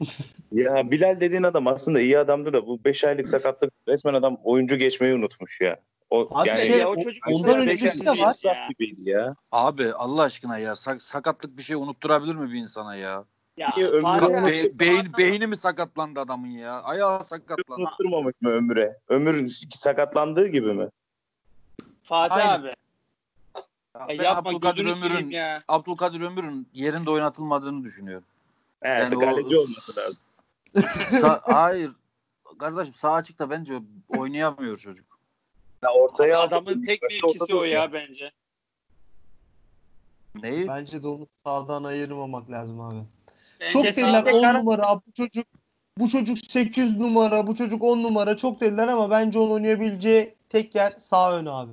Ya 0.52 0.90
Bilal 0.90 1.20
dediğin 1.20 1.42
adam 1.42 1.66
aslında 1.66 2.00
iyi 2.00 2.18
adamdı 2.18 2.52
da 2.52 2.66
bu 2.66 2.84
5 2.84 3.04
aylık 3.04 3.28
sakatlık 3.28 3.72
resmen 3.88 4.14
adam 4.14 4.38
oyuncu 4.44 4.76
geçmeyi 4.76 5.14
unutmuş 5.14 5.60
ya. 5.60 5.80
O 6.10 6.28
Abi 6.30 6.48
yani 6.48 6.60
şey, 6.60 6.78
ya 6.78 6.88
o 6.88 6.96
çocuk 6.96 7.24
ondan 7.28 7.66
bekar 7.66 7.94
de 7.94 8.20
var. 8.20 8.36
ya. 8.44 8.68
gibiydi 8.68 9.10
ya. 9.10 9.32
Abi 9.52 9.92
Allah 9.92 10.22
aşkına 10.22 10.58
ya 10.58 10.76
sak- 10.76 11.02
sakatlık 11.02 11.58
bir 11.58 11.62
şey 11.62 11.76
unutturabilir 11.76 12.34
mi 12.34 12.52
bir 12.52 12.58
insana 12.58 12.96
ya? 12.96 13.24
Ya, 13.56 13.72
ömrü 13.76 14.06
abi, 14.06 14.46
Be- 14.46 14.78
beyin, 14.78 15.12
beyni 15.18 15.46
mi 15.46 15.56
sakatlandı 15.56 16.20
adamın 16.20 16.46
ya? 16.48 16.82
Ayağı 16.82 17.24
sakatlandı. 17.24 17.82
Unutturmamış 17.82 18.34
mı 18.40 18.50
Ömür'e? 18.50 18.96
Ömür 19.08 19.48
sakatlandığı 19.70 20.48
gibi 20.48 20.72
mi? 20.72 20.88
Fatih 22.02 22.36
Aynen. 22.36 22.48
abi. 22.60 22.66
Ya 23.94 24.06
ben 24.08 24.24
yapma 24.24 24.50
Abdülkadir 24.50 24.86
Ömür'ün 24.86 25.30
ya. 25.30 25.62
Abdülkadir 25.68 26.20
Ömür'ün 26.20 26.68
yerinde 26.72 27.10
oynatılmadığını 27.10 27.84
düşünüyorum. 27.84 28.24
He, 28.82 28.88
Yani 28.88 29.16
o- 29.16 29.20
kaleci 29.20 29.56
olması 29.56 30.00
lazım. 30.00 30.22
Sa- 31.08 31.52
hayır. 31.52 31.92
Kardeşim 32.58 32.94
sağ 32.94 33.12
açıkta 33.12 33.50
bence 33.50 33.78
oynayamıyor 34.08 34.76
çocuk. 34.78 35.15
Ya 35.84 35.90
ortaya 35.92 36.40
Adamın 36.40 36.82
tek 36.86 37.02
bir 37.02 37.22
ikisi 37.28 37.54
o 37.54 37.64
ya 37.64 37.92
bence. 37.92 38.30
Neyi? 40.42 40.68
Bence 40.68 41.02
de 41.02 41.08
onu 41.08 41.26
sağdan 41.46 41.84
ayırmamak 41.84 42.50
lazım 42.50 42.80
abi. 42.80 42.98
Bence 43.60 43.72
Çok 43.72 43.84
dediler 43.84 44.12
sağda 44.24 44.30
10 44.36 44.42
kara- 44.42 44.58
numara 44.58 44.96
bu 45.06 45.12
çocuk 45.12 45.46
bu 45.98 46.08
çocuk 46.08 46.38
8 46.38 46.96
numara 46.96 47.46
bu 47.46 47.56
çocuk 47.56 47.82
10 47.82 48.02
numara 48.02 48.36
çok 48.36 48.60
dediler 48.60 48.88
ama 48.88 49.10
bence 49.10 49.38
onun 49.38 49.50
oynayabileceği 49.50 50.34
tek 50.48 50.74
yer 50.74 50.94
sağ 50.98 51.38
ön 51.38 51.46
abi. 51.46 51.72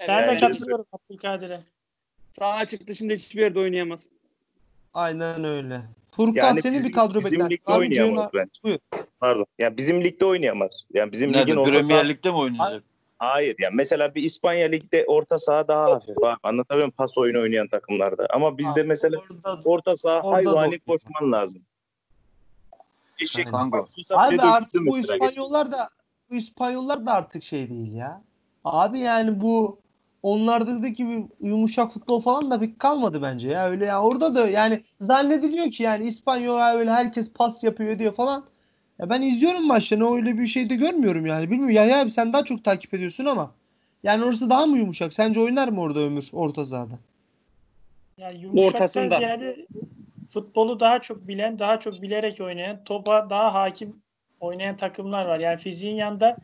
Evet, 0.00 0.08
Ben 0.08 0.28
de 0.36 0.38
katılıyorum 0.40 0.86
Abdülkadir'e. 0.92 1.60
Sağ 2.32 2.46
açık 2.52 2.86
dışında 2.86 3.12
hiçbir 3.12 3.40
yerde 3.42 3.58
oynayamaz. 3.58 4.08
Aynen 4.94 5.44
öyle. 5.44 5.82
Furkan 6.10 6.34
Yani 6.34 6.62
senin 6.62 6.74
bizim, 6.74 6.88
bir 6.92 6.96
kadro 6.96 7.18
bizim 7.18 7.40
bekler. 7.40 7.50
ligde 7.50 7.72
oynayamaz 7.72 8.30
bence. 8.34 8.50
Buyur. 8.64 8.78
Pardon. 9.20 9.46
Ya 9.58 9.76
bizim 9.76 10.04
ligde 10.04 10.24
oynayamaz. 10.24 10.70
Yani 10.94 11.12
bizim 11.12 11.32
Nerede? 11.32 11.52
ligin 11.52 11.64
Premier 11.64 12.08
Lig'de 12.08 12.30
mi 12.30 12.36
oynayacak? 12.36 12.82
Hayır. 13.18 13.56
Yani 13.58 13.74
mesela 13.74 14.14
bir 14.14 14.22
İspanya 14.22 14.68
Lig'de 14.68 15.04
orta 15.06 15.38
saha 15.38 15.68
daha 15.68 15.90
hafif 15.90 16.16
abi. 16.24 16.36
Anlatabiliyor 16.42 16.86
muyum? 16.86 16.94
Pas 16.96 17.18
oyunu 17.18 17.40
oynayan 17.40 17.68
takımlarda. 17.68 18.26
Ama 18.30 18.58
bizde 18.58 18.80
Abi, 18.80 18.88
mesela 18.88 19.18
Orada, 19.44 19.60
orta 19.64 19.96
saha 19.96 20.22
orada 20.22 20.44
da 20.44 20.60
hayvani 20.60 20.78
koşman 20.78 21.32
lazım. 21.32 21.62
Eşek 23.18 23.54
abi 24.14 24.42
artık 24.42 24.74
döktü 24.74 24.86
bu. 24.86 24.98
İspanyollar 24.98 25.72
da 25.72 25.88
bu 26.30 26.34
İspanyollar 26.34 27.06
da 27.06 27.12
artık 27.12 27.44
şey 27.44 27.70
değil 27.70 27.92
ya. 27.92 28.22
Abi 28.64 29.00
yani 29.00 29.40
bu 29.40 29.78
onlardaki 30.22 30.94
gibi 30.94 31.26
yumuşak 31.40 31.92
futbol 31.92 32.22
falan 32.22 32.50
da 32.50 32.60
pek 32.60 32.80
kalmadı 32.80 33.22
bence 33.22 33.48
ya 33.48 33.68
öyle 33.68 33.84
ya 33.84 34.02
orada 34.02 34.34
da 34.34 34.48
yani 34.48 34.84
zannediliyor 35.00 35.70
ki 35.70 35.82
yani 35.82 36.06
İspanyol 36.06 36.60
öyle 36.60 36.90
herkes 36.90 37.32
pas 37.32 37.64
yapıyor 37.64 37.98
diyor 37.98 38.14
falan. 38.14 38.46
Ya 38.98 39.10
ben 39.10 39.22
izliyorum 39.22 39.66
maçlarını 39.66 40.16
öyle 40.16 40.38
bir 40.38 40.46
şey 40.46 40.70
de 40.70 40.76
görmüyorum 40.76 41.26
yani. 41.26 41.50
Bilmiyorum 41.50 41.74
Yahya 41.74 42.00
abi 42.00 42.12
sen 42.12 42.32
daha 42.32 42.44
çok 42.44 42.64
takip 42.64 42.94
ediyorsun 42.94 43.24
ama 43.24 43.50
yani 44.02 44.24
orası 44.24 44.50
daha 44.50 44.66
mı 44.66 44.78
yumuşak? 44.78 45.14
Sence 45.14 45.40
oynar 45.40 45.68
mı 45.68 45.80
orada 45.80 46.00
Ömür 46.00 46.28
orta 46.32 46.66
sahada? 46.66 46.98
Yani 48.18 48.38
yumuşaktan 48.38 48.80
Ortasında. 48.82 49.16
ziyade 49.16 49.66
futbolu 50.30 50.80
daha 50.80 50.98
çok 50.98 51.28
bilen, 51.28 51.58
daha 51.58 51.80
çok 51.80 52.02
bilerek 52.02 52.40
oynayan, 52.40 52.84
topa 52.84 53.30
daha 53.30 53.54
hakim 53.54 53.96
oynayan 54.40 54.76
takımlar 54.76 55.26
var. 55.26 55.38
Yani 55.38 55.58
fiziğin 55.58 55.96
yanında 55.96 56.36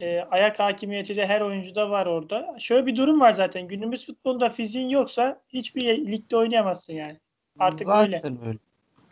e, 0.00 0.20
ayak 0.20 0.58
hakimiyeti 0.58 1.16
de 1.16 1.26
her 1.26 1.40
oyuncuda 1.40 1.90
var 1.90 2.06
orada. 2.06 2.56
Şöyle 2.58 2.86
bir 2.86 2.96
durum 2.96 3.20
var 3.20 3.32
zaten. 3.32 3.68
Günümüz 3.68 4.06
futbolunda 4.06 4.48
fiziğin 4.48 4.88
yoksa 4.88 5.40
hiçbir 5.48 6.06
ligde 6.06 6.36
oynayamazsın 6.36 6.92
yani. 6.92 7.16
Artık 7.58 7.86
Zaten 7.86 8.04
öyle. 8.04 8.22
öyle. 8.46 8.58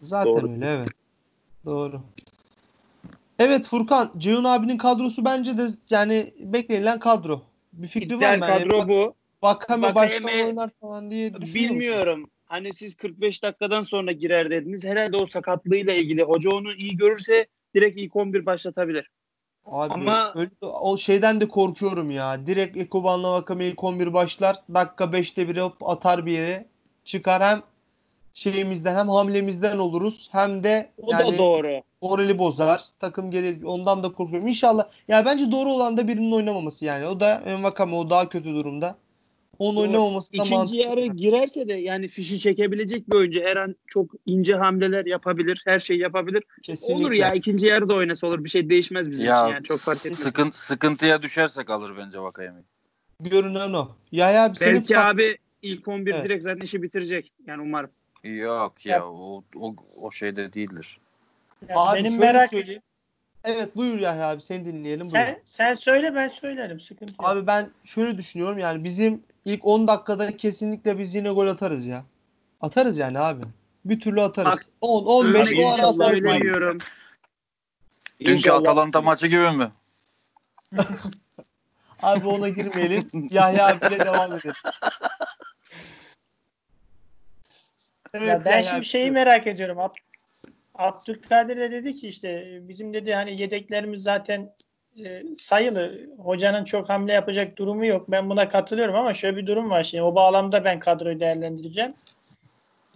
Zaten 0.03 0.33
Doğru. 0.33 0.53
öyle 0.53 0.71
evet. 0.71 0.89
Doğru. 1.65 2.03
Evet 3.39 3.67
Furkan, 3.67 4.13
Ceyhun 4.19 4.45
abinin 4.45 4.79
kadrosu 4.79 5.25
bence 5.25 5.59
de 5.59 5.67
yani 5.91 6.35
beklenilen 6.41 6.99
kadro. 6.99 7.43
Bir 7.73 7.89
fikri 7.89 8.15
var 8.15 8.17
İdeal 8.17 8.39
mı? 8.39 8.45
Yani 8.45 8.65
kadro 8.65 8.79
bak- 8.79 8.89
bu. 8.89 9.15
Vakame 9.43 9.95
baştan 9.95 10.47
oynar 10.47 10.71
falan 10.81 11.11
diye 11.11 11.31
musun? 11.31 11.55
Bilmiyorum. 11.55 12.31
Hani 12.47 12.73
siz 12.73 12.95
45 12.95 13.43
dakikadan 13.43 13.81
sonra 13.81 14.13
girer 14.13 14.51
dediniz. 14.51 14.85
Herhalde 14.85 15.17
o 15.17 15.27
sakatlığıyla 15.27 15.93
ilgili. 15.93 16.23
Hoca 16.23 16.51
onu 16.51 16.75
iyi 16.75 16.97
görürse 16.97 17.47
direkt 17.75 18.01
ilk 18.01 18.17
11 18.17 18.47
başlatabilir. 18.47 19.11
Abi 19.67 19.93
Ama- 19.95 20.33
öyle, 20.37 20.51
o 20.61 20.99
şeyden 20.99 21.41
de 21.41 21.49
korkuyorum 21.49 22.11
ya. 22.11 22.47
Direkt 22.47 22.77
Ekoban'la 22.77 23.33
Vakame 23.33 23.67
ilk 23.67 23.85
11 23.85 24.13
başlar. 24.13 24.57
Dakika 24.75 25.13
5'te 25.13 25.49
bir 25.49 25.57
hop 25.57 25.89
atar 25.89 26.27
bir 26.27 26.33
yere. 26.33 26.67
Çıkar 27.05 27.43
hem 27.43 27.63
şeyimizden 28.39 28.95
hem 28.97 29.09
hamlemizden 29.09 29.79
oluruz 29.79 30.29
hem 30.33 30.63
de 30.65 30.91
O 31.03 31.13
yani 31.13 31.33
da 31.33 31.39
doğru. 31.39 31.83
morali 32.03 32.39
bozar. 32.39 32.85
Takım 32.99 33.31
geri 33.31 33.67
ondan 33.67 34.03
da 34.03 34.13
korkuyorum. 34.13 34.49
İnşallah. 34.49 34.89
Ya 35.09 35.25
bence 35.25 35.51
doğru 35.53 35.73
olan 35.73 35.97
da 35.97 36.09
birinin 36.09 36.33
oynamaması 36.33 36.85
yani. 36.85 37.07
O 37.07 37.21
da 37.21 37.43
Envakame 37.47 37.95
o 37.97 38.11
daha 38.11 38.29
kötü 38.29 38.55
durumda. 38.55 38.99
Onun 39.59 39.77
Doğru. 39.77 39.83
oynamaması 39.83 40.33
da 40.33 40.37
İkinci 40.37 40.55
mantıklı. 40.55 40.77
yarı 40.77 41.07
girerse 41.07 41.69
de 41.69 41.73
yani 41.75 42.09
fişi 42.09 42.39
çekebilecek 42.41 43.11
bir 43.11 43.17
oyuncu. 43.17 43.41
Her 43.41 43.57
an 43.57 43.77
çok 43.87 44.11
ince 44.27 44.55
hamleler 44.55 45.07
yapabilir. 45.07 45.63
Her 45.65 45.79
şeyi 45.79 46.01
yapabilir. 46.01 46.43
Kesinlikle. 46.63 46.95
Olur 46.95 47.13
ya 47.13 47.35
ikinci 47.35 47.67
yarı 47.67 47.89
da 47.89 47.95
oynasa 47.95 48.27
olur. 48.27 48.45
Bir 48.45 48.49
şey 48.49 48.71
değişmez 48.71 49.11
bizim 49.11 49.27
Ya, 49.27 49.43
için 49.43 49.53
yani. 49.53 49.63
Çok 49.63 49.79
fark 49.81 49.99
etmez. 49.99 50.19
Sıkın, 50.19 50.51
sıkıntıya 50.51 51.23
düşersek 51.23 51.71
alır 51.71 51.93
bence 51.99 52.19
Vakayemi. 52.19 52.63
Görünen 53.21 53.73
o. 53.73 53.89
Ya 54.13 54.45
abi 54.45 54.57
senin 54.57 54.75
Belki 54.75 54.99
abi 54.99 55.39
ilk 55.63 55.89
11 55.89 56.15
Evet. 56.15 56.25
direkt 56.25 56.45
zaten 56.45 56.61
işi 56.61 56.83
bitirecek. 56.83 57.33
Yani 57.47 57.63
umarım. 57.63 57.91
Yok 58.25 58.87
ya, 58.87 58.97
Ya- 58.97 59.07
o, 59.07 59.43
o, 59.57 59.75
o 60.03 60.11
şeyde 60.11 60.53
değildir. 60.53 60.99
Yani 61.69 61.79
Abi 61.81 61.99
benim 61.99 62.19
merak 62.19 62.51
söyleyeyim. 62.51 62.83
Evet 63.45 63.77
buyur 63.77 63.99
Yahya 63.99 64.29
abi 64.31 64.43
seni 64.43 64.65
dinleyelim. 64.67 65.01
Buyur. 65.01 65.13
sen, 65.13 65.41
sen 65.45 65.75
söyle 65.75 66.15
ben 66.15 66.29
söylerim. 66.29 66.81
Sıkıntı 66.81 67.13
yok. 67.13 67.31
Abi 67.31 67.47
ben 67.47 67.71
şöyle 67.85 68.19
düşünüyorum 68.19 68.59
yani 68.59 68.85
bizim 68.85 69.23
ilk 69.45 69.65
10 69.65 69.89
dakikada 69.89 70.37
kesinlikle 70.37 70.99
biz 70.99 71.15
yine 71.15 71.31
gol 71.31 71.47
atarız 71.47 71.87
ya. 71.87 72.05
Atarız 72.61 72.99
yani 72.99 73.19
abi. 73.19 73.43
Bir 73.85 74.01
türlü 74.01 74.23
atarız. 74.23 74.53
Bak, 74.53 74.67
10 74.81 75.05
15 75.05 75.49
Öyle 75.49 75.63
gol 75.63 75.69
inşallah 75.69 75.95
atarız. 75.95 76.01
öyle. 76.01 76.29
söylemiyorum. 76.29 76.79
Dünkü 78.21 78.51
Atalanta 78.51 79.03
maçı 79.03 79.27
gibi 79.27 79.51
mi? 79.51 79.69
Abi 82.03 82.27
ona 82.27 82.49
girmeyelim. 82.49 83.29
Yahya 83.31 83.67
abiyle 83.67 84.05
devam 84.05 84.33
edelim. 84.33 84.55
Evet, 88.15 88.29
Ya 88.29 88.45
ben 88.45 88.51
Yahya 88.51 88.63
şimdi 88.65 88.85
şeyi 88.85 89.11
merak 89.11 89.47
ediyorum. 89.47 89.79
Ab 89.79 89.95
Abdülkadir 90.75 91.57
de 91.57 91.71
dedi 91.71 91.95
ki 91.95 92.09
işte 92.09 92.59
bizim 92.69 92.95
dedi 92.95 93.15
hani 93.15 93.41
yedeklerimiz 93.41 94.03
zaten 94.03 94.51
e, 95.05 95.23
sayılı. 95.39 96.01
Hocanın 96.19 96.65
çok 96.65 96.89
hamle 96.89 97.13
yapacak 97.13 97.57
durumu 97.57 97.87
yok. 97.87 98.11
Ben 98.11 98.31
buna 98.31 98.49
katılıyorum 98.49 98.95
ama 98.95 99.15
şöyle 99.15 99.37
bir 99.37 99.47
durum 99.47 99.71
var 99.71 99.83
şimdi. 99.83 100.03
O 100.03 100.15
bağlamda 100.15 100.65
ben 100.65 100.79
kadroyu 100.79 101.21
değerlendireceğim. 101.21 101.93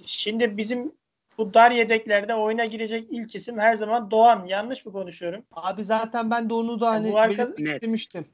Şimdi 0.06 0.56
bizim 0.56 0.92
bu 1.38 1.54
dar 1.54 1.70
yedeklerde 1.70 2.34
oyuna 2.34 2.64
girecek 2.64 3.04
ilk 3.10 3.34
isim 3.34 3.58
her 3.58 3.76
zaman 3.76 4.10
Doğan. 4.10 4.46
Yanlış 4.46 4.86
mı 4.86 4.92
konuşuyorum? 4.92 5.44
Abi 5.52 5.84
zaten 5.84 6.30
ben 6.30 6.50
de 6.50 6.54
onu 6.54 6.80
da 6.80 6.90
hani 6.90 7.12
bu 7.12 7.18
arka- 7.18 7.28
belirtmek 7.28 7.68
istemiştim. 7.68 8.26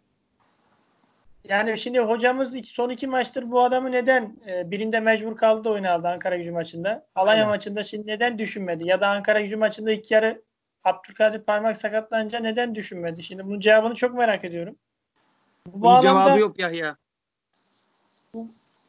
Yani 1.48 1.78
şimdi 1.78 2.00
hocamız 2.00 2.54
iki- 2.54 2.68
son 2.74 2.90
iki 2.90 3.06
maçtır 3.06 3.50
bu 3.50 3.60
adamı 3.62 3.92
neden 3.92 4.36
e, 4.48 4.70
birinde 4.70 5.00
mecbur 5.00 5.36
kaldı 5.36 5.68
oyuna 5.70 5.92
aldı 5.92 6.08
Ankara 6.08 6.36
gücü 6.36 6.52
maçında. 6.52 7.06
Alanya 7.14 7.34
Aynen. 7.42 7.48
maçında 7.48 7.84
şimdi 7.84 8.06
neden 8.06 8.38
düşünmedi? 8.38 8.88
Ya 8.88 9.00
da 9.00 9.08
Ankara 9.08 9.40
gücü 9.40 9.56
maçında 9.56 9.92
ilk 9.92 10.10
yarı 10.10 10.42
Abdülkadir 10.84 11.42
parmak 11.42 11.76
sakatlanınca 11.76 12.38
neden 12.38 12.74
düşünmedi? 12.74 13.22
Şimdi 13.22 13.44
bunun 13.46 13.60
cevabını 13.60 13.94
çok 13.94 14.14
merak 14.14 14.44
ediyorum. 14.44 14.76
Bu 15.66 15.72
Bunun 15.72 15.82
bağlamda, 15.82 16.24
cevabı 16.24 16.40
yok 16.40 16.58
Yahya. 16.58 16.96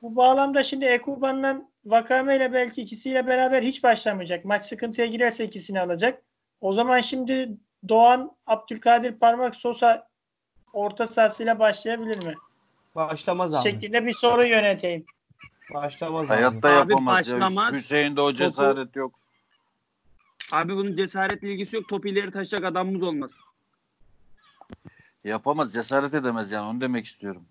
bu 0.01 0.16
bağlamda 0.16 0.64
şimdi 0.64 0.86
Ekuban'la 0.86 1.62
Vakame 1.86 2.36
ile 2.36 2.53
belki 2.53 2.82
ikisiyle 2.82 3.28
beraber 3.28 3.64
hiç 3.64 3.84
başlamayacak. 3.84 4.45
Maç 4.45 4.66
sıkıntıya 4.66 5.07
girerse 5.07 5.43
ikisini 5.45 5.80
alacak. 5.82 6.22
O 6.62 6.74
zaman 6.74 6.99
şimdi 6.99 7.49
Doğan, 7.89 8.32
Abdülkadir 8.47 9.20
Parmak 9.20 9.55
Sosa 9.55 10.07
orta 10.74 11.07
sahasıyla 11.07 11.60
başlayabilir 11.60 12.26
mi? 12.26 12.36
Başlamaz 13.08 13.54
abi. 13.54 13.64
Şeklinde 13.72 14.06
bir 14.06 14.14
soru 14.14 14.45
yöneteyim. 14.45 15.06
Başlamaz 15.74 16.30
Hayatta 16.30 16.70
abi. 16.70 16.91
yapamaz. 16.91 17.28
ya. 17.28 17.34
başlamaz. 17.39 17.74
Hüseyin'de 17.76 18.22
o 18.22 18.34
cesaret 18.34 18.95
yok. 18.95 19.20
Abi 20.52 20.76
bunun 20.76 20.95
cesaretle 20.95 21.52
ilgisi 21.54 21.76
yok. 21.76 21.88
Topu 21.88 22.08
ileri 22.08 22.32
taşıyacak 22.32 22.72
adamımız 22.72 23.04
olmaz. 23.04 23.36
Yapamaz. 25.24 25.74
Cesaret 25.74 26.14
edemez 26.14 26.52
yani. 26.52 26.68
Onu 26.68 26.82
demek 26.82 27.06
istiyorum. 27.06 27.43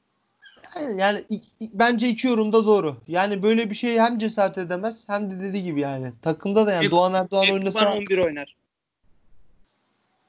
Yani, 0.77 1.01
yani 1.01 1.19
ik- 1.31 1.51
ik- 1.61 1.71
bence 1.75 2.09
iki 2.09 2.27
yorum 2.27 2.53
da 2.53 2.67
doğru. 2.67 2.97
Yani 3.09 3.43
böyle 3.43 3.71
bir 3.71 3.75
şey 3.75 3.99
hem 3.99 4.19
cesaret 4.19 4.59
edemez 4.59 5.09
hem 5.09 5.31
de 5.31 5.41
dediği 5.45 5.63
gibi 5.63 5.81
yani. 5.81 6.13
Takımda 6.23 6.67
da 6.67 6.73
yani 6.73 6.85
Ek- 6.87 6.91
Doğan 6.91 7.15
Erdoğan 7.15 7.45
Ekuban 7.45 7.59
oynasa 7.61 7.93
11 7.93 8.19
oynar. 8.19 8.55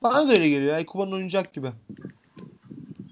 bana 0.04 0.28
da 0.28 0.34
öyle 0.34 0.50
geliyor. 0.50 0.78
Ekuban 0.78 1.14
oynayacak 1.14 1.54
gibi. 1.54 1.72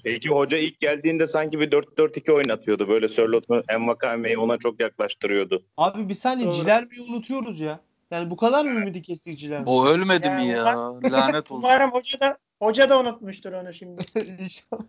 Peki 0.07 0.29
hoca 0.29 0.57
ilk 0.57 0.79
geldiğinde 0.79 1.27
sanki 1.27 1.59
bir 1.59 1.71
4-4-2 1.71 2.31
oynatıyordu. 2.31 2.87
Böyle 2.87 3.07
Sörlot'u 3.07 3.63
Envakame'yi 3.69 4.37
ona 4.37 4.57
çok 4.57 4.79
yaklaştırıyordu. 4.79 5.63
Abi 5.77 6.09
bir 6.09 6.13
saniye 6.13 6.47
Doğru. 6.47 6.55
Cilerme'yi 6.55 7.01
unutuyoruz 7.01 7.59
ya. 7.59 7.79
Yani 8.11 8.29
bu 8.29 8.37
kadar 8.37 8.65
mı 8.65 8.79
ümidi 8.79 9.01
kestik 9.01 9.39
Cilerme? 9.39 9.63
O 9.67 9.85
ölmedi 9.87 10.27
Yani 10.27 10.45
mi 10.45 10.51
ya? 10.51 10.65
Lanet 11.11 11.51
olsun. 11.51 11.63
Umarım 11.63 11.91
hoca 11.91 12.19
da 12.19 12.37
hoca 12.59 12.89
da 12.89 12.99
unutmuştur 12.99 13.51
onu 13.51 13.73
şimdi. 13.73 14.05
İnşallah. 14.39 14.83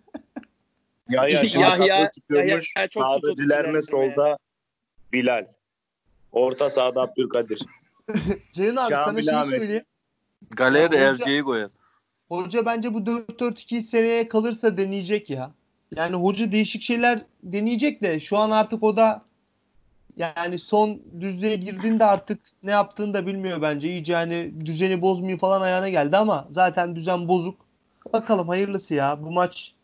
Ya 1.11 1.29
ya 1.29 1.45
şimdi 1.49 1.64
Yahya- 1.64 1.97
kadro 1.99 2.11
çıkıyormuş. 2.11 2.73
Yahya 2.77 2.89
çok 2.89 3.03
Sağda 3.03 3.35
Cilerme. 3.35 3.83
solda 3.83 4.39
Bilal. 5.12 5.47
Orta 6.33 6.71
sahada 6.71 7.01
Abdülkadir. 7.03 7.61
Ceyhun 8.53 8.77
abi 8.77 8.89
sana 8.95 9.05
Kamil 9.05 9.23
şey 9.23 9.35
Ahmet. 9.35 9.51
söyleyeyim. 9.61 9.85
Galeye 10.51 10.91
de 10.91 10.97
Ya 10.97 11.09
Erceği 11.09 11.43
koyar. 11.43 11.71
Hoca 12.29 12.66
bence 12.66 12.95
bu 12.95 13.07
4-4-2 13.07 13.83
seneye 13.83 14.29
kalırsa 14.29 14.76
deneyecek 14.76 15.31
ya. 15.31 15.51
Yani 15.97 16.16
hoca 16.16 16.53
değişik 16.53 16.83
şeyler 16.83 17.22
deneyecek 17.43 18.03
de 18.03 18.20
şu 18.20 18.39
an 18.39 18.51
artık 18.51 18.83
o 18.83 18.97
da 18.97 19.22
yani 20.16 20.59
son 20.59 21.01
düzlüğe 21.20 21.57
girdiğinde 21.57 22.05
artık 22.05 22.41
ne 22.62 22.70
yaptığını 22.70 23.14
da 23.14 23.26
bilmiyor 23.26 23.62
bence. 23.62 23.89
İyice 23.89 24.14
hani 24.14 24.66
düzeni 24.66 25.01
bozmuyor 25.03 25.39
falan 25.39 25.61
ayağına 25.61 25.89
geldi 25.89 26.16
ama 26.16 26.49
zaten 26.51 26.97
düzen 26.97 27.29
bozuk. 27.29 27.57
Bakalım 28.12 28.49
hayırlısı 28.49 28.95
ya. 28.95 29.22
Bu 29.22 29.31
maç 29.31 29.74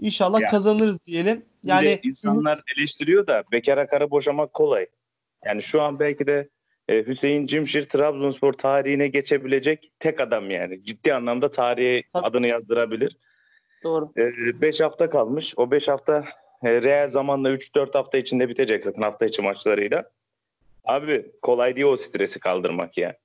inşallah 0.00 0.40
Ya. 0.40 0.50
kazanırız 0.50 0.98
diyelim. 1.06 1.44
Yani 1.62 1.86
Yani 1.86 2.00
insanlar 2.02 2.62
eleştiriyor 2.76 3.26
da 3.26 3.44
bekara 3.52 3.86
karı 3.86 4.10
boşamak 4.10 4.54
kolay. 4.54 4.86
Yani 5.44 5.62
şu 5.62 5.82
an 5.82 5.98
belki 5.98 6.26
de 6.26 6.48
e, 6.88 7.06
Hüseyin 7.06 7.46
Cimşir 7.46 7.84
Trabzonspor 7.84 8.52
tarihine 8.52 9.08
geçebilecek 9.08 9.92
tek 9.98 10.20
adam 10.20 10.50
yani. 10.50 10.84
Ciddi 10.84 11.14
anlamda 11.14 11.50
tarihe 11.50 12.02
Tabii. 12.12 12.26
adını 12.26 12.46
yazdırabilir. 12.46 13.16
Doğru. 13.84 14.12
5 14.16 14.80
hafta 14.80 15.10
kalmış. 15.10 15.54
O 15.56 15.70
5 15.70 15.88
hafta 15.88 16.24
e, 16.64 16.82
real 16.82 17.08
zamanla 17.08 17.50
3-4 17.50 17.92
hafta 17.92 18.18
içinde 18.18 18.48
bitecek 18.48 18.84
zaten 18.84 19.02
hafta 19.02 19.26
içi 19.26 19.42
maçlarıyla. 19.42 20.10
Abi 20.84 21.26
kolay 21.42 21.76
değil 21.76 21.86
o 21.86 21.96
stresi 21.96 22.40
kaldırmak 22.40 22.98
ya. 22.98 23.16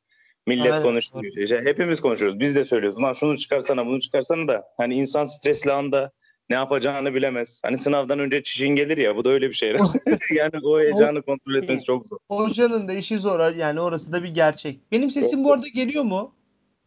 Millet 0.48 0.72
Aynen. 0.72 0.84
konuşuyor. 0.84 1.24
İşte 1.38 1.62
hepimiz 1.64 2.02
konuşuyoruz. 2.02 2.40
Biz 2.40 2.56
de 2.56 2.66
söylüyoruz. 2.66 3.02
Lan 3.02 3.14
şunu 3.14 3.38
çıkarsana 3.38 3.86
bunu 3.86 4.02
çıkarsana 4.02 4.48
da. 4.48 4.74
Hani 4.78 4.96
insan 4.96 5.26
stresli 5.26 5.72
anda 5.72 6.12
ne 6.50 6.56
yapacağını 6.56 7.14
bilemez. 7.14 7.62
Hani 7.64 7.78
sınavdan 7.78 8.20
önce 8.20 8.44
çişin 8.44 8.76
gelir 8.76 8.98
ya 8.98 9.16
bu 9.16 9.26
da 9.26 9.30
öyle 9.30 9.50
bir 9.50 9.54
şey. 9.54 9.76
yani 10.36 10.52
o 10.64 10.80
heyecanı 10.80 11.22
kontrol 11.22 11.56
etmesi 11.56 11.84
çok 11.84 12.08
zor. 12.08 12.18
hocanın 12.28 12.88
da 12.88 12.94
işi 12.94 13.20
zor. 13.20 13.56
Yani 13.56 13.80
orası 13.80 14.12
da 14.12 14.24
bir 14.24 14.30
gerçek. 14.30 14.80
Benim 14.92 15.12
sesim 15.12 15.44
bu 15.44 15.54
arada 15.54 15.68
geliyor 15.68 16.04
mu? 16.04 16.36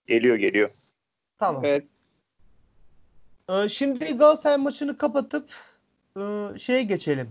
Geliyor 0.06 0.36
geliyor. 0.36 0.70
Tamam. 1.38 1.64
Evet. 1.64 1.84
Ee, 3.48 3.68
Şimdi 3.68 4.04
Galatasaray 4.04 4.56
maçını 4.56 4.96
kapatıp 4.96 5.50
e, 6.16 6.22
şeye 6.58 6.82
geçelim. 6.82 7.30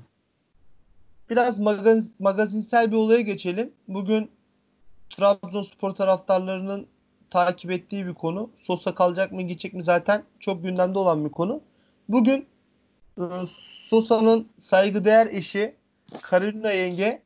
Biraz 1.30 1.60
magaz, 1.60 2.20
magazinsel 2.20 2.92
bir 2.92 2.96
olaya 2.96 3.22
geçelim. 3.22 3.72
Bugün 3.88 4.32
Trabzonspor 5.10 5.92
taraftarlarının 5.92 6.88
takip 7.30 7.72
ettiği 7.72 8.08
bir 8.08 8.14
konu. 8.14 8.50
Sosa 8.58 8.96
kalacak 8.96 9.32
mı 9.32 9.42
gidecek 9.42 9.74
mi 9.74 9.84
zaten 9.84 10.24
çok 10.40 10.64
gündemde 10.64 11.00
olan 11.00 11.26
bir 11.26 11.30
konu. 11.30 11.62
Bugün 12.12 12.46
e, 13.18 13.24
Sosa'nın 13.84 14.48
saygıdeğer 14.62 15.28
eşi 15.28 15.76
Karolina 16.24 16.72
yenge 16.72 17.22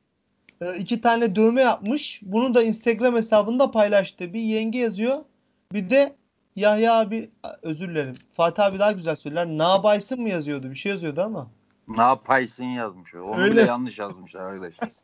e, 0.61 0.77
iki 0.77 1.01
tane 1.01 1.35
dövme 1.35 1.61
yapmış. 1.61 2.21
Bunu 2.23 2.53
da 2.53 2.63
Instagram 2.63 3.15
hesabında 3.15 3.71
paylaştı. 3.71 4.33
Bir 4.33 4.39
yenge 4.39 4.79
yazıyor. 4.79 5.17
Bir 5.73 5.89
de 5.89 6.15
Yahya 6.55 6.93
abi 6.93 7.29
özür 7.61 7.89
dilerim. 7.89 8.13
Fatih 8.33 8.63
abi 8.63 8.79
daha 8.79 8.91
güzel 8.91 9.15
söyler. 9.15 9.47
Nabaysın 9.47 10.21
mı 10.21 10.29
yazıyordu? 10.29 10.71
Bir 10.71 10.75
şey 10.75 10.91
yazıyordu 10.91 11.21
ama. 11.21 11.47
Ne 11.87 12.01
yapaysın 12.01 12.65
yazmış. 12.65 13.15
Onu 13.15 13.41
Öyle. 13.41 13.51
bile 13.51 13.61
yanlış 13.61 13.99
yazmışlar 13.99 14.41
arkadaşlar. 14.41 14.89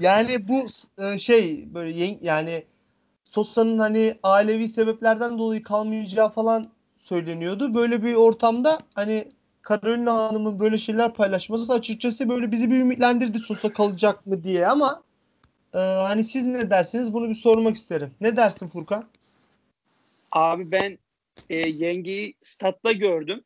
Yani 0.00 0.48
bu 0.48 0.66
e, 0.98 1.18
şey 1.18 1.74
böyle 1.74 2.18
yani 2.20 2.64
Sosa'nın 3.24 3.78
hani 3.78 4.18
ailevi 4.22 4.68
sebeplerden 4.68 5.38
dolayı 5.38 5.62
kalmayacağı 5.62 6.30
falan 6.30 6.75
söyleniyordu. 7.06 7.74
Böyle 7.74 8.02
bir 8.02 8.14
ortamda 8.14 8.78
hani 8.94 9.28
Carolina 9.68 10.14
Hanım'ın 10.14 10.60
böyle 10.60 10.78
şeyler 10.78 11.14
paylaşması 11.14 11.72
açıkçası 11.72 12.28
böyle 12.28 12.52
bizi 12.52 12.70
bir 12.70 12.76
ümitlendirdi 12.76 13.38
Sosa 13.38 13.72
kalacak 13.72 14.26
mı 14.26 14.44
diye 14.44 14.66
ama 14.66 15.02
e, 15.74 15.78
hani 15.78 16.24
siz 16.24 16.44
ne 16.44 16.70
dersiniz 16.70 17.12
bunu 17.12 17.28
bir 17.28 17.34
sormak 17.34 17.76
isterim. 17.76 18.10
Ne 18.20 18.36
dersin 18.36 18.68
Furkan? 18.68 19.04
Abi 20.32 20.70
ben 20.70 20.98
e, 21.50 21.56
yengeyi 21.56 22.34
statta 22.42 22.92
gördüm. 22.92 23.40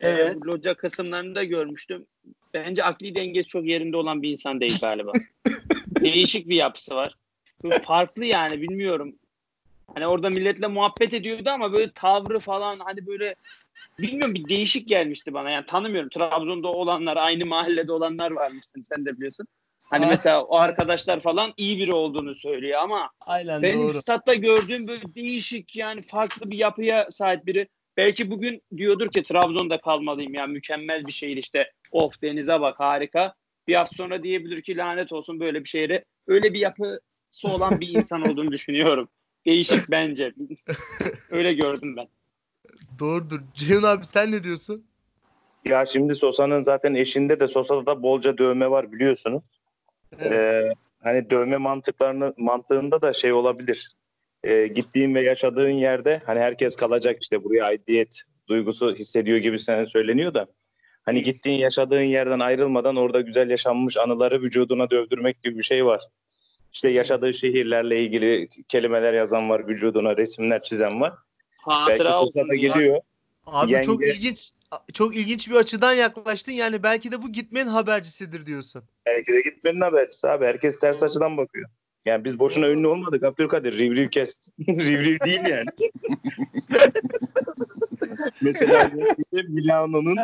E, 0.00 0.08
Evet. 0.08 0.36
bu 0.36 0.46
loca 0.46 0.74
kısımlarında 0.74 1.44
görmüştüm. 1.44 2.06
Bence 2.54 2.84
akli 2.84 3.14
dengesi 3.14 3.46
çok 3.46 3.66
yerinde 3.66 3.96
olan 3.96 4.22
bir 4.22 4.30
insan 4.30 4.60
değil 4.60 4.78
galiba. 4.80 5.12
Değişik 6.00 6.48
bir 6.48 6.56
yapısı 6.56 6.94
var. 6.94 7.14
Böyle 7.62 7.78
farklı 7.78 8.24
yani 8.24 8.60
bilmiyorum. 8.60 9.16
Hani 9.94 10.06
orada 10.06 10.30
milletle 10.30 10.66
muhabbet 10.66 11.14
ediyordu 11.14 11.50
ama 11.50 11.72
böyle 11.72 11.90
tavrı 11.92 12.40
falan 12.40 12.78
hani 12.78 13.06
böyle 13.06 13.34
bilmiyorum 13.98 14.34
bir 14.34 14.48
değişik 14.48 14.88
gelmişti 14.88 15.34
bana. 15.34 15.50
Yani 15.50 15.66
tanımıyorum. 15.66 16.08
Trabzon'da 16.08 16.68
olanlar, 16.68 17.16
aynı 17.16 17.46
mahallede 17.46 17.92
olanlar 17.92 18.30
varmış. 18.30 18.64
Hani 18.74 18.84
sen 18.84 19.06
de 19.06 19.16
biliyorsun. 19.16 19.46
Hani 19.90 20.06
Aa. 20.06 20.08
mesela 20.08 20.44
o 20.44 20.56
arkadaşlar 20.56 21.20
falan 21.20 21.52
iyi 21.56 21.78
biri 21.78 21.92
olduğunu 21.92 22.34
söylüyor 22.34 22.80
ama 22.80 23.10
Aynen 23.20 23.62
benim 23.62 23.88
doğru. 23.88 23.94
statta 23.94 24.34
gördüğüm 24.34 24.88
böyle 24.88 25.14
değişik 25.14 25.76
yani 25.76 26.02
farklı 26.02 26.50
bir 26.50 26.58
yapıya 26.58 27.06
sahip 27.10 27.46
biri. 27.46 27.68
Belki 27.96 28.30
bugün 28.30 28.62
diyordur 28.76 29.10
ki 29.10 29.22
Trabzon'da 29.22 29.80
kalmalıyım 29.80 30.34
ya 30.34 30.46
mükemmel 30.46 31.06
bir 31.06 31.12
şehir 31.12 31.36
işte. 31.36 31.72
Of 31.92 32.22
denize 32.22 32.60
bak 32.60 32.80
harika. 32.80 33.34
Bir 33.68 33.74
hafta 33.74 33.96
sonra 33.96 34.22
diyebilir 34.22 34.62
ki 34.62 34.76
lanet 34.76 35.12
olsun 35.12 35.40
böyle 35.40 35.64
bir 35.64 35.68
şehre. 35.68 36.04
Öyle 36.26 36.54
bir 36.54 36.58
yapısı 36.58 37.48
olan 37.48 37.80
bir 37.80 37.88
insan 37.88 38.22
olduğunu 38.22 38.52
düşünüyorum. 38.52 39.08
Değişik 39.46 39.90
bence. 39.90 40.32
Öyle 41.30 41.52
gördüm 41.52 41.96
ben. 41.96 42.08
Doğrudur. 42.98 43.40
Ceyhun 43.54 43.82
abi 43.82 44.06
sen 44.06 44.32
ne 44.32 44.42
diyorsun? 44.44 44.84
Ya 45.64 45.86
şimdi 45.86 46.14
Sosa'nın 46.14 46.60
zaten 46.60 46.94
eşinde 46.94 47.40
de 47.40 47.48
Sosa'da 47.48 47.86
da 47.86 48.02
bolca 48.02 48.38
dövme 48.38 48.70
var 48.70 48.92
biliyorsunuz. 48.92 49.44
Ee, 50.20 50.68
hani 51.02 51.30
dövme 51.30 51.56
mantıklarını 51.56 52.34
mantığında 52.36 53.02
da 53.02 53.12
şey 53.12 53.32
olabilir. 53.32 53.92
Ee, 54.44 54.66
gittiğin 54.66 55.14
ve 55.14 55.22
yaşadığın 55.22 55.70
yerde 55.70 56.22
hani 56.26 56.40
herkes 56.40 56.76
kalacak 56.76 57.22
işte 57.22 57.44
buraya 57.44 57.64
aidiyet 57.64 58.22
duygusu 58.48 58.94
hissediyor 58.94 59.38
gibi 59.38 59.58
sana 59.58 59.86
söyleniyor 59.86 60.34
da 60.34 60.46
hani 61.04 61.22
gittiğin 61.22 61.58
yaşadığın 61.58 62.00
yerden 62.00 62.38
ayrılmadan 62.38 62.96
orada 62.96 63.20
güzel 63.20 63.50
yaşanmış 63.50 63.96
anıları 63.96 64.42
vücuduna 64.42 64.90
dövdürmek 64.90 65.42
gibi 65.42 65.58
bir 65.58 65.62
şey 65.62 65.86
var. 65.86 66.00
İşte 66.76 66.88
yaşadığı 66.90 67.34
şehirlerle 67.34 68.02
ilgili 68.02 68.48
kelimeler 68.68 69.14
yazan 69.14 69.50
var, 69.50 69.68
vücuduna 69.68 70.16
resimler 70.16 70.62
çizen 70.62 71.00
var. 71.00 71.12
Belki 71.68 71.90
Hatıra 71.90 72.20
olsun. 72.20 72.40
Sosa'da 72.40 72.52
diye. 72.52 72.68
gidiyor. 72.68 73.00
Abi 73.46 73.72
Yenge- 73.72 73.84
çok 73.84 74.06
ilginç 74.06 74.52
çok 74.92 75.16
ilginç 75.16 75.50
bir 75.50 75.54
açıdan 75.54 75.92
yaklaştın. 75.92 76.52
Yani 76.52 76.82
belki 76.82 77.12
de 77.12 77.22
bu 77.22 77.32
gitmenin 77.32 77.66
habercisidir 77.70 78.46
diyorsun. 78.46 78.82
Belki 79.06 79.32
de 79.32 79.40
gitmenin 79.40 79.80
habercisi 79.80 80.28
abi. 80.28 80.44
Herkes 80.44 80.78
ters 80.78 81.02
açıdan 81.02 81.36
bakıyor. 81.36 81.68
Yani 82.04 82.24
biz 82.24 82.38
boşuna 82.38 82.68
ünlü 82.68 82.86
olmadık 82.86 83.24
Abdülkadir. 83.24 83.78
Rivriv 83.78 84.08
kes. 84.08 84.48
Rivriv 84.68 85.18
değil 85.24 85.44
yani. 85.48 85.66
Mesela 88.42 88.90
Milano'nun 89.48 90.16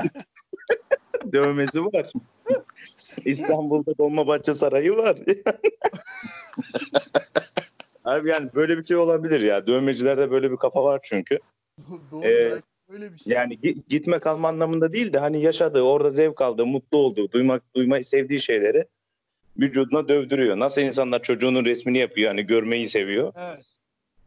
dövmesi 1.33 1.85
var. 1.85 2.13
İstanbul'da 3.25 3.99
Dolmabahçe 3.99 4.55
Sarayı 4.55 4.97
var. 4.97 5.17
Abi 8.05 8.29
yani 8.29 8.51
böyle 8.55 8.79
bir 8.79 8.85
şey 8.85 8.97
olabilir 8.97 9.41
ya. 9.41 9.67
Dövmecilerde 9.67 10.31
böyle 10.31 10.51
bir 10.53 10.57
kafa 10.57 10.85
var 10.85 11.01
çünkü. 11.03 11.39
Doğru. 12.13 12.27
Ee, 12.27 12.51
belki 12.51 12.67
öyle 12.89 13.13
bir 13.13 13.19
şey. 13.19 13.33
Yani 13.33 13.55
gi- 13.55 13.83
gitme 13.89 14.19
kalma 14.19 14.49
anlamında 14.49 14.93
değil 14.93 15.13
de 15.13 15.19
hani 15.19 15.43
yaşadığı, 15.43 15.83
orada 15.83 16.11
zevk 16.11 16.41
aldığı, 16.41 16.67
mutlu 16.67 16.99
olduğu, 16.99 17.33
duymak, 17.33 17.63
duymayı 17.77 18.05
sevdiği 18.05 18.41
şeyleri 18.41 18.85
vücuduna 19.59 20.09
dövdürüyor. 20.09 20.59
Nasıl 20.59 20.83
insanlar 20.83 21.23
çocuğunun 21.23 21.65
resmini 21.65 21.99
yapıyor 21.99 22.29
hani 22.29 22.43
görmeyi 22.43 22.87
seviyor. 22.87 23.33
Evet. 23.37 23.65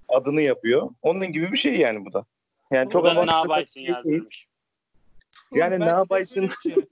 Adını 0.10 0.42
yapıyor. 0.42 0.90
Onun 1.02 1.32
gibi 1.32 1.52
bir 1.52 1.58
şey 1.58 1.78
yani 1.78 2.06
bu 2.06 2.14
da. 2.14 2.26
Yani 2.72 2.90
çok 2.90 3.04
Burada 3.04 3.26
ne 3.26 3.32
yaparsın 3.32 3.80
yazdırmış. 3.80 4.48
Yani 5.54 5.80
ne 5.80 5.86
yapaysın? 5.86 6.50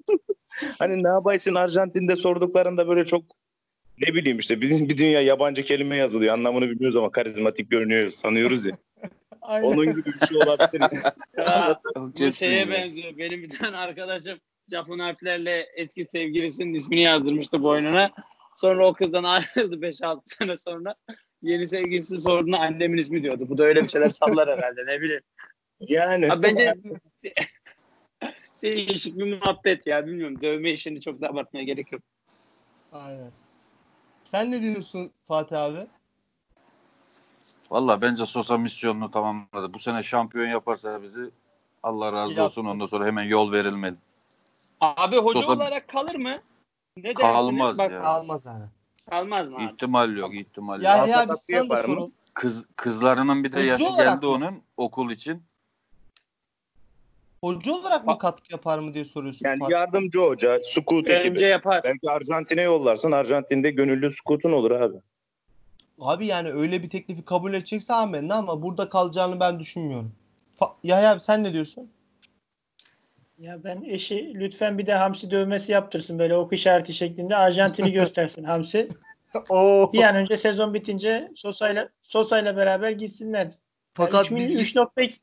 hani 0.80 1.04
ne 1.04 1.08
yapaysın 1.08 1.56
Arjantin'de 1.56 2.16
sorduklarında 2.16 2.88
böyle 2.88 3.06
çok 3.06 3.24
ne 4.08 4.14
bileyim 4.14 4.40
işte 4.40 4.62
bir, 4.62 4.90
bir 4.90 4.98
dünya 4.98 5.22
yabancı 5.22 5.64
kelime 5.64 5.96
yazılıyor. 5.96 6.34
Anlamını 6.34 6.70
bilmiyoruz 6.70 6.98
ama 6.98 7.12
karizmatik 7.12 7.72
görünüyor 7.72 8.10
sanıyoruz 8.10 8.66
ya. 8.66 8.78
Aynen. 9.42 9.68
Onun 9.68 9.86
gibi 9.86 10.06
bir 10.06 10.28
şey 10.28 10.38
olabilir. 10.38 10.82
Ya, 11.38 11.82
bu 11.96 12.32
şeye 12.32 12.70
benziyor. 12.70 13.18
Benim 13.18 13.44
bir 13.44 13.50
tane 13.50 13.78
arkadaşım 13.78 14.40
Japon 14.72 15.00
harflerle 15.00 15.66
eski 15.76 16.06
sevgilisinin 16.06 16.74
ismini 16.74 17.02
yazdırmıştı 17.02 17.64
boynuna. 17.64 18.12
Sonra 18.56 18.88
o 18.88 18.94
kızdan 18.94 19.24
ayrıldı 19.24 19.76
5-6 19.76 20.22
sene 20.26 20.58
sonra. 20.58 20.96
Yeni 21.42 21.68
sevgilisi 21.68 22.18
sorduğunda 22.18 22.58
annemin 22.58 22.98
ismi 22.98 23.24
diyordu. 23.24 23.46
Bu 23.50 23.58
da 23.58 23.64
öyle 23.64 23.84
bir 23.84 23.90
şeyler 23.90 24.10
sallar 24.10 24.50
herhalde 24.50 24.86
ne 24.86 25.02
bileyim. 25.02 25.24
yani 25.80 26.32
Abi 26.32 26.44
bence 26.44 26.74
değişik 28.64 29.18
bir 29.18 29.34
muhabbet 29.34 29.88
ya 29.88 30.08
bilmiyorum. 30.08 30.42
Dövme 30.42 30.72
işini 30.72 31.02
çok 31.02 31.22
da 31.22 31.28
abartmaya 31.30 31.64
gerek 31.64 31.92
yok. 31.92 32.02
Aynen. 32.92 33.32
Sen 34.32 34.52
ne 34.52 34.62
diyorsun 34.62 35.12
Fatih 35.28 35.62
abi? 35.62 35.88
Valla 37.72 38.02
bence 38.02 38.26
Sosa 38.26 38.58
misyonunu 38.58 39.12
tamamladı. 39.12 39.74
Bu 39.74 39.80
sene 39.80 40.04
şampiyon 40.04 40.48
yaparsa 40.48 41.04
bizi 41.04 41.30
Allah 41.84 42.14
razı 42.14 42.30
Yaptı. 42.30 42.44
olsun. 42.44 42.66
Ondan 42.66 42.86
sonra 42.86 43.06
hemen 43.06 43.24
yol 43.24 43.52
verilmeli. 43.52 43.96
Abi 44.82 45.18
hoca 45.18 45.40
Sosa- 45.40 45.54
olarak 45.54 45.88
kalır 45.88 46.16
mı? 46.16 46.42
Ne 46.98 47.04
dersiniz? 47.04 47.16
Kalmaz 47.16 47.78
Bak, 47.78 47.92
ya. 47.92 48.02
Kalmaz 48.02 48.46
yani. 48.46 48.66
Kalmaz 49.10 49.50
mı 49.50 49.58
abi? 49.58 49.64
İhtimal 49.64 50.18
yok, 50.18 50.36
ihtimal 50.36 50.76
yok. 50.76 50.84
Ya 50.84 50.98
ya 50.98 51.08
sana 51.08 51.30
da 51.30 51.34
yapar 51.50 51.86
mı? 51.86 52.08
Kız 52.34 52.68
kızlarının 52.76 53.44
bir 53.44 53.52
de 53.52 53.56
Hoca 53.58 53.66
yaşı 53.66 53.90
olarak 53.90 54.22
geldi 54.22 54.26
mı? 54.26 54.32
onun 54.32 54.62
okul 54.78 55.12
için. 55.12 55.44
Hoca 57.44 57.74
olarak 57.74 58.06
mı 58.06 58.18
katkı 58.18 58.54
yapar 58.54 58.80
mı 58.80 58.94
diye 58.94 59.06
soruyorsun. 59.06 59.46
yani 59.46 59.60
Fatih. 59.60 59.74
yardımcı 59.74 60.20
hoca, 60.20 60.60
scout 60.64 61.10
ekibi. 61.10 61.32
Bence 61.32 61.46
yapar. 61.46 61.82
Belki 61.84 62.10
Arjantin'e 62.12 62.62
yollarsın. 62.62 63.12
Arjantin'de 63.12 63.72
gönüllü 63.72 64.12
scout'un 64.12 64.52
olur 64.52 64.72
abi. 64.72 64.98
Abi 66.00 66.26
yani 66.26 66.52
öyle 66.52 66.84
bir 66.84 66.90
teklifi 66.90 67.26
kabul 67.26 67.54
edecekse 67.54 67.94
amenna 67.94 68.36
ama 68.36 68.62
burada 68.62 68.90
kalacağını 68.90 69.40
ben 69.40 69.60
düşünmüyorum. 69.60 70.12
Fa- 70.60 70.72
Yahya 70.84 71.12
abi 71.12 71.20
sen 71.20 71.44
ne 71.44 71.54
diyorsun? 71.54 71.92
Ya 73.40 73.64
ben 73.64 73.82
eşi 73.82 74.34
lütfen 74.36 74.78
bir 74.78 74.86
de 74.86 74.94
hamsi 74.94 75.32
dövmesi 75.32 75.72
yaptırsın 75.72 76.20
böyle 76.20 76.36
ok 76.36 76.54
işareti 76.54 76.94
şeklinde 76.94 77.36
Arjantin'i 77.36 77.92
göstersin 78.02 78.44
hamsi. 78.44 78.88
Oo. 79.50 79.94
Bir 79.94 80.04
an 80.04 80.16
önce 80.16 80.38
sezon 80.38 80.74
bitince 80.74 81.32
Sosa'yla 81.36 81.90
Sosa'yla 82.04 82.58
beraber 82.58 82.92
gitsinler. 82.92 83.52
Fakat 83.94 84.26
Fakat 84.26 84.40
biz 84.40 84.76
3.2 84.76 85.20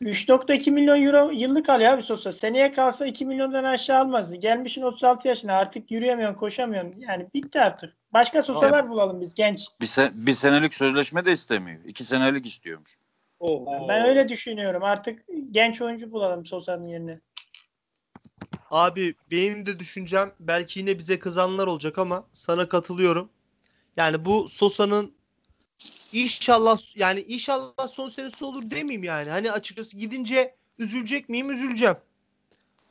3.2 0.00 0.70
milyon 0.70 1.02
euro 1.02 1.30
yıllık 1.30 1.68
alıyor 1.68 1.92
abi 1.92 2.02
Sosa. 2.02 2.32
Seneye 2.32 2.72
kalsa 2.72 3.06
2 3.06 3.26
milyondan 3.26 3.64
aşağı 3.64 4.00
almazdı. 4.00 4.36
Gelmişin 4.36 4.82
36 4.82 5.28
yaşına 5.28 5.52
artık 5.52 5.90
yürüyemiyorsun, 5.90 6.38
koşamıyorsun. 6.38 7.00
Yani 7.00 7.26
bitti 7.34 7.60
artık. 7.60 7.96
Başka 8.12 8.42
Sosa'lar 8.42 8.88
bulalım 8.88 9.20
biz 9.20 9.34
genç. 9.34 9.66
Bir, 9.80 9.86
se- 9.86 10.26
bir 10.26 10.32
senelik 10.32 10.74
sözleşme 10.74 11.24
de 11.24 11.32
istemiyor. 11.32 11.80
İki 11.84 12.04
senelik 12.04 12.46
istiyormuş. 12.46 12.98
Oho. 13.40 13.88
Ben 13.88 14.06
öyle 14.06 14.28
düşünüyorum. 14.28 14.82
Artık 14.84 15.22
genç 15.50 15.80
oyuncu 15.82 16.12
bulalım 16.12 16.46
Sosa'nın 16.46 16.86
yerine. 16.86 17.20
Abi 18.70 19.14
benim 19.30 19.66
de 19.66 19.78
düşüncem 19.78 20.32
belki 20.40 20.80
yine 20.80 20.98
bize 20.98 21.18
kızanlar 21.18 21.66
olacak 21.66 21.98
ama 21.98 22.26
sana 22.32 22.68
katılıyorum. 22.68 23.30
Yani 23.96 24.24
bu 24.24 24.48
Sosa'nın 24.48 25.12
inşallah 26.12 26.96
yani 26.96 27.20
inşallah 27.20 27.88
son 27.88 28.06
senesi 28.06 28.44
olur 28.44 28.70
demeyeyim 28.70 29.04
yani. 29.04 29.30
Hani 29.30 29.52
açıkçası 29.52 29.96
gidince 29.96 30.54
üzülecek 30.78 31.28
miyim? 31.28 31.50
Üzüleceğim. 31.50 31.96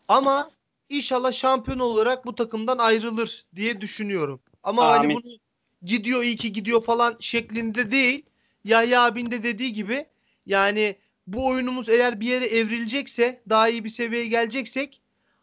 Ama 0.07 0.51
inşallah 0.89 1.33
şampiyon 1.33 1.79
olarak 1.79 2.25
bu 2.25 2.35
takımdan 2.35 2.77
ayrılır 2.77 3.45
diye 3.55 3.81
düşünüyorum. 3.81 4.39
Ama 4.63 4.87
hani 4.87 4.99
Amin. 4.99 5.15
bunu 5.15 5.33
gidiyor 5.83 6.23
iyi 6.23 6.35
ki 6.35 6.53
gidiyor 6.53 6.83
falan 6.83 7.17
şeklinde 7.19 7.91
değil. 7.91 8.25
Yahya 8.63 9.03
abin 9.03 9.31
de 9.31 9.43
dediği 9.43 9.73
gibi 9.73 10.05
yani 10.45 10.97
bu 11.27 11.47
oyunumuz 11.47 11.89
eğer 11.89 12.19
bir 12.19 12.27
yere 12.27 12.45
evrilecekse 12.45 13.41
daha 13.49 13.69
iyi 13.69 13.83
bir 13.83 13.89
seviyeye 13.89 14.27
geleceksek 14.27 15.01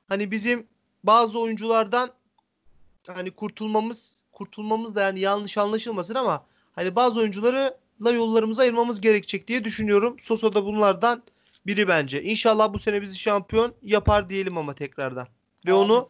hani 0.09 0.31
bizim 0.31 0.67
bazı 1.05 1.39
oyunculardan 1.39 2.11
hani 3.07 3.31
kurtulmamız 3.31 4.23
kurtulmamız 4.33 4.95
da 4.95 5.03
yani 5.03 5.21
yanlış 5.21 5.59
anlaşılmasın 5.59 6.15
ama 6.15 6.47
hani 6.75 6.97
bazı 6.97 7.21
oyuncularla 7.21 8.11
yollarımızı 8.15 8.63
ayırmamız 8.63 9.01
gerekecek 9.01 9.49
diye 9.49 9.65
düşünüyorum. 9.65 10.17
Sosa 10.21 10.55
da 10.55 10.65
bunlardan 10.65 11.23
biri 11.67 11.89
bence. 11.89 12.23
İnşallah 12.23 12.73
bu 12.73 12.79
sene 12.79 13.03
bizi 13.03 13.19
şampiyon 13.19 13.75
yapar 13.83 14.31
diyelim 14.31 14.59
ama 14.59 14.75
tekrardan. 14.75 15.29
Ve 15.67 15.73
Amin. 15.73 15.83
onu 15.85 16.07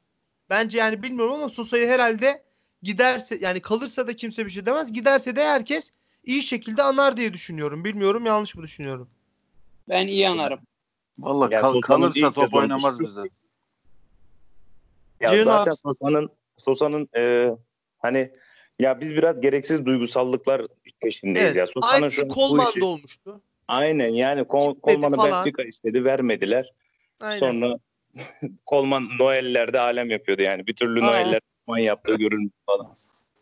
bence 0.50 0.78
yani 0.78 1.02
bilmiyorum 1.02 1.34
ama 1.34 1.48
Sosa'yı 1.48 1.88
herhalde 1.88 2.42
giderse 2.82 3.38
yani 3.40 3.60
kalırsa 3.60 4.06
da 4.06 4.16
kimse 4.16 4.46
bir 4.46 4.50
şey 4.50 4.66
demez. 4.66 4.92
Giderse 4.92 5.36
de 5.36 5.44
herkes 5.46 5.90
iyi 6.24 6.42
şekilde 6.42 6.82
anar 6.82 7.16
diye 7.16 7.32
düşünüyorum. 7.32 7.84
Bilmiyorum 7.84 8.26
yanlış 8.26 8.54
mı 8.54 8.62
düşünüyorum? 8.62 9.08
Ben 9.88 10.06
iyi 10.06 10.28
anarım. 10.28 10.60
Valla 11.18 11.50
kal- 11.50 11.80
kalırsa 11.80 12.30
top 12.30 12.54
oynamaz 12.54 13.00
bizde. 13.00 13.20
Ya 15.20 15.28
Ceyhun 15.28 15.44
zaten 15.44 15.70
abi- 15.70 15.76
Sosa'nın 15.76 16.30
Sosa'nın 16.56 17.08
e, 17.16 17.50
hani 17.98 18.30
ya 18.80 19.00
biz 19.00 19.14
biraz 19.14 19.40
gereksiz 19.40 19.86
duygusallıklar 19.86 20.62
peşindeyiz 21.00 21.56
ya. 21.56 21.66
Sosa'nın 21.66 21.92
Aynısı 21.92 22.16
şu 22.16 22.22
an 22.22 22.28
bu 22.28 22.34
Kolman 22.34 22.66
işi- 22.66 22.84
olmuştu. 22.84 23.40
Aynen 23.68 24.08
yani 24.08 24.44
Kol, 24.44 24.80
Kolman'ı. 24.80 25.18
Benfica 25.18 25.64
istedi 25.64 26.04
vermediler. 26.04 26.72
Aynen. 27.20 27.38
Sonra 27.38 27.78
Kolman 28.66 29.08
Noel'lerde 29.18 29.80
alem 29.80 30.10
yapıyordu 30.10 30.42
yani. 30.42 30.66
Bir 30.66 30.76
türlü. 30.76 31.00
Noel'ler 31.00 31.40
Kolman 31.66 31.78
yaptığı 31.82 32.14
görülmüş 32.14 32.52
falan. 32.66 32.94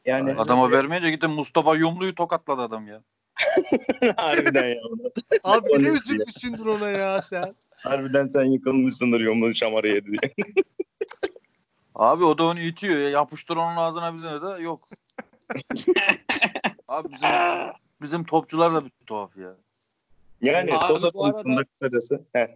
Yani 0.07 0.35
Adama 0.35 0.71
vermeyince 0.71 1.11
gidin 1.11 1.31
Mustafa 1.31 1.77
Yumlu'yu 1.77 2.15
tokatladı 2.15 2.63
adam 2.63 2.87
ya. 2.87 3.03
harbiden 4.17 4.69
ya. 4.69 4.81
Abi 5.45 5.69
ne 5.83 5.89
ya? 5.89 5.95
üzülmüşsündür 5.95 6.67
ona 6.67 6.91
ya 6.91 7.23
sen. 7.23 7.45
Harbiden 7.77 8.27
sen 8.27 8.45
yıkılmışsındır 8.45 9.21
yumruğun 9.21 9.51
şamarı 9.51 9.89
yedi 9.89 10.07
diye. 10.07 10.33
Abi 11.95 12.25
o 12.25 12.39
da 12.39 12.45
onu 12.45 12.61
itiyor 12.61 12.99
ya. 12.99 13.09
Yapıştır 13.09 13.57
onun 13.57 13.77
ağzına 13.77 14.17
bir 14.17 14.23
tane 14.23 14.59
de 14.59 14.63
yok. 14.63 14.81
Abi 16.89 17.09
bizim, 17.13 17.29
bizim 18.03 18.25
topçular 18.25 18.75
da 18.75 18.85
bir 18.85 18.91
tuhaf 19.07 19.37
ya. 19.37 19.55
Yani 20.43 20.75
Abi 20.75 20.87
Sosa 20.87 21.15
bu 21.15 21.25
arada- 21.25 21.33
konusunda 21.35 21.65
kısacası. 21.65 22.25
Heh. 22.33 22.47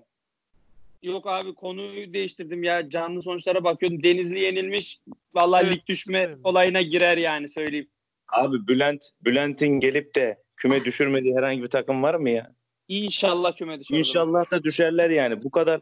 Yok 1.02 1.26
abi 1.26 1.54
konuyu 1.54 2.12
değiştirdim 2.12 2.62
ya. 2.62 2.90
Canlı 2.90 3.22
sonuçlara 3.22 3.64
bakıyordum. 3.64 4.02
Denizli 4.02 4.40
yenilmiş. 4.40 5.00
Vallahi 5.34 5.66
Evet, 5.66 5.76
lig 5.76 5.86
düşme 5.86 6.18
evet. 6.18 6.38
olayına 6.44 6.80
girer 6.82 7.18
yani 7.18 7.48
söyleyeyim. 7.48 7.88
Abi 8.28 8.66
Bülent 8.68 9.04
Bülent'in 9.24 9.80
gelip 9.80 10.14
de 10.14 10.42
küme 10.56 10.84
düşürmediği 10.84 11.36
herhangi 11.36 11.62
bir 11.62 11.68
takım 11.68 12.02
var 12.02 12.14
mı 12.14 12.30
ya? 12.30 12.52
İnşallah 12.88 13.56
küme 13.56 13.80
düşer. 13.80 13.84
o 13.84 13.86
zaman. 13.86 13.98
İnşallah 13.98 14.50
da 14.50 14.62
düşerler 14.64 15.10
yani. 15.10 15.44
Bu 15.44 15.50
kadar 15.50 15.80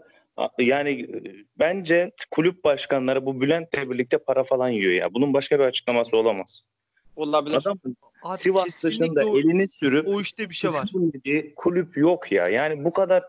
yani 0.58 0.90
e, 0.90 1.22
bence 1.58 2.12
kulüp 2.30 2.64
başkanları 2.64 3.26
bu 3.26 3.40
Bülent'le 3.40 3.90
birlikte 3.90 4.18
para 4.18 4.44
falan 4.44 4.68
yiyor 4.68 4.92
ya. 4.92 5.14
Bunun 5.14 5.34
başka 5.34 5.58
bir 5.58 5.64
açıklaması 5.64 6.16
olamaz. 6.16 6.66
Olabilir. 7.16 7.56
Adam 7.56 7.78
Abi 8.22 8.38
Sivas 8.38 8.84
dışında 8.84 9.26
o, 9.26 9.38
elini 9.38 9.68
sürüp 9.68 10.08
o 10.08 10.20
işte 10.20 10.50
bir 10.50 10.54
şey 10.54 10.70
var. 10.70 10.84
kulüp 11.56 11.96
yok 11.96 12.32
ya. 12.32 12.48
Yani 12.48 12.84
bu 12.84 12.92
kadar 12.92 13.24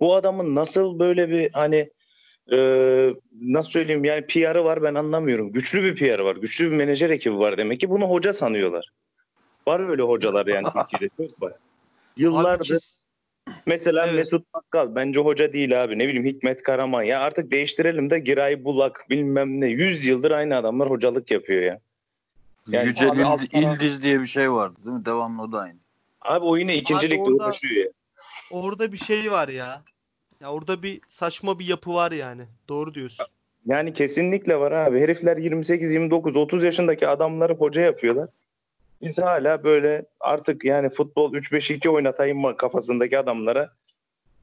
bu 0.00 0.14
adamın 0.14 0.54
nasıl 0.54 0.98
böyle 0.98 1.30
bir 1.30 1.50
hani 1.52 1.90
e, 2.52 2.58
nasıl 3.40 3.70
söyleyeyim 3.70 4.04
yani 4.04 4.26
PR'ı 4.26 4.64
var 4.64 4.82
ben 4.82 4.94
anlamıyorum. 4.94 5.52
Güçlü 5.52 5.82
bir 5.82 5.96
PR'ı 5.96 6.24
var. 6.24 6.36
Güçlü 6.36 6.70
bir 6.70 6.76
menajer 6.76 7.10
ekibi 7.10 7.38
var 7.38 7.58
demek 7.58 7.80
ki 7.80 7.90
bunu 7.90 8.06
hoca 8.06 8.32
sanıyorlar. 8.32 8.92
Var 9.68 9.90
öyle 9.90 10.02
hocalar 10.02 10.46
yani 10.46 10.66
Türkiye'de 10.90 11.14
çok 11.16 11.42
var. 11.42 11.52
Yıllardır 12.16 12.82
Mesela 13.66 14.04
Evet. 14.06 14.14
Mesut 14.14 14.54
Bakkal 14.54 14.94
bence 14.94 15.20
hoca 15.20 15.52
değil 15.52 15.84
abi. 15.84 15.98
Ne 15.98 16.08
bileyim 16.08 16.24
Hikmet 16.24 16.62
Karaman 16.62 17.02
ya 17.02 17.20
artık 17.20 17.50
değiştirelim 17.52 18.10
de 18.10 18.18
Giray 18.18 18.64
Bulak 18.64 19.06
bilmem 19.10 19.60
ne. 19.60 19.66
100 19.66 20.04
yıldır 20.06 20.30
aynı 20.30 20.56
adamlar 20.56 20.90
hocalık 20.90 21.30
yapıyor 21.30 21.62
ya. 21.62 21.80
Yani 22.68 22.86
Yücel 22.86 23.10
abi 23.10 23.20
İld- 23.22 23.74
İldiz 23.74 24.02
diye 24.02 24.20
bir 24.20 24.26
şey 24.26 24.52
vardı 24.52 24.76
değil 24.84 24.96
mi? 24.96 25.04
Devamlı 25.04 25.42
o 25.42 25.52
da 25.52 25.58
aynı. 25.58 25.78
Abi 26.20 26.44
o 26.44 26.56
yine 26.56 26.76
ikinci 26.76 27.06
Abi 27.06 27.10
ligde 27.14 27.22
orada- 27.22 27.44
uğraşıyor 27.44 27.84
ya. 27.84 27.90
orada 28.50 28.92
bir 28.92 28.98
şey 28.98 29.30
var 29.32 29.48
ya. 29.48 29.82
Ya 30.40 30.52
orada 30.52 30.82
bir 30.82 31.00
saçma 31.08 31.58
bir 31.58 31.66
yapı 31.66 31.94
var 31.94 32.12
yani. 32.12 32.42
Doğru 32.68 32.94
diyorsun. 32.94 33.26
Yani 33.66 33.92
kesinlikle 33.92 34.60
var 34.60 34.72
abi. 34.72 35.00
Herifler 35.00 35.36
28, 35.36 35.92
29, 35.92 36.36
30 36.36 36.64
yaşındaki 36.64 37.08
adamları 37.08 37.54
hoca 37.54 37.80
yapıyorlar. 37.82 38.28
Biz 39.06 39.18
hala 39.18 39.64
böyle 39.64 40.06
artık 40.20 40.64
yani 40.64 40.88
futbol 40.88 41.34
3-5-2 41.34 41.88
oynatayım 41.88 42.38
mı 42.38 42.56
kafasındaki 42.56 43.18
adamlara 43.18 43.70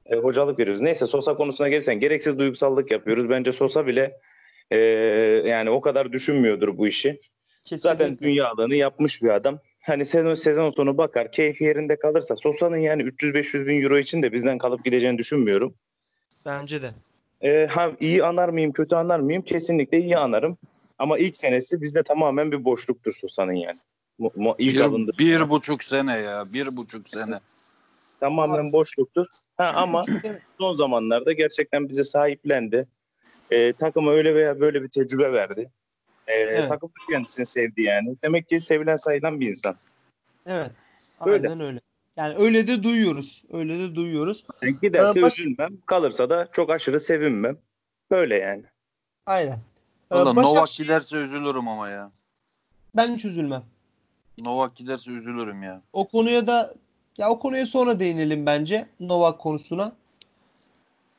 e, 0.05 0.15
hocalık 0.15 0.59
veriyoruz. 0.59 0.81
Neyse 0.81 1.05
Sosa 1.05 1.37
konusuna 1.37 1.69
gelirsen 1.69 1.99
gereksiz 1.99 2.39
duygusallık 2.39 2.91
yapıyoruz. 2.91 3.29
Bence 3.29 3.51
Sosa 3.51 3.87
bile 3.87 4.19
e, 4.71 4.77
yani 5.45 5.69
o 5.69 5.81
kadar 5.81 6.11
düşünmüyordur 6.11 6.77
bu 6.77 6.87
işi. 6.87 7.19
Kesinlikle. 7.65 7.89
Zaten 7.89 8.17
dünyalığını 8.21 8.75
yapmış 8.75 9.23
bir 9.23 9.29
adam. 9.29 9.59
Hani 9.81 10.05
sezon, 10.05 10.35
sezon 10.35 10.69
sonu 10.69 10.97
bakar 10.97 11.31
keyfi 11.31 11.63
yerinde 11.63 11.95
kalırsa 11.95 12.35
Sosa'nın 12.35 12.77
yani 12.77 13.03
300-500 13.03 13.65
bin 13.67 13.81
euro 13.81 13.97
için 13.97 14.23
de 14.23 14.31
bizden 14.31 14.57
kalıp 14.57 14.85
gideceğini 14.85 15.17
düşünmüyorum. 15.17 15.75
Bence 16.45 16.81
de. 16.81 16.89
e, 17.41 17.67
ha, 17.67 17.91
iyi 17.99 18.23
anar 18.23 18.49
mıyım, 18.49 18.71
kötü 18.71 18.95
anar 18.95 19.19
mıyım? 19.19 19.41
Kesinlikle 19.41 19.99
iyi 19.99 20.17
anarım. 20.17 20.57
Ama 20.99 21.17
ilk 21.17 21.35
senesi 21.35 21.81
bizde 21.81 22.03
tamamen 22.03 22.51
bir 22.51 22.65
boşluktur 22.65 23.11
Susa'nın 23.11 23.53
yani. 23.53 23.77
Mu, 24.19 24.29
mu, 24.35 24.55
ilk 24.57 24.75
bir, 24.75 24.79
alındı. 24.81 25.11
bir 25.19 25.49
buçuk 25.49 25.83
sene 25.83 26.17
ya. 26.17 26.43
Bir 26.53 26.77
buçuk 26.77 27.09
sene. 27.09 27.39
Tamamen 28.19 28.71
boşluktur. 28.71 29.25
Ha, 29.57 29.71
ama 29.75 30.05
son 30.59 30.73
zamanlarda 30.75 31.31
gerçekten 31.31 31.89
bize 31.89 32.03
sahiplendi. 32.03 32.87
E, 33.51 33.73
takıma 33.73 34.11
öyle 34.11 34.35
veya 34.35 34.59
böyle 34.59 34.83
bir 34.83 34.87
tecrübe 34.89 35.31
verdi. 35.33 35.71
E, 36.27 36.33
Evet. 36.33 36.69
Takım 36.69 36.91
kendisini 37.11 37.45
sevdi 37.45 37.81
yani. 37.81 38.15
Demek 38.23 38.49
ki 38.49 38.61
sevilen 38.61 38.95
sayılan 38.95 39.39
bir 39.39 39.49
insan. 39.49 39.75
Evet. 40.45 40.71
Öyle. 41.25 41.47
Aynen 41.49 41.65
öyle. 41.65 41.79
Yani 42.17 42.35
öyle 42.35 42.67
de 42.67 42.83
duyuyoruz. 42.83 43.43
Öyle 43.51 43.79
de 43.79 43.95
duyuyoruz. 43.95 44.45
Yani 44.61 44.75
giderse 44.81 45.19
Ee, 45.19 45.23
baş- 45.23 45.39
üzülmem. 45.39 45.77
Kalırsa 45.85 46.29
da 46.29 46.47
çok 46.51 46.69
aşırı 46.69 46.99
sevinmem. 46.99 47.57
Böyle 48.11 48.37
yani. 48.39 48.63
Aynen. 49.25 49.57
Ee, 50.11 50.15
Valla 50.15 50.33
Novak 50.33 50.45
Başakşehir- 50.45 50.83
giderse 50.83 51.17
üzülürüm 51.17 51.67
ama 51.67 51.89
ya. 51.89 52.11
Ben 52.95 53.15
hiç 53.15 53.25
üzülmem. 53.25 53.63
Novak 54.37 54.75
giderse 54.75 55.11
üzülürüm 55.11 55.63
ya. 55.63 55.81
O 55.93 56.07
konuya 56.07 56.47
da 56.47 56.73
ya 57.17 57.29
o 57.29 57.39
konuya 57.39 57.65
sonra 57.65 57.99
değinelim 57.99 58.45
bence 58.45 58.87
Novak 58.99 59.39
konusuna. 59.39 59.95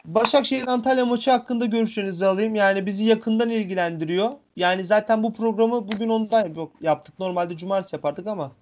Başakşehir 0.05 0.69
Antalya 0.69 1.07
maçı 1.07 1.31
hakkında 1.31 1.67
görüşlerinizi 1.67 2.27
alayım. 2.27 2.55
Yani 2.55 2.87
bizi 2.87 3.05
yakından 3.05 3.51
ilgilendiriyor. 3.51 4.33
Yani 4.57 4.85
zaten 4.85 5.23
bu 5.23 5.33
programı 5.33 5.93
bugün 5.93 6.09
ondan 6.09 6.69
yaptık. 6.81 7.19
Normalde 7.19 7.57
cumartesi 7.57 7.97
yapardık 7.97 8.27
ama 8.27 8.53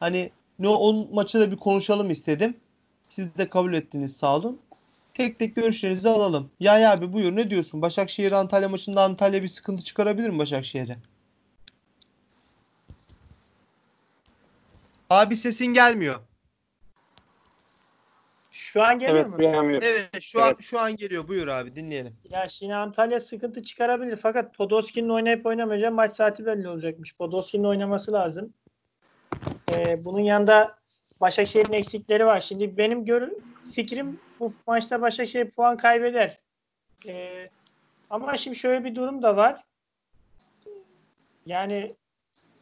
hani 0.00 0.30
ne 0.58 0.68
o 0.68 1.06
maçı 1.12 1.40
da 1.40 1.50
bir 1.50 1.56
konuşalım 1.56 2.10
istedim. 2.10 2.56
Siz 3.02 3.38
de 3.38 3.48
kabul 3.48 3.74
ettiniz 3.74 4.16
sağ 4.16 4.36
olun. 4.36 4.58
Tek 5.14 5.38
tek 5.38 5.56
görüşlerinizi 5.56 6.08
alalım. 6.08 6.50
Ya 6.60 6.92
abi 6.92 7.12
buyur 7.12 7.36
ne 7.36 7.50
diyorsun? 7.50 7.82
Başakşehir 7.82 8.32
Antalya 8.32 8.68
maçında 8.68 9.02
Antalya 9.02 9.42
bir 9.42 9.48
sıkıntı 9.48 9.84
çıkarabilir 9.84 10.28
mi 10.28 10.38
Başakşehir'e? 10.38 10.96
Abi 15.10 15.36
sesin 15.36 15.66
gelmiyor. 15.66 16.20
Şu 18.52 18.82
an 18.82 18.98
geliyor 18.98 19.16
Evet 19.18 19.28
mu? 19.30 19.38
duyamıyorum. 19.38 19.88
Evet 19.88 20.22
şu 20.22 20.42
an 20.42 20.56
şu 20.60 20.80
an 20.80 20.96
geliyor. 20.96 21.28
Buyur 21.28 21.48
abi 21.48 21.74
dinleyelim. 21.76 22.16
Ya 22.30 22.48
şimdi 22.48 22.74
Antalya 22.74 23.20
sıkıntı 23.20 23.62
çıkarabilir 23.62 24.16
fakat 24.16 24.54
Podolski'nin 24.54 25.08
oynayıp 25.08 25.46
oynamayacağı 25.46 25.90
maç 25.92 26.12
saati 26.12 26.46
belli 26.46 26.68
olacakmış. 26.68 27.16
Podolski'nin 27.16 27.64
oynaması 27.64 28.12
lazım. 28.12 28.54
Ee, 29.72 30.04
bunun 30.04 30.20
yanında 30.20 30.78
Başakşehir'in 31.20 31.72
eksikleri 31.72 32.26
var. 32.26 32.40
Şimdi 32.40 32.76
benim 32.76 33.04
gör 33.04 33.30
fikrim 33.74 34.20
bu 34.40 34.52
maçta 34.66 35.00
Başakşehir 35.00 35.50
puan 35.50 35.76
kaybeder. 35.76 36.38
Ee, 37.08 37.50
ama 38.10 38.36
şimdi 38.36 38.56
şöyle 38.56 38.84
bir 38.84 38.94
durum 38.94 39.22
da 39.22 39.36
var. 39.36 39.64
Yani 41.46 41.88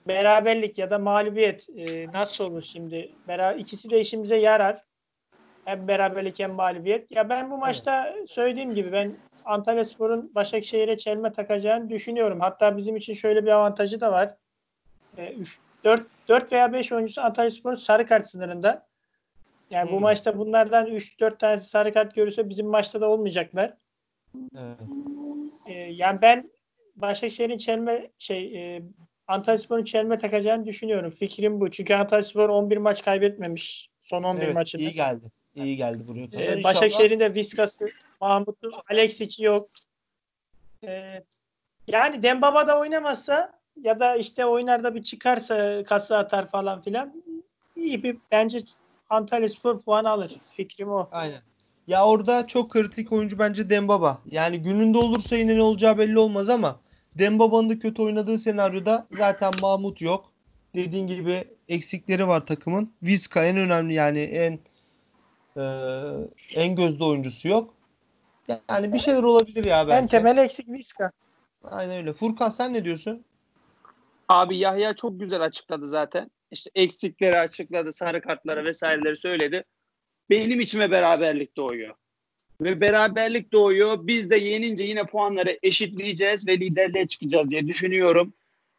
beraberlik 0.09 0.79
ya 0.79 0.91
da 0.91 0.99
mağlubiyet 0.99 1.69
e, 1.77 2.07
nasıl 2.13 2.45
olur 2.45 2.63
şimdi? 2.63 3.13
Beraber, 3.29 3.59
ikisi 3.59 3.91
de 3.91 4.01
işimize 4.01 4.37
yarar. 4.37 4.85
Hem 5.65 5.89
beraberlik 5.89 6.39
hem 6.39 6.53
mağlubiyet. 6.53 7.11
Ya 7.11 7.29
ben 7.29 7.51
bu 7.51 7.59
maçta 7.59 8.15
söylediğim 8.27 8.75
gibi 8.75 8.93
ben 8.93 9.17
Antalya 9.45 9.85
Spor'un 9.85 10.35
Başakşehir'e 10.35 10.99
çelme 10.99 11.33
takacağını 11.33 11.91
düşünüyorum. 11.91 12.41
Hatta 12.41 12.77
bizim 12.77 12.97
için 12.97 13.15
şöyle 13.15 13.43
bir 13.45 13.51
avantajı 13.51 14.01
da 14.01 14.13
var. 14.13 14.35
4, 15.85 16.03
4 16.29 16.53
veya 16.53 16.73
5 16.73 16.93
oyuncusu 16.93 17.21
Antalya 17.21 17.51
Spor'un 17.51 17.75
sarı 17.75 18.07
kart 18.07 18.29
sınırında. 18.31 18.87
Yani 19.71 19.91
bu 19.91 19.95
Hmm. 19.95 20.03
maçta 20.03 20.39
bunlardan 20.39 20.87
3-4 20.87 21.41
tanesi 21.41 21.69
sarı 21.69 21.93
kart 21.95 22.15
görürse 22.15 22.49
bizim 22.49 22.67
maçta 22.67 23.01
da 23.01 23.09
olmayacaklar. 23.09 23.75
Evet. 24.57 24.81
Ee, 25.69 25.73
yani 25.73 26.23
ben 26.23 26.51
Başakşehir'in 26.97 27.59
çelme 27.59 28.11
şey 28.19 28.77
e, 28.77 28.83
Antalya 29.29 29.59
Spor'un 29.59 29.85
çelme 29.85 30.19
takacağını 30.19 30.67
düşünüyorum. 30.67 31.11
Fikrim 31.11 31.61
bu. 31.61 31.71
Çünkü 31.71 31.95
Antalya 31.95 32.23
Spor 32.23 32.49
11 32.49 32.77
maç 32.77 33.03
kaybetmemiş 33.05 33.91
son 34.03 34.23
11 34.23 34.43
Evet, 34.43 34.55
maçında. 34.55 34.83
iyi 34.83 34.93
geldi. 34.93 35.25
İyi 35.55 35.77
geldi 35.77 36.03
buraya 36.09 36.31
kadar. 36.31 36.43
Ee, 36.43 36.65
Başakşehir'in 36.65 37.21
de 37.21 37.35
Viskas'ı, 37.35 37.89
Mahmut'u, 38.21 38.71
Alexic'i 38.91 39.45
yok. 39.45 39.69
Ee, 40.85 41.15
yani 41.89 42.23
Dembaba 42.23 42.69
da 42.69 42.79
oynamazsa 42.79 43.53
ya 43.83 44.01
da 44.01 44.17
işte 44.17 44.47
oynar 44.47 44.85
da 44.85 44.95
bir 44.95 45.03
çıkarsa 45.03 45.85
kasa 45.85 46.19
atar 46.19 46.49
falan 46.49 46.81
filan 46.81 47.23
iyi 47.77 48.03
bir 48.03 48.17
bence 48.33 48.59
Antalya 49.11 49.49
Spor 49.49 49.81
puanı 49.81 50.11
alır. 50.11 50.33
Fikrim 50.53 50.91
o. 50.91 51.09
Aynen. 51.13 51.41
Ya 51.87 52.07
orada 52.07 52.47
çok 52.47 52.71
kritik 52.71 53.13
oyuncu 53.13 53.39
bence 53.39 53.71
Dembaba. 53.71 54.19
Yani 54.27 54.63
gününde 54.63 54.99
olursa 54.99 55.37
yine 55.37 55.57
ne 55.57 55.63
olacağı 55.63 55.99
belli 55.99 56.19
olmaz 56.19 56.51
ama 56.51 56.81
Dembaba'nın 57.19 57.69
da 57.69 57.79
kötü 57.79 58.03
oynadığı 58.03 58.39
senaryoda 58.39 59.07
zaten 59.11 59.53
Mahmut 59.63 60.01
yok. 60.01 60.33
Dediğin 60.75 61.07
gibi 61.07 61.45
eksikleri 61.69 62.29
var 62.29 62.47
takımın. 62.47 62.93
Vizca 63.03 63.45
en 63.45 63.57
önemli 63.57 63.95
yani 63.95 64.19
en 64.19 64.59
e, 65.57 65.63
en 66.55 66.77
gözde 66.77 67.05
oyuncusu 67.05 67.49
yok. 67.49 67.75
Yani 68.71 68.93
bir 68.93 68.99
şeyler 68.99 69.23
olabilir 69.23 69.65
ya 69.65 69.89
belki. 69.89 70.03
En 70.03 70.07
temel 70.07 70.39
eksik 70.39 70.69
Viska. 70.69 71.11
Aynen 71.65 71.97
öyle. 71.97 72.13
Furkan 72.13 72.49
sen 72.49 72.73
ne 72.73 72.85
diyorsun? 72.85 73.25
Abi 74.29 74.57
Yahya 74.57 74.95
çok 74.95 75.21
güzel 75.21 75.41
açıkladı 75.41 75.87
zaten. 75.87 76.31
İşte 76.51 76.71
eksikleri 76.75 77.39
açıkladı, 77.39 77.93
sarı 77.93 78.21
kartları 78.21 78.65
vesaireleri 78.65 79.17
söyledi. 79.17 79.65
Benim 80.31 80.61
içime 80.61 80.91
beraberlik 80.91 81.57
doğuyor. 81.57 81.95
Ve 82.61 82.81
beraberlik 82.81 83.53
doğuyor. 83.53 84.07
Biz 84.07 84.31
de 84.31 84.37
yenince 84.37 84.85
yine 84.85 85.07
puanları 85.07 85.59
eşitleyeceğiz 85.63 86.49
ve 86.49 86.61
liderliğe 86.61 87.07
çıkacağız 87.07 87.51
diye 87.51 87.67
düşünüyorum. 87.67 88.33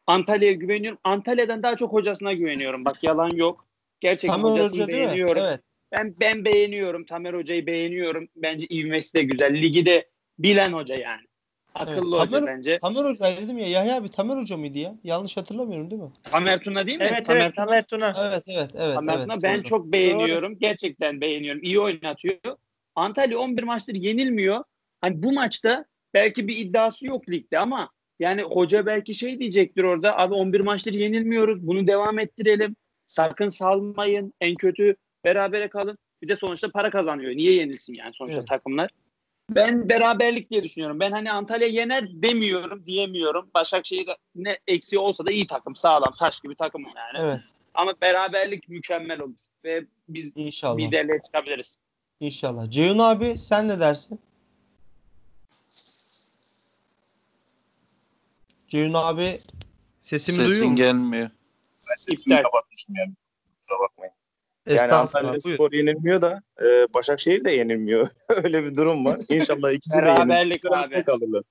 Antalya'ya 0.08 0.54
güveniyorum. 0.54 1.00
Antalya'dan 1.04 1.64
daha 1.64 1.76
çok 1.76 1.94
hocasına 1.94 2.34
güveniyorum. 2.34 2.86
Bak 2.86 3.04
yalan 3.04 3.30
yok. 3.30 3.66
Gerçekten 4.00 4.42
Tamer 4.42 4.52
hocasını 4.52 4.84
Hoca 4.84 4.94
beğeniyorum. 4.94 5.44
Evet. 5.46 5.60
Ben 5.92 6.16
ben 6.20 6.46
beğeniyorum. 6.46 7.06
Tamer 7.06 7.34
Hoca'yı 7.34 7.66
beğeniyorum. 7.66 8.28
Bence 8.36 8.68
ivmesi 8.70 9.14
de 9.14 9.24
güzel. 9.24 9.54
Ligi 9.54 9.86
de 9.86 10.10
bilen 10.40 10.74
hoca 10.74 10.96
yani. 10.96 11.22
Akıllı 11.76 12.18
Evet, 12.18 12.28
hoca 12.28 12.38
Tamer- 12.38 12.48
bence. 12.48 12.80
Tamer 12.80 13.04
Hoca 13.04 13.38
dedim 13.38 13.58
ya. 13.58 13.68
Yahya 13.68 13.96
abi 13.96 14.12
Tamer 14.12 14.38
Hoca 14.38 14.58
mıydı 14.58 14.78
ya? 14.78 14.96
Yanlış 15.04 15.38
hatırlamıyorum 15.38 15.92
değil 15.92 16.02
mi? 16.02 16.12
Tamer 16.24 16.60
Tuna 16.60 16.88
değil 16.88 16.98
mi? 16.98 17.08
Evet 17.12 17.26
Tamer 17.26 17.42
evet 17.42 17.56
Tuna. 17.56 17.66
Tamer 17.66 17.84
Tuna. 17.84 18.14
Evet 18.28 18.44
evet 18.48 18.72
evet. 18.76 18.96
Tamer 18.96 19.18
evet, 19.18 19.24
Tuna 19.24 19.42
ben 19.42 19.56
doğru. 19.56 19.64
çok 19.64 19.86
beğeniyorum. 19.86 20.60
Gerçekten 20.60 21.22
beğeniyorum. 21.22 21.64
İyi 21.64 21.80
oynatıyor. 21.80 22.38
Antalya 22.98 23.40
11 23.40 23.64
maçtır 23.64 23.96
yenilmiyor. 23.96 24.64
Hani 25.02 25.24
bu 25.24 25.34
maçta 25.34 25.86
belki 26.14 26.48
bir 26.48 26.58
iddiası 26.58 27.06
yok 27.08 27.30
ligde 27.30 27.60
ama 27.60 27.90
yani 28.20 28.42
hoca 28.42 28.86
belki 28.86 29.16
şey 29.16 29.40
diyecektir 29.40 29.84
orada. 29.84 30.18
Abi 30.20 30.34
11 30.34 30.60
maçtır 30.60 30.94
yenilmiyoruz. 30.94 31.68
Bunu 31.68 31.88
devam 31.88 32.20
ettirelim. 32.20 32.76
Sakın 33.06 33.50
salmayın. 33.50 34.34
En 34.42 34.56
kötü 34.56 34.96
berabere 35.26 35.70
kalın. 35.70 35.98
Bir 36.22 36.28
de 36.28 36.36
sonuçta 36.36 36.72
para 36.72 36.90
kazanıyor. 36.90 37.32
Niye 37.32 37.54
yenilsin 37.54 37.94
yani 37.94 38.14
sonuçta 38.14 38.40
Evet. 38.40 38.48
takımlar? 38.48 38.90
Ben 39.50 39.90
beraberlik 39.90 40.52
diye 40.52 40.64
düşünüyorum. 40.64 41.00
Ben 41.00 41.12
hani 41.12 41.32
Antalya 41.32 41.68
yener 41.68 42.08
demiyorum, 42.12 42.86
diyemiyorum. 42.86 43.50
Başakşehir 43.54 44.08
ne 44.36 44.58
eksiği 44.68 45.00
olsa 45.00 45.26
da 45.26 45.32
iyi 45.32 45.48
takım, 45.48 45.76
sağlam, 45.76 46.14
taş 46.20 46.40
gibi 46.40 46.56
takım 46.56 46.84
yani. 46.84 47.26
Evet 47.28 47.40
Ama 47.74 47.94
beraberlik 48.02 48.70
mükemmel 48.70 49.22
olur 49.22 49.40
ve 49.64 49.86
biz 50.10 50.38
inşallah. 50.38 50.78
liderliğe 50.78 51.20
çıkabiliriz. 51.26 51.78
İnşallah. 52.20 52.72
Ceyhun 52.72 53.00
abi 53.00 53.38
sen 53.38 53.68
ne 53.68 53.80
dersin? 53.80 54.20
Ceyhun 58.68 58.94
abi 58.94 59.42
sesimi 60.04 60.38
duyuyor 60.38 60.52
Sesin 60.52 60.70
mu? 60.70 60.76
gelmiyor. 60.76 61.30
Ben 61.90 61.96
sesimi 61.98 62.34
İptal. 62.34 62.44
kapatmışım 62.44 62.96
yani. 62.96 63.14
Kusura 63.62 63.80
bakmayın. 63.80 64.14
Yani. 64.68 64.94
Antalya 64.94 65.32
buyur. 65.44 65.56
Spor 65.56 65.72
yenilmiyor 65.72 66.22
da 66.22 66.42
e, 66.62 66.94
Başakşehir 66.94 67.46
de 67.46 67.52
yenilmiyor. 67.52 68.10
Öyle 68.30 68.64
bir 68.64 68.76
durum 68.76 69.06
var. 69.06 69.20
İnşallah 69.30 69.72
ikisi 69.72 69.98
de 69.98 70.02
Beraberlik 70.02 70.72
abi. 70.72 71.04
kalırlar. 71.04 71.44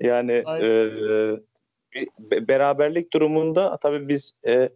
Yani 0.00 0.42
Aynen. 0.46 0.66
e, 0.66 1.40
be- 2.18 2.48
beraberlik 2.48 3.12
durumunda 3.12 3.76
tabii 3.76 4.08
biz 4.08 4.32
e, 4.46 4.68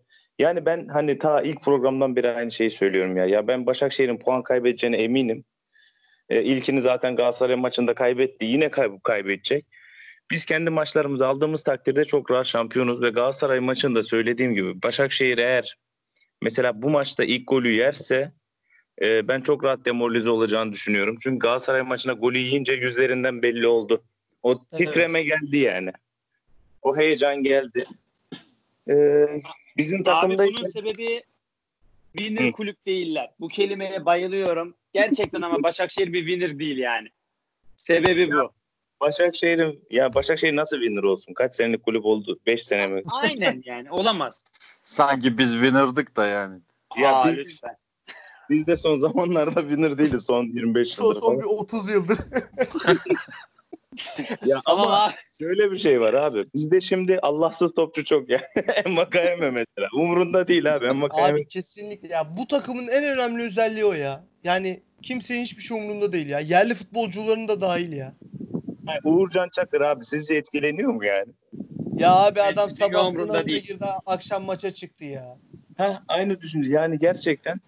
yani 0.43 0.66
ben 0.66 0.88
hani 0.88 1.18
ta 1.18 1.43
ilk 1.43 1.62
programdan 1.62 2.16
beri 2.16 2.30
aynı 2.30 2.51
şeyi 2.51 2.70
söylüyorum 2.70 3.16
ya. 3.16 3.26
Ya 3.26 3.47
ben 3.49 3.66
Başakşehir'in 3.66 4.18
puan 4.18 4.43
kaybedeceğine 4.43 4.97
eminim. 4.97 5.45
E, 6.28 6.43
ilkini 6.43 6.80
zaten 6.80 7.16
Galatasaray 7.16 7.57
maçında 7.57 7.95
kaybetti. 7.95 8.45
Yine 8.45 8.70
kay- 8.70 8.99
kaybedecek. 9.03 9.66
Biz 10.30 10.45
kendi 10.45 10.70
maçlarımızı 10.70 11.26
aldığımız 11.26 11.62
takdirde 11.62 12.05
çok 12.05 12.30
rahat 12.30 12.47
şampiyonuz 12.47 13.03
ve 13.03 13.11
Galatasaray 13.11 13.61
maçında 13.61 14.03
söylediğim 14.03 14.55
gibi 14.55 14.82
Başakşehir 14.82 15.38
eğer 15.38 15.76
mesela 16.43 16.82
bu 16.82 16.90
maçta 16.90 17.24
ilk 17.24 17.49
golü 17.49 17.68
yerse 17.68 18.32
e, 19.03 19.28
ben 19.28 19.40
çok 19.40 19.64
rahat 19.64 19.84
demoralize 19.84 20.30
olacağını 20.30 20.72
düşünüyorum. 20.72 21.16
Çünkü 21.22 21.38
Galatasaray 21.38 21.82
maçına 21.82 22.12
golü 22.12 22.38
yiyince 22.38 22.72
yüzlerinden 22.72 23.43
belli 23.43 23.66
oldu. 23.66 24.03
O 24.43 24.51
Evet. 24.53 24.78
titreme 24.78 25.22
geldi 25.22 25.57
yani. 25.57 25.93
O 26.82 26.97
heyecan 26.97 27.43
geldi. 27.43 27.84
E, 28.90 28.95
bizim 29.76 29.98
Abi 29.98 30.04
takımda 30.04 30.38
bunun 30.46 30.52
ise 30.64 30.68
sebebi 30.68 31.22
winner 32.16 32.48
Hı. 32.48 32.52
kulüp 32.52 32.86
değiller. 32.86 33.30
Bu 33.40 33.48
kelimeye 33.48 34.04
bayılıyorum. 34.04 34.74
Gerçekten 34.92 35.42
ama 35.42 35.56
Başakşehir 35.62 36.12
bir 36.12 36.26
winner 36.26 36.58
değil 36.58 36.78
yani. 36.78 37.08
Sebebi 37.76 38.32
bu. 38.32 38.52
Başakşehir'in 39.00 39.84
ya 39.90 40.14
Başakşehir 40.14 40.56
nasıl 40.56 40.76
winner 40.76 41.02
olsun? 41.02 41.34
Kaç 41.34 41.54
senelik 41.54 41.82
kulüp 41.82 42.04
oldu? 42.04 42.38
5 42.46 42.62
sene 42.62 42.86
mi? 42.86 43.02
Aynen 43.10 43.62
yani 43.64 43.90
olamaz. 43.90 44.44
Sanki 44.82 45.38
biz 45.38 45.52
winner'dık 45.52 46.16
da 46.16 46.26
yani. 46.26 46.60
Ya 47.00 47.12
Aa, 47.14 47.26
biz- 47.26 47.36
lütfen. 47.36 47.74
Biz 48.50 48.66
de 48.66 48.76
son 48.76 48.94
zamanlarda 49.00 49.60
winner 49.60 49.98
değiliz 49.98 50.26
son 50.26 50.44
25 50.44 50.88
Son, 50.88 51.04
yıldır 51.06 51.20
son 51.20 51.38
bir 51.38 51.44
falan. 51.44 51.56
30 51.58 51.90
yıldır. 51.90 52.18
Ya 54.47 54.61
Ama 54.66 54.82
ama 54.82 55.12
şöyle 55.38 55.70
bir 55.70 55.76
şey 55.76 56.01
var 56.01 56.14
abi. 56.14 56.47
Bizde 56.55 56.80
şimdi 56.80 57.18
Allahsız 57.22 57.74
topçu 57.74 58.05
çok 58.05 58.30
ya. 58.30 58.40
Enmakayeme 58.84 59.51
mesela. 59.51 59.88
Umurunda 59.95 60.49
değil 60.49 60.74
abi. 60.74 60.86
Enmakayeme 60.86 61.38
Abi 61.38 61.49
kesinlikle 61.49 62.09
ya 62.09 62.36
bu 62.36 62.47
takımın 62.47 62.88
en 62.88 63.05
önemli 63.05 63.43
özelliği 63.45 63.84
o 63.84 63.93
ya. 63.93 64.24
Yani 64.45 64.82
kimsenin 65.03 65.43
hiçbir 65.43 65.62
şey 65.62 65.78
umurunda 65.78 66.12
değil 66.12 66.28
ya. 66.28 66.40
Yerli 66.40 66.74
futbolcuların 66.74 67.49
da 67.49 67.61
dahil 67.61 67.93
ya. 67.93 68.14
Uğurcan 69.05 69.49
Çakır 69.53 69.80
abi 69.80 70.05
sizce 70.05 70.34
etkileniyor 70.34 70.93
mu 70.93 71.05
yani? 71.05 71.32
Ya 71.99 72.16
abi 72.16 72.43
adam 72.43 72.70
sabah 72.70 73.09
umurunda 73.09 73.32
sınavına 73.32 73.47
değil. 73.47 73.62
girdi 73.62 73.84
akşam 74.07 74.45
maça 74.45 74.70
çıktı 74.70 75.05
ya. 75.05 75.38
Ha 75.76 76.03
aynı 76.09 76.40
düşünce. 76.40 76.70
Yani 76.70 76.99
gerçekten 76.99 77.61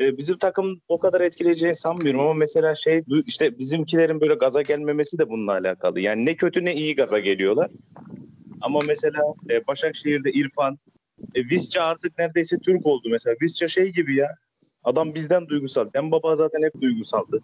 e, 0.00 0.18
bizim 0.18 0.38
takım 0.38 0.80
o 0.88 0.98
kadar 0.98 1.20
etkileyeceğini 1.20 1.76
sanmıyorum 1.76 2.20
ama 2.20 2.34
mesela 2.34 2.74
şey 2.74 3.02
işte 3.26 3.58
bizimkilerin 3.58 4.20
böyle 4.20 4.34
gaza 4.34 4.62
gelmemesi 4.62 5.18
de 5.18 5.28
bununla 5.28 5.52
alakalı. 5.52 6.00
Yani 6.00 6.26
ne 6.26 6.36
kötü 6.36 6.64
ne 6.64 6.74
iyi 6.74 6.94
gaza 6.94 7.18
geliyorlar. 7.18 7.70
Ama 8.60 8.80
mesela 8.86 9.22
e, 9.50 9.66
Başakşehir'de 9.66 10.32
İrfan, 10.32 10.78
e, 11.34 11.40
Visca 11.44 11.82
artık 11.82 12.18
neredeyse 12.18 12.58
Türk 12.58 12.86
oldu 12.86 13.08
mesela. 13.10 13.36
Visca 13.42 13.68
şey 13.68 13.92
gibi 13.92 14.16
ya. 14.16 14.36
Adam 14.84 15.14
bizden 15.14 15.48
duygusal. 15.48 15.88
Ben 15.94 16.10
baba 16.10 16.36
zaten 16.36 16.62
hep 16.62 16.80
duygusaldı. 16.80 17.40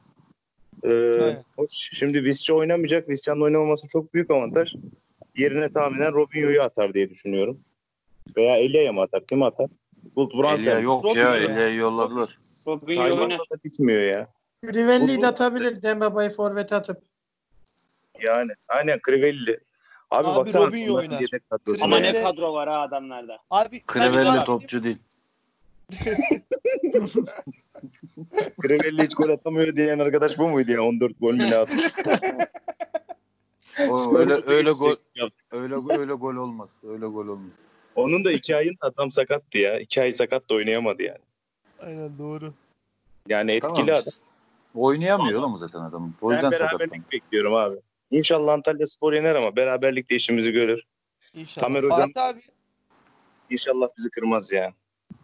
Ee, 0.84 0.88
Evet. 0.90 1.42
hoş. 1.56 1.70
Şimdi 1.92 2.24
Visca 2.24 2.54
oynamayacak. 2.54 3.08
Visca'nın 3.08 3.40
oynamaması 3.40 3.88
çok 3.88 4.14
büyük 4.14 4.30
avantaj. 4.30 4.74
Yerine 5.36 5.72
tahminen 5.72 6.12
Robinho'yu 6.12 6.62
atar 6.62 6.94
diye 6.94 7.10
düşünüyorum. 7.10 7.60
Veya 8.36 8.56
Elia'ya 8.56 8.92
mı 8.92 9.00
atar? 9.00 9.26
Kim 9.26 9.42
atar? 9.42 9.70
Bulut 10.16 10.34
Elia 10.34 10.50
Brunson. 10.52 10.80
yok 10.80 11.04
Robin 11.04 11.20
ya. 11.20 11.36
Elia'yı 11.36 11.76
yolladılar. 11.76 12.38
Tayland'da 12.64 13.38
da 13.38 13.64
bitmiyor 13.64 14.02
ya. 14.02 14.28
Rivelli'yi 14.64 15.18
Bu- 15.18 15.22
de 15.22 15.26
atabilir 15.26 15.82
Dembaba'yı 15.82 16.30
forvet 16.30 16.72
atıp. 16.72 17.02
Yani 18.22 18.52
aynen 18.68 19.00
Crivelli. 19.06 19.60
Abi, 20.10 20.28
Abi 20.28 20.36
baksana. 20.36 20.66
Robinho 20.66 20.94
oynar. 20.94 21.20
Ama 21.80 21.98
ne 21.98 22.22
kadro 22.22 22.54
var 22.54 22.68
ha 22.68 22.80
adamlarda. 22.80 23.38
Abi 23.50 23.82
Crivelli 23.92 24.44
topçu 24.44 24.84
değil. 24.84 24.98
Crivelli 28.62 29.02
hiç 29.02 29.14
gol 29.14 29.28
atamıyor 29.28 29.76
diyen 29.76 29.98
arkadaş 29.98 30.38
bu 30.38 30.48
muydu 30.48 30.72
ya? 30.72 30.82
14 30.82 31.20
gol 31.20 31.32
mü 31.34 31.50
ne 31.50 31.56
attı? 31.56 31.76
Öyle 34.18 34.34
öyle 34.46 34.70
gol 34.70 34.96
öyle 35.50 35.74
öyle 35.98 36.12
gol 36.12 36.34
olmaz. 36.34 36.80
Öyle 36.88 37.06
gol 37.06 37.26
olmaz. 37.28 37.52
Onun 37.96 38.24
da 38.24 38.32
iki 38.32 38.56
ayın 38.56 38.76
adam 38.80 39.12
sakattı 39.12 39.58
ya. 39.58 39.78
İki 39.80 40.02
ay 40.02 40.12
sakat 40.12 40.50
da 40.50 40.54
oynayamadı 40.54 41.02
yani. 41.02 41.18
Aynen 41.78 42.18
doğru. 42.18 42.54
Yani 43.28 43.52
etkili 43.52 43.70
Tamam. 43.86 43.88
adam. 44.02 44.12
Oynayamıyor 44.74 45.40
oğlum 45.40 45.56
zaten 45.58 45.80
adam. 45.80 46.14
O 46.20 46.32
yüzden 46.32 46.52
ben 46.52 46.56
sakatlandı. 46.58 46.80
beraberlik 46.90 47.12
bekliyorum 47.12 47.54
abi. 47.54 47.76
İnşallah 48.10 48.52
Antalya 48.52 48.86
Spor 48.86 49.12
yener 49.12 49.34
ama 49.34 49.56
beraberlikte 49.56 50.14
işimizi 50.16 50.52
görür. 50.52 50.82
İnşallah. 51.34 51.66
Tamer 51.66 51.82
hocam- 51.82 52.12
Fatih 52.12 52.24
abi, 52.24 52.42
İnşallah 53.50 53.88
bizi 53.98 54.10
kırmaz 54.10 54.52
ya. 54.52 54.72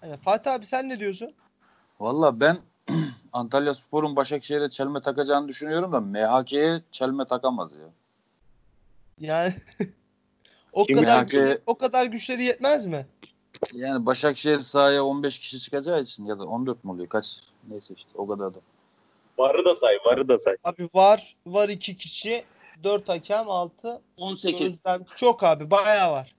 aynen. 0.03 0.17
Fatih 0.17 0.53
abi 0.53 0.67
sen 0.67 0.89
ne 0.89 1.01
diyorsun? 1.01 1.35
Valla 2.01 2.41
ben 2.41 2.59
Antalya 3.33 3.75
Spor'un 3.75 4.17
Başakşehir'e 4.17 4.69
çelme 4.69 5.01
takacağını 5.03 5.49
düşünüyorum 5.49 5.93
da 5.93 6.01
MHK'ye 6.01 6.83
çelme 6.91 7.27
takamaz 7.27 7.73
ya. 7.73 7.89
Yani 9.19 9.55
o 10.73 10.85
Kim 10.85 10.97
kadar 10.97 11.17
ya? 11.17 11.23
güçleri, 11.23 11.59
o 11.67 11.75
kadar 11.75 12.07
güçleri 12.07 12.45
yetmez 12.45 12.87
mi? 12.87 13.07
Yani 13.73 14.07
Başakşehir 14.07 14.57
sahaya 14.57 15.05
15 15.05 15.39
kişi 15.39 15.61
çıkacağı 15.61 16.03
için 16.03 16.25
ya 16.25 16.39
da 16.39 16.45
14 16.45 16.85
mu 16.85 16.93
oluyor 16.93 17.09
kaç? 17.09 17.41
Neyse 17.69 17.95
işte 17.97 18.11
o 18.15 18.27
kadar 18.27 18.55
da. 18.55 18.59
Varı 19.39 19.65
da 19.65 19.75
say, 19.75 19.99
varı 20.07 20.29
da 20.29 20.39
say. 20.39 20.57
Abi 20.65 20.89
var 20.95 21.37
var 21.47 21.69
iki 21.69 21.97
kişi, 21.97 22.45
dört 22.85 23.09
hakem, 23.09 23.49
altı 23.51 24.01
18. 24.17 24.61
gözlem. 24.61 25.05
Çok 25.17 25.43
abi 25.43 25.71
bayağı 25.71 26.13
var. 26.13 26.35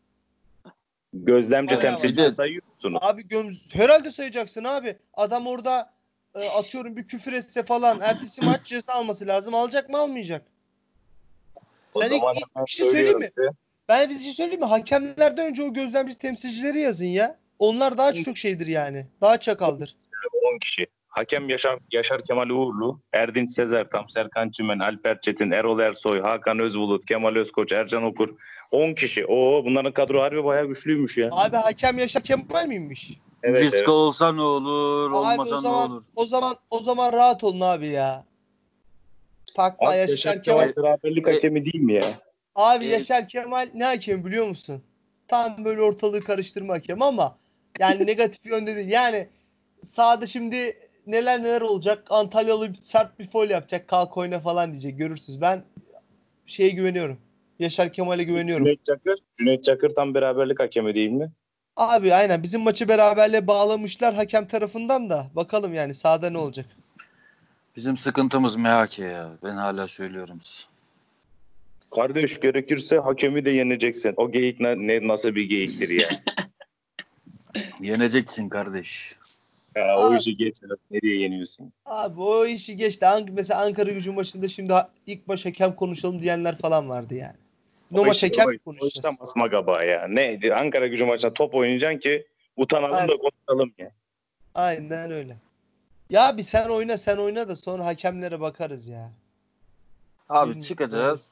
Gözlemci 1.14 1.80
temsilci 1.80 2.32
sayıyor 2.32 2.64
musunuz? 2.76 3.00
Abi 3.02 3.28
göm 3.28 3.52
herhalde 3.74 4.12
sayacaksın 4.12 4.64
abi. 4.64 4.98
Adam 5.14 5.48
orada 5.48 5.94
e, 6.36 6.50
atıyorum 6.50 6.96
bir 6.98 7.08
küfür 7.08 7.34
etse 7.34 7.64
falan 7.64 8.00
ertesi 8.02 8.46
maç 8.46 8.66
ceza 8.66 8.94
alması 8.94 9.28
lazım. 9.28 9.56
Alacak 9.56 9.90
mı 9.90 9.98
almayacak? 9.98 10.46
O 11.94 12.02
Sen 12.02 12.12
ilk- 12.12 12.24
ilk 12.36 12.66
bir 12.66 12.72
şey 12.72 12.92
söyleyeyim 12.92 13.20
mi? 13.20 13.32
size. 13.36 13.50
Ben 13.88 14.10
bir 14.10 14.20
şey 14.20 14.34
söyleyeyim 14.34 14.60
mi? 14.60 14.66
Hakemlerden 14.66 15.48
önce 15.48 15.64
o 15.64 15.74
gözlemci 15.74 16.16
temsilcileri 16.16 16.80
yazın 16.80 17.06
ya. 17.06 17.38
Onlar 17.60 17.98
daha 17.98 18.14
çok 18.14 18.38
şeydir 18.38 18.68
yani. 18.68 19.06
Daha 19.22 19.38
çakaldır. 19.40 19.96
10 20.54 20.60
kişi. 20.60 20.88
Hakem 21.08 21.50
Yaşar, 21.50 21.80
Yaşar 21.92 22.24
Kemal 22.24 22.50
Uğurlu, 22.50 23.00
Erdinç 23.14 23.52
Sezer 23.52 23.90
Tam, 23.90 24.10
Serkan 24.10 24.50
Çimen, 24.50 24.80
Alper 24.80 25.22
Çetin, 25.22 25.52
Erol 25.52 25.80
Ersoy, 25.80 26.22
Hakan 26.22 26.60
Özbulut, 26.60 27.06
Kemal 27.06 27.36
Özkoç, 27.36 27.72
Ercan 27.72 28.04
Okur. 28.04 28.30
10 28.72 28.94
kişi. 28.94 29.26
Oo 29.26 29.66
bunların 29.66 29.92
kadro 29.92 30.22
harbi 30.22 30.44
bayağı 30.44 30.66
güçlüymüş 30.66 31.18
ya. 31.18 31.30
Abi 31.32 31.56
hakem 31.56 31.98
Yaşar 31.98 32.24
Kemal 32.24 32.68
miymiş? 32.68 33.20
Evet, 33.44 33.62
Viska 33.62 33.78
evet. 33.78 33.90
olsa 33.90 34.32
ne 34.34 34.42
olur, 34.42 35.12
Abi 35.12 35.16
olmasa 35.16 35.56
o 35.56 35.58
ne 35.58 35.62
zaman 35.62 35.92
olur. 35.92 36.04
o 36.16 36.26
zaman 36.26 36.56
o 36.70 36.80
zaman 36.80 37.14
rahat 37.14 37.44
olun 37.44 37.60
abi 37.60 37.90
ya. 37.90 38.24
Takma 39.56 39.90
Abi 39.90 39.98
Yaşar 39.98 40.12
Yaşar 40.12 40.44
Kemal. 40.44 40.72
Kemal 40.72 40.84
beraberlik 40.84 41.28
hakemi 41.28 41.66
değil 41.66 41.84
mi 41.84 41.94
ya? 41.94 42.04
Abi 42.56 42.86
E- 42.86 42.90
Yaşar 42.90 43.28
Kemal 43.28 43.70
ne 43.74 43.84
hakem 43.84 44.26
biliyor 44.26 44.48
musun? 44.48 44.84
Tam 45.28 45.66
böyle 45.66 45.82
ortalığı 45.82 46.22
karıştırma 46.22 46.74
hakem 46.74 47.02
ama 47.02 47.38
yani 47.80 48.06
negatif 48.08 48.46
yönde 48.46 48.76
değil. 48.76 48.90
Yani 48.90 49.28
sahada 49.86 50.28
şimdi 50.28 50.78
neler 51.08 51.44
neler 51.44 51.62
olacak. 51.62 52.08
Antalyalı 52.10 52.74
sert 52.82 53.20
bir 53.20 53.30
foul 53.30 53.50
yapacak. 53.50 53.88
Kalk 53.88 54.18
oyna 54.18 54.40
falan 54.40 54.72
diyecek. 54.72 54.98
Görürsünüz. 54.98 55.42
Ben 55.42 55.64
şeye 56.46 56.70
güveniyorum. 56.70 57.18
Yaşar 57.60 57.94
Kemal'e 57.94 58.24
güveniyorum. 58.24 58.66
Cüneyt 58.66 58.86
Çakır. 58.86 59.20
Cüneyt 59.40 59.64
Çakır 59.64 59.90
tam 59.90 60.14
beraberlik 60.14 60.60
hakemi 60.60 60.96
değil 60.96 61.10
mi? 61.10 61.32
Abi 61.76 62.14
aynen 62.14 62.44
bizim 62.44 62.62
maçı 62.62 62.88
beraberle 62.88 63.48
bağlamışlar 63.48 64.14
hakem 64.14 64.48
tarafından 64.48 65.10
da. 65.10 65.28
Bakalım 65.36 65.74
yani 65.74 65.94
sahada 65.94 66.30
ne 66.30 66.38
olacak. 66.38 66.66
Bizim 67.76 67.98
sıkıntımız 67.98 68.56
MHK 68.56 69.00
ya. 69.00 69.30
Ben 69.44 69.54
hala 69.54 69.88
söylüyorum 69.88 70.40
size. 70.42 70.73
Kardeş 71.96 72.40
gerekirse 72.40 72.98
hakemi 72.98 73.46
de 73.46 73.50
yeneceksin. 73.50 74.14
O 74.18 74.32
geyik 74.32 74.60
ne, 74.60 74.88
ne- 74.88 75.08
nasıl 75.08 75.36
bir 75.36 75.50
geyiktir 75.50 75.90
ya? 75.90 76.08
Yeneceksin 77.82 78.50
kardeş. 78.50 79.16
ya 79.76 79.98
o 79.98 80.02
Abi. 80.04 80.18
işi 80.18 80.38
geç. 80.38 80.56
Nereye 80.92 81.20
yeniyorsun? 81.22 81.74
Abi 81.86 82.22
o 82.22 82.46
işi 82.46 82.76
geçti. 82.78 83.06
An- 83.08 83.30
Mesela 83.32 83.62
Ankara 83.62 83.92
gücü 83.92 84.12
maçında 84.12 84.48
şimdi 84.48 84.74
ilk 85.08 85.28
baş 85.28 85.46
hakem 85.46 85.76
konuşalım 85.76 86.22
diyenler 86.22 86.58
falan 86.58 86.90
vardı 86.90 87.16
yani. 87.16 87.36
No 87.92 88.02
O 88.02 88.06
maç 88.06 88.16
işte- 88.16 88.28
hakem 88.28 88.40
işte- 88.54 88.70
o 88.70 88.74
işte 88.74 88.80
konuşacağız? 88.82 89.20
masma 89.20 89.48
gaba 89.48 89.84
ya. 89.84 90.08
Neydi? 90.08 90.56
Ankara 90.56 90.88
gücü 90.88 91.06
maçında 91.06 91.34
top 91.34 91.54
oynayacaksın 91.56 92.00
ki 92.00 92.28
utanalım 92.58 92.96
Aynen. 92.96 93.08
da 93.10 93.14
konuşalım 93.18 93.74
ya. 93.78 93.92
Aynen 94.56 95.12
öyle. 95.12 95.38
Ya 96.10 96.38
bir 96.38 96.44
sen 96.44 96.70
oyna 96.70 96.98
sen 96.98 97.18
oyna 97.18 97.48
da 97.50 97.56
sonra 97.56 97.86
hakemlere 97.86 98.40
bakarız 98.40 98.88
ya. 98.88 99.12
Abi 100.30 100.42
Bilmiyorum. 100.50 100.68
çıkacağız. 100.68 101.32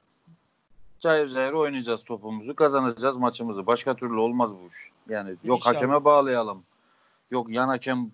Cayır 1.01 1.27
cayır 1.27 1.53
oynayacağız 1.53 2.03
topumuzu. 2.03 2.55
Kazanacağız 2.55 3.17
maçımızı. 3.17 3.67
Başka 3.67 3.95
türlü 3.95 4.19
olmaz 4.19 4.55
bu 4.55 4.67
iş. 4.67 4.75
Yani 5.09 5.29
yok 5.43 5.59
İnşallah. 5.59 5.75
hakeme 5.75 6.05
bağlayalım. 6.05 6.63
Yok 7.31 7.49
yan 7.49 7.67
hakem 7.67 8.11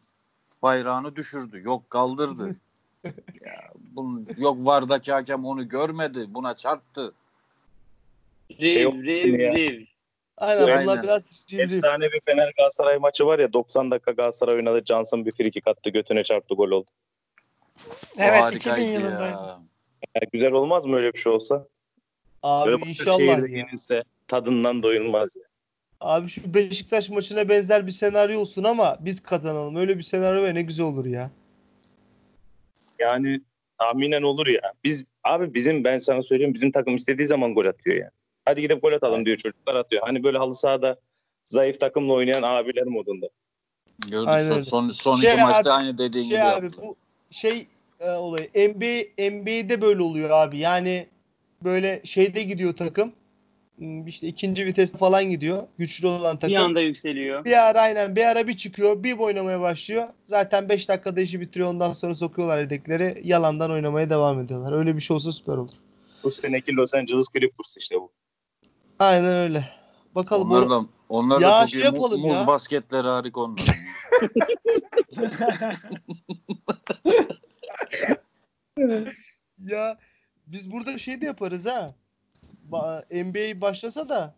bayrağını 0.63 1.15
düşürdü. 1.15 1.61
Yok 1.63 1.89
kaldırdı. 1.89 2.55
ya, 3.45 3.71
bunun, 3.75 4.27
yok 4.37 4.57
vardaki 4.59 5.13
hakem 5.13 5.45
onu 5.45 5.67
görmedi. 5.67 6.25
Buna 6.29 6.55
çarptı. 6.55 7.13
Şey 8.59 8.81
yok 8.81 8.93
Riv, 8.93 9.33
riv, 9.33 9.55
riv. 9.55 9.85
Aynen 10.37 10.63
bunlar 10.63 10.77
Aynen. 10.77 11.03
biraz. 11.03 11.23
Efsane 11.51 12.11
bir 12.11 12.19
Fener 12.25 12.53
Galatasaray 12.57 12.97
maçı 12.97 13.25
var 13.25 13.39
ya 13.39 13.53
90 13.53 13.91
dakika 13.91 14.11
Galatasaray 14.11 14.55
oynadı. 14.55 14.81
Johnson 14.85 15.25
bir 15.25 15.31
frikik 15.31 15.67
attı 15.67 15.89
götüne 15.89 16.23
çarptı 16.23 16.55
gol 16.55 16.71
oldu. 16.71 16.89
Evet 18.17 18.29
2000 18.29 18.41
harikaydı 18.41 18.91
yılındaydı. 18.91 19.23
ya. 19.23 19.59
Yani 20.15 20.27
güzel 20.33 20.51
olmaz 20.51 20.85
mı 20.85 20.95
öyle 20.95 21.13
bir 21.13 21.19
şey 21.19 21.31
olsa? 21.31 21.67
Böyle 22.43 22.75
Abi 22.75 22.81
başka 22.81 22.89
inşallah 22.89 23.49
yenilse 23.49 24.03
tadından 24.27 24.83
doyulmaz. 24.83 25.35
ya. 25.35 25.43
Abi 25.99 26.29
şu 26.29 26.53
Beşiktaş 26.53 27.09
maçına 27.09 27.49
benzer 27.49 27.87
bir 27.87 27.91
senaryo 27.91 28.39
olsun 28.39 28.63
ama 28.63 28.97
biz 28.99 29.23
kazanalım. 29.23 29.75
Öyle 29.75 29.97
bir 29.97 30.03
senaryo 30.03 30.43
ve 30.43 30.55
ne 30.55 30.61
güzel 30.61 30.85
olur 30.85 31.05
ya. 31.05 31.31
Yani 32.99 33.41
tahminen 33.77 34.21
olur 34.21 34.47
ya. 34.47 34.73
Biz 34.83 35.05
abi 35.23 35.53
bizim 35.53 35.83
ben 35.83 35.97
sana 35.97 36.21
söyleyeyim 36.21 36.53
bizim 36.53 36.71
takım 36.71 36.95
istediği 36.95 37.27
zaman 37.27 37.53
gol 37.53 37.65
atıyor 37.65 37.95
yani. 37.97 38.11
Hadi 38.45 38.61
gidip 38.61 38.81
gol 38.81 38.91
atalım 38.93 39.25
diyor 39.25 39.37
çocuklar 39.37 39.75
atıyor. 39.75 40.01
Hani 40.05 40.23
böyle 40.23 40.37
halı 40.37 40.55
sahada 40.55 40.97
zayıf 41.45 41.79
takımla 41.79 42.13
oynayan 42.13 42.43
abiler 42.43 42.83
modunda. 42.85 43.29
Gördük 44.11 44.27
Aynen 44.27 44.47
son, 44.47 44.55
öyle. 44.55 44.61
son, 44.63 44.89
son 44.89 45.15
Şey 45.15 45.33
iki 45.33 45.41
maçta 45.41 45.59
abi, 45.59 45.69
aynı 45.69 45.97
dediğin 45.97 46.23
Şey 46.23 46.37
gibi 46.37 46.47
abi 46.47 46.65
yaptılar. 46.65 46.87
bu 46.87 46.95
şey 47.31 47.67
e, 47.99 48.09
olayı. 48.11 48.47
NBA 48.47 49.29
NBA'de 49.31 49.81
böyle 49.81 50.01
oluyor 50.01 50.29
abi. 50.29 50.59
Yani 50.59 51.07
böyle 51.63 52.01
şeyde 52.03 52.43
gidiyor 52.43 52.75
takım. 52.75 53.13
Hmm, 53.77 54.07
işte 54.07 54.27
ikinci 54.27 54.65
vites 54.65 54.91
falan 54.91 55.23
gidiyor. 55.23 55.67
Güçlü 55.77 56.07
olan 56.07 56.39
takım. 56.39 56.55
Bir 56.55 56.59
anda 56.59 56.81
yükseliyor. 56.81 57.45
Bir 57.45 57.67
ara 57.67 57.81
aynen 57.81 58.15
bir 58.15 58.23
ara 58.23 58.47
bir 58.47 58.57
çıkıyor. 58.57 59.03
Bir 59.03 59.17
oynamaya 59.17 59.61
başlıyor. 59.61 60.07
Zaten 60.25 60.69
5 60.69 60.89
dakikada 60.89 61.21
işi 61.21 61.41
bitiriyor. 61.41 61.69
Ondan 61.69 61.93
sonra 61.93 62.15
sokuyorlar 62.15 62.59
yedekleri. 62.59 63.21
Yalandan 63.23 63.71
oynamaya 63.71 64.09
devam 64.09 64.41
ediyorlar. 64.41 64.71
Öyle 64.77 64.95
bir 64.95 65.01
şey 65.01 65.15
olsa 65.15 65.31
süper 65.31 65.53
olur. 65.53 65.73
Bu 66.23 66.31
seneki 66.31 66.75
Los 66.75 66.93
Angeles 66.93 67.25
Clippers 67.33 67.77
işte 67.77 67.95
bu. 67.95 68.11
Aynen 68.99 69.35
öyle. 69.35 69.69
Bakalım. 70.15 70.51
Onlar 70.51 70.69
da, 70.69 70.85
onlar 71.09 71.41
da 71.41 71.59
çok 71.59 71.69
şey 71.69 71.81
iyi. 71.81 71.83
Yapalım 71.83 72.21
Muz 72.21 72.39
ya. 72.39 72.47
basketleri 72.47 73.07
harika 73.07 73.41
onlar. 73.41 73.65
Ya 79.57 79.97
biz 80.47 80.71
burada 80.71 80.97
şey 80.97 81.21
de 81.21 81.25
yaparız 81.25 81.65
ha. 81.65 81.95
Ba- 82.71 83.23
NBA 83.23 83.61
başlasa 83.61 84.09
da 84.09 84.35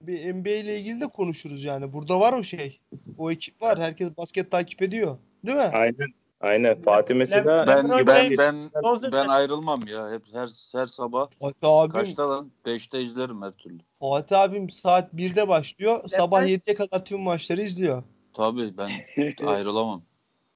bir 0.00 0.34
NBA 0.34 0.50
ile 0.50 0.80
ilgili 0.80 1.00
de 1.00 1.06
konuşuruz 1.06 1.64
yani. 1.64 1.92
Burada 1.92 2.20
var 2.20 2.32
o 2.32 2.42
şey. 2.42 2.80
O 3.18 3.30
ekip 3.30 3.62
var. 3.62 3.78
Herkes 3.78 4.16
basket 4.16 4.50
takip 4.50 4.82
ediyor. 4.82 5.18
Değil 5.46 5.56
mi? 5.56 5.62
Aynen. 5.74 6.08
Aynen. 6.40 6.80
Fatih 6.82 7.14
mesela 7.14 7.66
ben 7.66 8.06
ben 8.06 8.38
ben 8.38 8.70
ben 9.12 9.28
ayrılmam 9.28 9.80
ya. 9.86 10.10
Hep 10.12 10.22
her 10.32 10.48
her 10.72 10.86
sabah 10.86 11.28
Fatih 11.40 11.68
abim, 11.68 11.90
kaçta 11.90 12.30
lan? 12.30 12.50
5'te 12.64 13.02
izlerim 13.02 13.42
her 13.42 13.50
türlü. 13.52 13.78
Fatih 14.00 14.40
abim 14.40 14.70
saat 14.70 15.14
1'de 15.14 15.48
başlıyor. 15.48 16.08
Sabah 16.08 16.42
Lebrun- 16.42 16.48
7'ye 16.48 16.74
kadar 16.74 17.04
tüm 17.04 17.20
maçları 17.20 17.62
izliyor. 17.62 18.02
Tabii 18.34 18.72
ben 18.78 18.90
ayrılamam. 19.46 20.02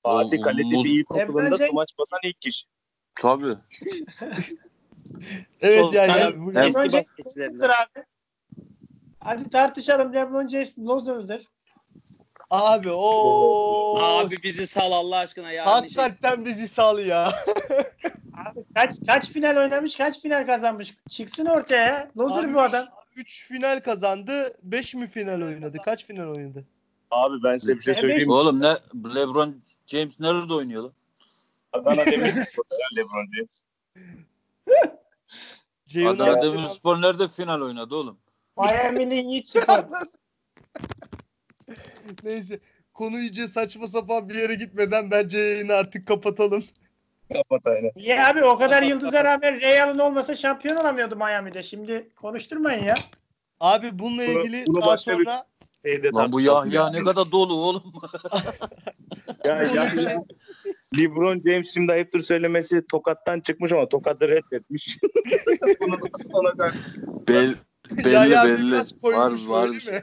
Fatih 0.02 0.42
Kaleti 0.42 0.70
bir 0.70 1.04
Lebron 1.16 1.44
James- 1.44 1.68
smaç 1.70 1.98
basan 1.98 2.18
ilk 2.24 2.40
kişi. 2.40 2.66
Tabii. 3.14 3.46
Evet 5.60 5.80
Sol 5.80 5.92
yani. 5.92 6.40
bu- 6.40 6.54
Hem- 6.54 6.62
Eski 6.68 7.24
loser'dır 7.24 7.68
abi. 7.70 8.04
Hadi 9.20 9.50
tartışalım. 9.50 10.14
LeBron 10.14 10.46
James 10.46 10.78
loser'dır. 10.78 11.42
Abi 12.50 12.90
o 12.90 13.98
Abi 14.02 14.36
bizi 14.42 14.66
sal 14.66 14.92
Allah 14.92 15.16
aşkına 15.18 15.52
ya. 15.52 15.64
Şey- 15.64 15.72
Hakikaten 15.72 16.44
bizi 16.44 16.68
sal 16.68 16.98
ya. 16.98 17.26
Abi 18.36 18.64
kaç 18.74 18.90
kaç 19.06 19.30
final 19.30 19.56
oynamış, 19.56 19.96
kaç 19.96 20.22
final 20.22 20.46
kazanmış. 20.46 20.94
Çıksın 21.08 21.46
ortaya. 21.46 22.08
Loser 22.18 22.44
Abi 22.44 22.54
bu 22.54 22.60
adam. 22.60 22.86
3 23.16 23.46
final 23.46 23.80
kazandı. 23.80 24.56
5 24.62 24.94
mi 24.94 25.08
final 25.08 25.42
oynadı? 25.42 25.78
Kaç 25.84 26.04
final 26.06 26.28
oynadı? 26.36 26.64
Abi 27.10 27.42
ben 27.44 27.56
size 27.56 27.76
bir 27.76 27.80
şey 27.80 27.92
E, 27.92 27.94
söyleyeyim? 27.94 28.30
Oğlum 28.30 28.60
ne 28.60 28.74
LeBron 29.14 29.56
James 29.86 30.20
nerede 30.20 30.54
oynuyor 30.54 30.82
lan? 30.82 30.92
Adana 31.72 32.00
ya 32.00 32.04
LeBron 32.96 33.26
James. 33.36 33.62
Ceyhun 35.86 36.08
Adana 36.14 36.42
Demirspor 36.42 37.02
nerede 37.02 37.28
final 37.28 37.60
oynadı 37.60 37.94
oğlum? 37.96 38.18
Miami'nin 38.58 39.32
Heat 39.34 39.48
spor. 39.48 39.84
Neyse. 42.22 42.60
Konu 42.94 43.18
iyice 43.18 43.48
saçma 43.48 43.86
sapan 43.86 44.28
bir 44.28 44.34
yere 44.34 44.54
gitmeden 44.54 45.10
bence 45.10 45.38
yayını 45.38 45.72
artık 45.74 46.06
kapatalım. 46.06 46.64
Kapat 47.32 47.66
aynen. 47.66 47.90
Niye 47.96 48.24
abi 48.26 48.44
o 48.44 48.58
kadar 48.58 48.82
yıldıza 48.82 49.24
rağmen 49.24 49.60
Real'ın 49.60 49.98
olmasa 49.98 50.34
şampiyon 50.34 50.76
olamıyordu 50.76 51.16
Miami'de. 51.16 51.62
Şimdi 51.62 52.08
konuşturmayın 52.16 52.84
ya. 52.84 52.94
Abi 53.60 53.98
bununla 53.98 54.26
Bunu- 54.26 54.40
ilgili 54.40 54.64
bunu 54.66 54.80
daha 54.80 54.86
başka 54.86 55.18
bir- 55.18 55.24
sonra 55.24 55.46
Şeyde 55.86 56.10
Lan 56.10 56.32
bu 56.32 56.36
tartışalım 56.36 56.70
Yahya 56.70 56.90
ne 56.90 57.04
kadar 57.04 57.32
dolu 57.32 57.54
oğlum. 57.54 57.82
Ya, 59.44 59.62
ya, 59.62 59.92
LeBron 60.98 61.38
James 61.38 61.74
şimdi 61.74 61.92
ayıptır 61.92 62.22
söylemesi 62.22 62.86
tokattan 62.86 63.40
çıkmış 63.40 63.72
ama 63.72 63.88
tokadı 63.88 64.28
reddetmiş. 64.28 64.98
Bel, 67.28 67.54
belli 67.96 68.08
Yahya 68.12 68.42
abi 68.42 68.48
belli. 68.48 68.74
Var 69.02 69.32
var 69.46 69.72
bir 69.72 69.80
şey. 69.80 70.00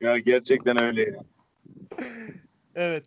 ya 0.00 0.18
gerçekten 0.18 0.82
öyle 0.82 1.02
ya. 1.02 1.24
Evet. 2.74 3.04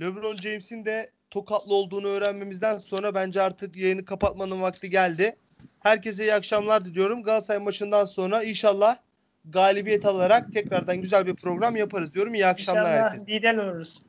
LeBron 0.00 0.36
James'in 0.36 0.84
de 0.84 1.10
tokatlı 1.30 1.74
olduğunu 1.74 2.06
öğrenmemizden 2.06 2.78
sonra 2.78 3.14
bence 3.14 3.42
artık 3.42 3.76
yayını 3.76 4.04
kapatmanın 4.04 4.62
vakti 4.62 4.90
geldi. 4.90 5.36
Herkese 5.80 6.24
iyi 6.24 6.34
akşamlar 6.34 6.84
diliyorum. 6.84 7.22
Galatasaray 7.22 7.64
maçından 7.64 8.04
sonra 8.04 8.42
inşallah 8.44 8.96
galibiyet 9.44 10.04
alarak 10.06 10.52
tekrardan 10.52 10.96
güzel 11.00 11.26
bir 11.26 11.36
program 11.36 11.76
yaparız 11.76 12.14
diyorum. 12.14 12.34
İyi 12.34 12.46
akşamlar 12.46 12.82
İnşallah 12.82 13.04
herkese. 13.04 13.26
lider 13.26 13.56
oluruz. 13.56 14.02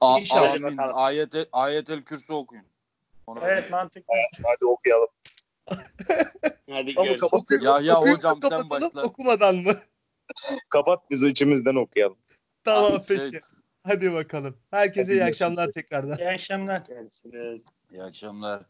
A- 0.00 0.18
İnşallah. 0.18 0.52
Amin. 0.54 0.76
Ayet, 0.78 1.34
ayetel 1.52 2.02
kürsü 2.02 2.32
okuyun. 2.32 2.64
Ona 3.26 3.40
Evet 3.46 3.70
mantıklı. 3.70 4.14
Hadi 4.42 4.66
okuyalım. 4.66 5.08
Hadi 6.70 6.94
görüşürüz. 6.94 7.18
kapat, 7.20 7.40
Ya 7.62 7.80
ya 7.80 7.96
Okuyup 7.98 8.16
hocam 8.16 8.40
sen 8.48 8.70
başla. 8.70 9.02
Okumadan 9.02 9.54
mı? 9.56 9.72
kapat 10.68 11.10
biz 11.10 11.22
içimizden 11.22 11.74
okuyalım. 11.74 12.18
tamam 12.64 13.02
şey- 13.02 13.16
peki. 13.30 13.38
Hadi 13.82 14.12
bakalım. 14.12 14.56
Herkese 14.70 15.02
Hadi 15.02 15.12
iyi 15.12 15.18
görüşürüz. 15.18 15.28
akşamlar 15.42 15.72
tekrardan. 15.72 16.18
İyi 16.18 16.28
akşamlar. 16.28 16.82
Görüşürüz. 16.88 17.64
İyi 17.92 18.02
akşamlar. 18.02 18.62